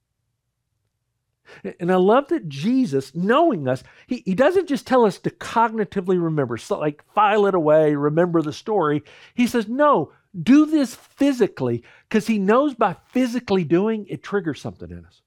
And 1.80 1.92
I 1.92 1.96
love 1.96 2.28
that 2.30 2.50
Jesus, 2.50 3.14
knowing 3.14 3.68
us, 3.68 3.84
he, 4.08 4.24
he 4.26 4.34
doesn't 4.34 4.68
just 4.68 4.88
tell 4.88 5.06
us 5.06 5.20
to 5.20 5.30
cognitively 5.30 6.22
remember, 6.22 6.58
so 6.58 6.80
like 6.80 7.04
file 7.14 7.46
it 7.46 7.54
away, 7.54 7.94
remember 7.96 8.42
the 8.42 8.54
story. 8.54 9.04
He 9.36 9.46
says, 9.46 9.68
no, 9.68 10.12
do 10.42 10.66
this 10.66 10.96
physically, 10.96 11.84
because 12.10 12.26
he 12.28 12.40
knows 12.40 12.74
by 12.74 12.96
physically 13.10 13.64
doing, 13.64 14.08
it 14.10 14.24
triggers 14.24 14.60
something 14.60 14.90
in 14.90 15.06
us. 15.06 15.22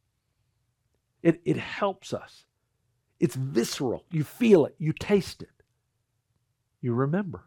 It, 1.22 1.40
it 1.44 1.56
helps 1.56 2.12
us. 2.12 2.44
It's 3.20 3.34
visceral. 3.34 4.04
You 4.10 4.24
feel 4.24 4.66
it, 4.66 4.74
you 4.78 4.92
taste 4.92 5.42
it, 5.42 5.62
you 6.80 6.94
remember. 6.94 7.44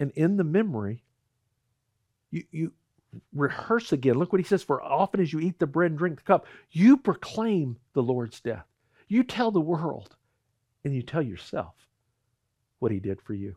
And 0.00 0.10
in 0.12 0.36
the 0.36 0.44
memory, 0.44 1.02
you, 2.30 2.44
you, 2.50 2.72
rehearse 3.32 3.92
again. 3.92 4.14
Look 4.18 4.32
what 4.32 4.40
he 4.40 4.46
says 4.46 4.62
For 4.62 4.82
often 4.82 5.20
as 5.20 5.32
you 5.32 5.40
eat 5.40 5.58
the 5.58 5.66
bread 5.66 5.90
and 5.90 5.98
drink 5.98 6.16
the 6.16 6.22
cup, 6.22 6.46
you 6.70 6.96
proclaim 6.96 7.76
the 7.92 8.02
Lord's 8.02 8.40
death. 8.40 8.66
You 9.08 9.22
tell 9.22 9.50
the 9.50 9.60
world 9.60 10.16
and 10.84 10.94
you 10.94 11.02
tell 11.02 11.22
yourself 11.22 11.74
what 12.78 12.92
he 12.92 13.00
did 13.00 13.20
for 13.22 13.34
you. 13.34 13.56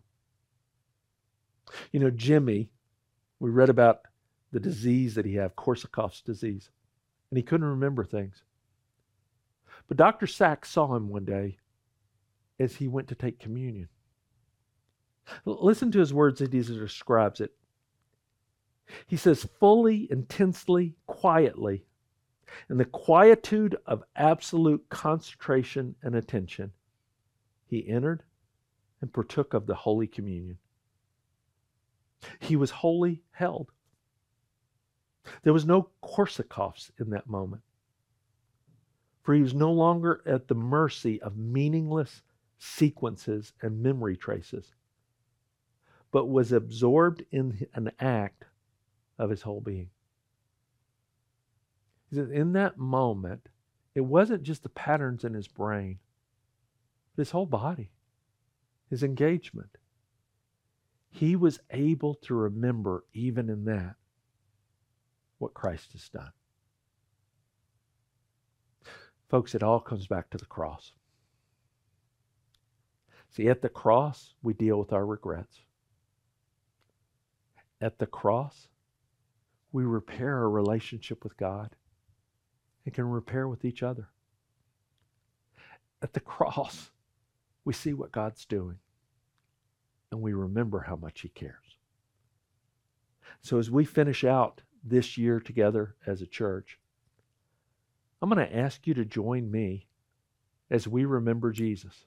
You 1.92 2.00
know, 2.00 2.10
Jimmy, 2.10 2.70
we 3.40 3.50
read 3.50 3.70
about 3.70 4.02
the 4.52 4.60
disease 4.60 5.16
that 5.16 5.26
he 5.26 5.36
had, 5.36 5.56
Korsakoff's 5.56 6.22
disease, 6.22 6.70
and 7.30 7.38
he 7.38 7.44
couldn't 7.44 7.68
remember 7.68 8.04
things. 8.04 8.44
But 9.90 9.98
Dr. 9.98 10.28
Sacks 10.28 10.70
saw 10.70 10.96
him 10.96 11.10
one 11.10 11.26
day 11.26 11.58
as 12.60 12.76
he 12.76 12.88
went 12.88 13.08
to 13.10 13.16
take 13.16 13.40
communion. 13.40 13.90
Listen 15.46 15.92
to 15.92 16.00
his 16.00 16.14
words 16.14 16.42
as 16.42 16.50
he 16.52 16.62
describes 16.62 17.42
it. 17.42 17.52
He 19.08 19.18
says, 19.18 19.48
fully, 19.60 20.08
intensely, 20.12 20.96
quietly, 21.08 21.86
in 22.70 22.78
the 22.78 22.86
quietude 22.86 23.78
of 23.86 24.04
absolute 24.16 24.88
concentration 24.90 25.96
and 26.02 26.16
attention, 26.16 26.72
he 27.68 27.88
entered 27.88 28.24
and 29.02 29.12
partook 29.12 29.54
of 29.54 29.66
the 29.66 29.76
Holy 29.76 30.08
Communion. 30.08 30.58
He 32.40 32.56
was 32.56 32.72
wholly 32.72 33.24
held. 33.32 33.72
There 35.44 35.54
was 35.54 35.66
no 35.66 35.90
Korsakoffs 36.04 36.92
in 37.00 37.12
that 37.12 37.28
moment, 37.28 37.62
for 39.30 39.36
he 39.36 39.44
was 39.44 39.54
no 39.54 39.72
longer 39.72 40.24
at 40.26 40.48
the 40.48 40.56
mercy 40.56 41.22
of 41.22 41.38
meaningless 41.38 42.24
sequences 42.58 43.54
and 43.62 43.84
memory 43.84 44.18
traces, 44.18 44.74
but 46.10 46.26
was 46.26 46.52
absorbed 46.52 47.24
in 47.30 47.68
an 47.76 47.92
act 48.00 48.46
of 49.20 49.30
his 49.30 49.44
whole 49.44 49.62
being. 49.62 49.92
He 52.10 52.16
says, 52.16 52.32
in 52.32 52.54
that 52.54 52.80
moment, 52.80 53.50
it 53.94 54.02
wasn't 54.02 54.42
just 54.42 54.64
the 54.64 54.70
patterns 54.70 55.24
in 55.24 55.36
his 55.36 55.48
brain, 55.48 56.00
his 57.16 57.30
whole 57.30 57.46
body, 57.46 57.92
his 58.90 59.04
engagement. 59.04 59.78
He 61.12 61.36
was 61.36 61.60
able 61.70 62.16
to 62.24 62.34
remember, 62.34 63.06
even 63.14 63.48
in 63.48 63.66
that, 63.66 63.94
what 65.38 65.54
Christ 65.54 65.92
has 65.92 66.10
done. 66.10 66.32
Folks, 69.30 69.54
it 69.54 69.64
all 69.64 69.80
comes 69.80 70.08
back 70.08 70.30
to 70.30 70.38
the 70.38 70.46
cross. 70.46 70.92
See, 73.30 73.48
at 73.48 73.62
the 73.62 73.70
cross, 73.70 74.34
we 74.42 74.54
deal 74.54 74.80
with 74.80 74.92
our 74.92 75.06
regrets. 75.06 75.62
At 77.80 78.00
the 78.00 78.08
cross, 78.08 78.68
we 79.72 79.84
repair 79.84 80.38
our 80.38 80.50
relationship 80.50 81.24
with 81.24 81.38
God 81.38 81.76
and 82.86 82.94
can 82.94 83.06
repair 83.06 83.48
with 83.48 83.64
each 83.64 83.84
other. 83.84 84.10
At 86.02 86.14
the 86.14 86.20
cross, 86.20 86.90
we 87.64 87.74
see 87.74 87.94
what 87.94 88.12
God's 88.12 88.46
doing 88.46 88.80
and 90.12 90.22
we 90.22 90.34
remember 90.34 90.82
how 90.82 90.96
much 90.96 91.22
He 91.22 91.30
cares. 91.30 91.78
So 93.42 93.60
as 93.60 93.70
we 93.70 93.86
finish 93.86 94.24
out 94.24 94.62
this 94.84 95.18
year 95.18 95.40
together 95.40 95.96
as 96.06 96.22
a 96.22 96.28
church, 96.28 96.80
I'm 98.22 98.30
going 98.30 98.46
to 98.46 98.56
ask 98.56 98.86
you 98.86 98.94
to 98.96 99.06
join 99.06 99.50
me 99.50 99.88
as 100.70 100.88
we 100.88 101.06
remember 101.06 101.52
Jesus. 101.52 102.06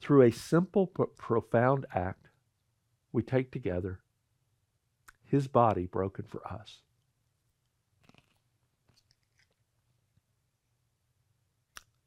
Through 0.00 0.22
a 0.22 0.32
simple 0.32 0.90
but 0.94 1.16
profound 1.16 1.86
act, 1.94 2.28
we 3.12 3.22
take 3.22 3.50
together 3.50 4.00
his 5.24 5.48
body 5.48 5.86
broken 5.86 6.24
for 6.28 6.46
us. 6.46 6.82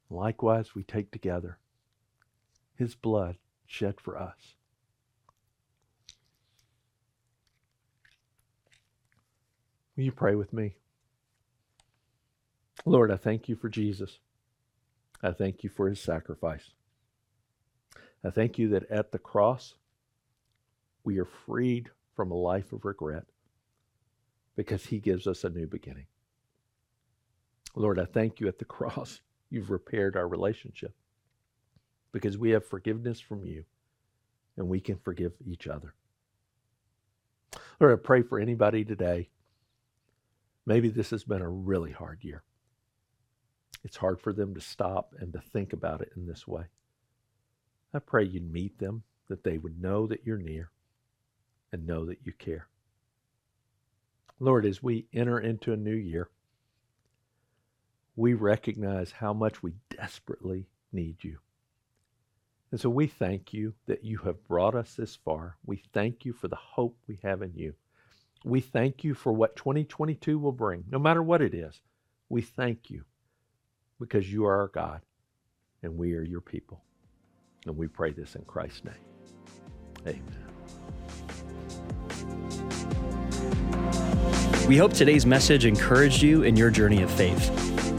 Likewise, 0.10 0.74
we 0.76 0.84
take 0.84 1.12
together 1.12 1.60
his 2.76 2.96
blood 2.96 3.38
shed 3.68 4.00
for 4.02 4.18
us. 4.18 4.56
Will 9.96 10.06
you 10.06 10.12
pray 10.12 10.36
with 10.36 10.52
me? 10.54 10.76
Lord, 12.86 13.12
I 13.12 13.18
thank 13.18 13.50
you 13.50 13.56
for 13.56 13.70
Jesus. 13.70 14.20
I 15.22 15.32
thank 15.32 15.64
you 15.64 15.70
for 15.70 15.90
his 15.90 16.00
sacrifice. 16.02 16.72
I 18.24 18.30
thank 18.30 18.58
you 18.58 18.70
that 18.70 18.90
at 18.90 19.12
the 19.12 19.20
cross, 19.20 19.76
we 21.04 21.20
are 21.20 21.26
freed 21.26 21.90
from 22.16 22.32
a 22.32 22.36
life 22.36 22.74
of 22.74 22.86
regret 22.86 23.26
because 24.56 24.86
he 24.86 25.00
gives 25.00 25.28
us 25.28 25.44
a 25.44 25.50
new 25.50 25.68
beginning. 25.68 26.06
Lord, 27.76 28.00
I 28.00 28.06
thank 28.06 28.40
you 28.40 28.48
at 28.48 28.60
the 28.60 28.66
cross, 28.78 29.22
you've 29.50 29.70
repaired 29.70 30.16
our 30.16 30.28
relationship 30.28 30.94
because 32.12 32.38
we 32.38 32.52
have 32.52 32.66
forgiveness 32.66 33.20
from 33.20 33.46
you 33.46 33.66
and 34.58 34.68
we 34.68 34.80
can 34.80 34.98
forgive 34.98 35.34
each 35.46 35.68
other. 35.68 35.94
Lord, 37.80 37.94
I 37.98 38.02
pray 38.02 38.22
for 38.22 38.40
anybody 38.40 38.84
today. 38.84 39.30
Maybe 40.66 40.90
this 40.90 41.10
has 41.12 41.24
been 41.24 41.42
a 41.42 41.50
really 41.50 41.92
hard 41.92 42.24
year. 42.24 42.44
It's 43.84 43.98
hard 43.98 44.20
for 44.20 44.34
them 44.34 44.54
to 44.56 44.62
stop 44.62 45.14
and 45.20 45.32
to 45.34 45.40
think 45.40 45.74
about 45.74 46.02
it 46.02 46.12
in 46.16 46.26
this 46.28 46.48
way. 46.48 46.66
I 47.94 48.00
pray 48.00 48.26
you'd 48.26 48.52
meet 48.52 48.78
them, 48.78 49.04
that 49.30 49.44
they 49.44 49.58
would 49.58 49.82
know 49.82 50.08
that 50.08 50.26
you're 50.26 50.38
near 50.38 50.72
and 51.72 51.86
know 51.86 52.06
that 52.06 52.20
you 52.24 52.34
care. 52.34 52.68
Lord, 54.40 54.66
as 54.66 54.82
we 54.82 55.06
enter 55.14 55.40
into 55.40 55.72
a 55.72 55.78
new 55.78 55.96
year, 55.96 56.30
we 58.16 58.34
recognize 58.34 59.12
how 59.12 59.34
much 59.34 59.64
we 59.64 59.74
desperately 59.90 60.68
need 60.92 61.24
you. 61.24 61.38
And 62.72 62.80
so 62.80 62.90
we 62.90 63.08
thank 63.08 63.54
you 63.54 63.74
that 63.88 64.04
you 64.04 64.18
have 64.20 64.48
brought 64.48 64.76
us 64.76 64.94
this 64.94 65.16
far. 65.16 65.58
We 65.66 65.84
thank 65.94 66.26
you 66.26 66.34
for 66.34 66.48
the 66.48 66.56
hope 66.56 66.98
we 67.08 67.20
have 67.24 67.42
in 67.42 67.54
you. 67.56 67.74
We 68.44 68.62
thank 68.62 69.04
you 69.04 69.14
for 69.14 69.34
what 69.34 69.56
2022 69.56 70.38
will 70.38 70.52
bring, 70.52 70.86
no 70.90 71.00
matter 71.00 71.24
what 71.24 71.42
it 71.42 71.54
is. 71.54 71.82
We 72.30 72.42
thank 72.42 72.90
you 72.90 73.04
because 74.00 74.32
you 74.32 74.46
are 74.46 74.60
our 74.60 74.68
God 74.70 75.02
and 75.84 75.98
we 75.98 76.14
are 76.14 76.24
your 76.24 76.42
people. 76.42 76.82
And 77.66 77.78
we 77.78 77.88
pray 77.88 78.12
this 78.12 78.36
in 78.36 78.44
Christ's 78.44 78.84
name. 78.86 78.94
Amen. 80.08 80.50
We 84.68 84.78
hope 84.78 84.94
today's 84.94 85.26
message 85.26 85.66
encouraged 85.66 86.22
you 86.22 86.44
in 86.44 86.56
your 86.56 86.70
journey 86.70 87.02
of 87.02 87.12
faith. 87.12 87.52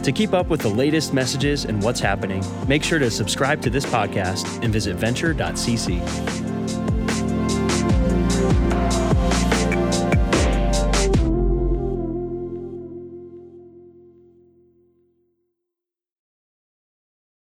To 0.04 0.12
keep 0.12 0.32
up 0.32 0.48
with 0.48 0.60
the 0.60 0.68
latest 0.68 1.12
messages 1.12 1.64
and 1.64 1.82
what's 1.82 2.00
happening, 2.00 2.42
make 2.66 2.82
sure 2.82 2.98
to 2.98 3.10
subscribe 3.10 3.60
to 3.62 3.70
this 3.70 3.84
podcast 3.84 4.62
and 4.62 4.72
visit 4.72 4.96
venture.cc. 4.96 6.39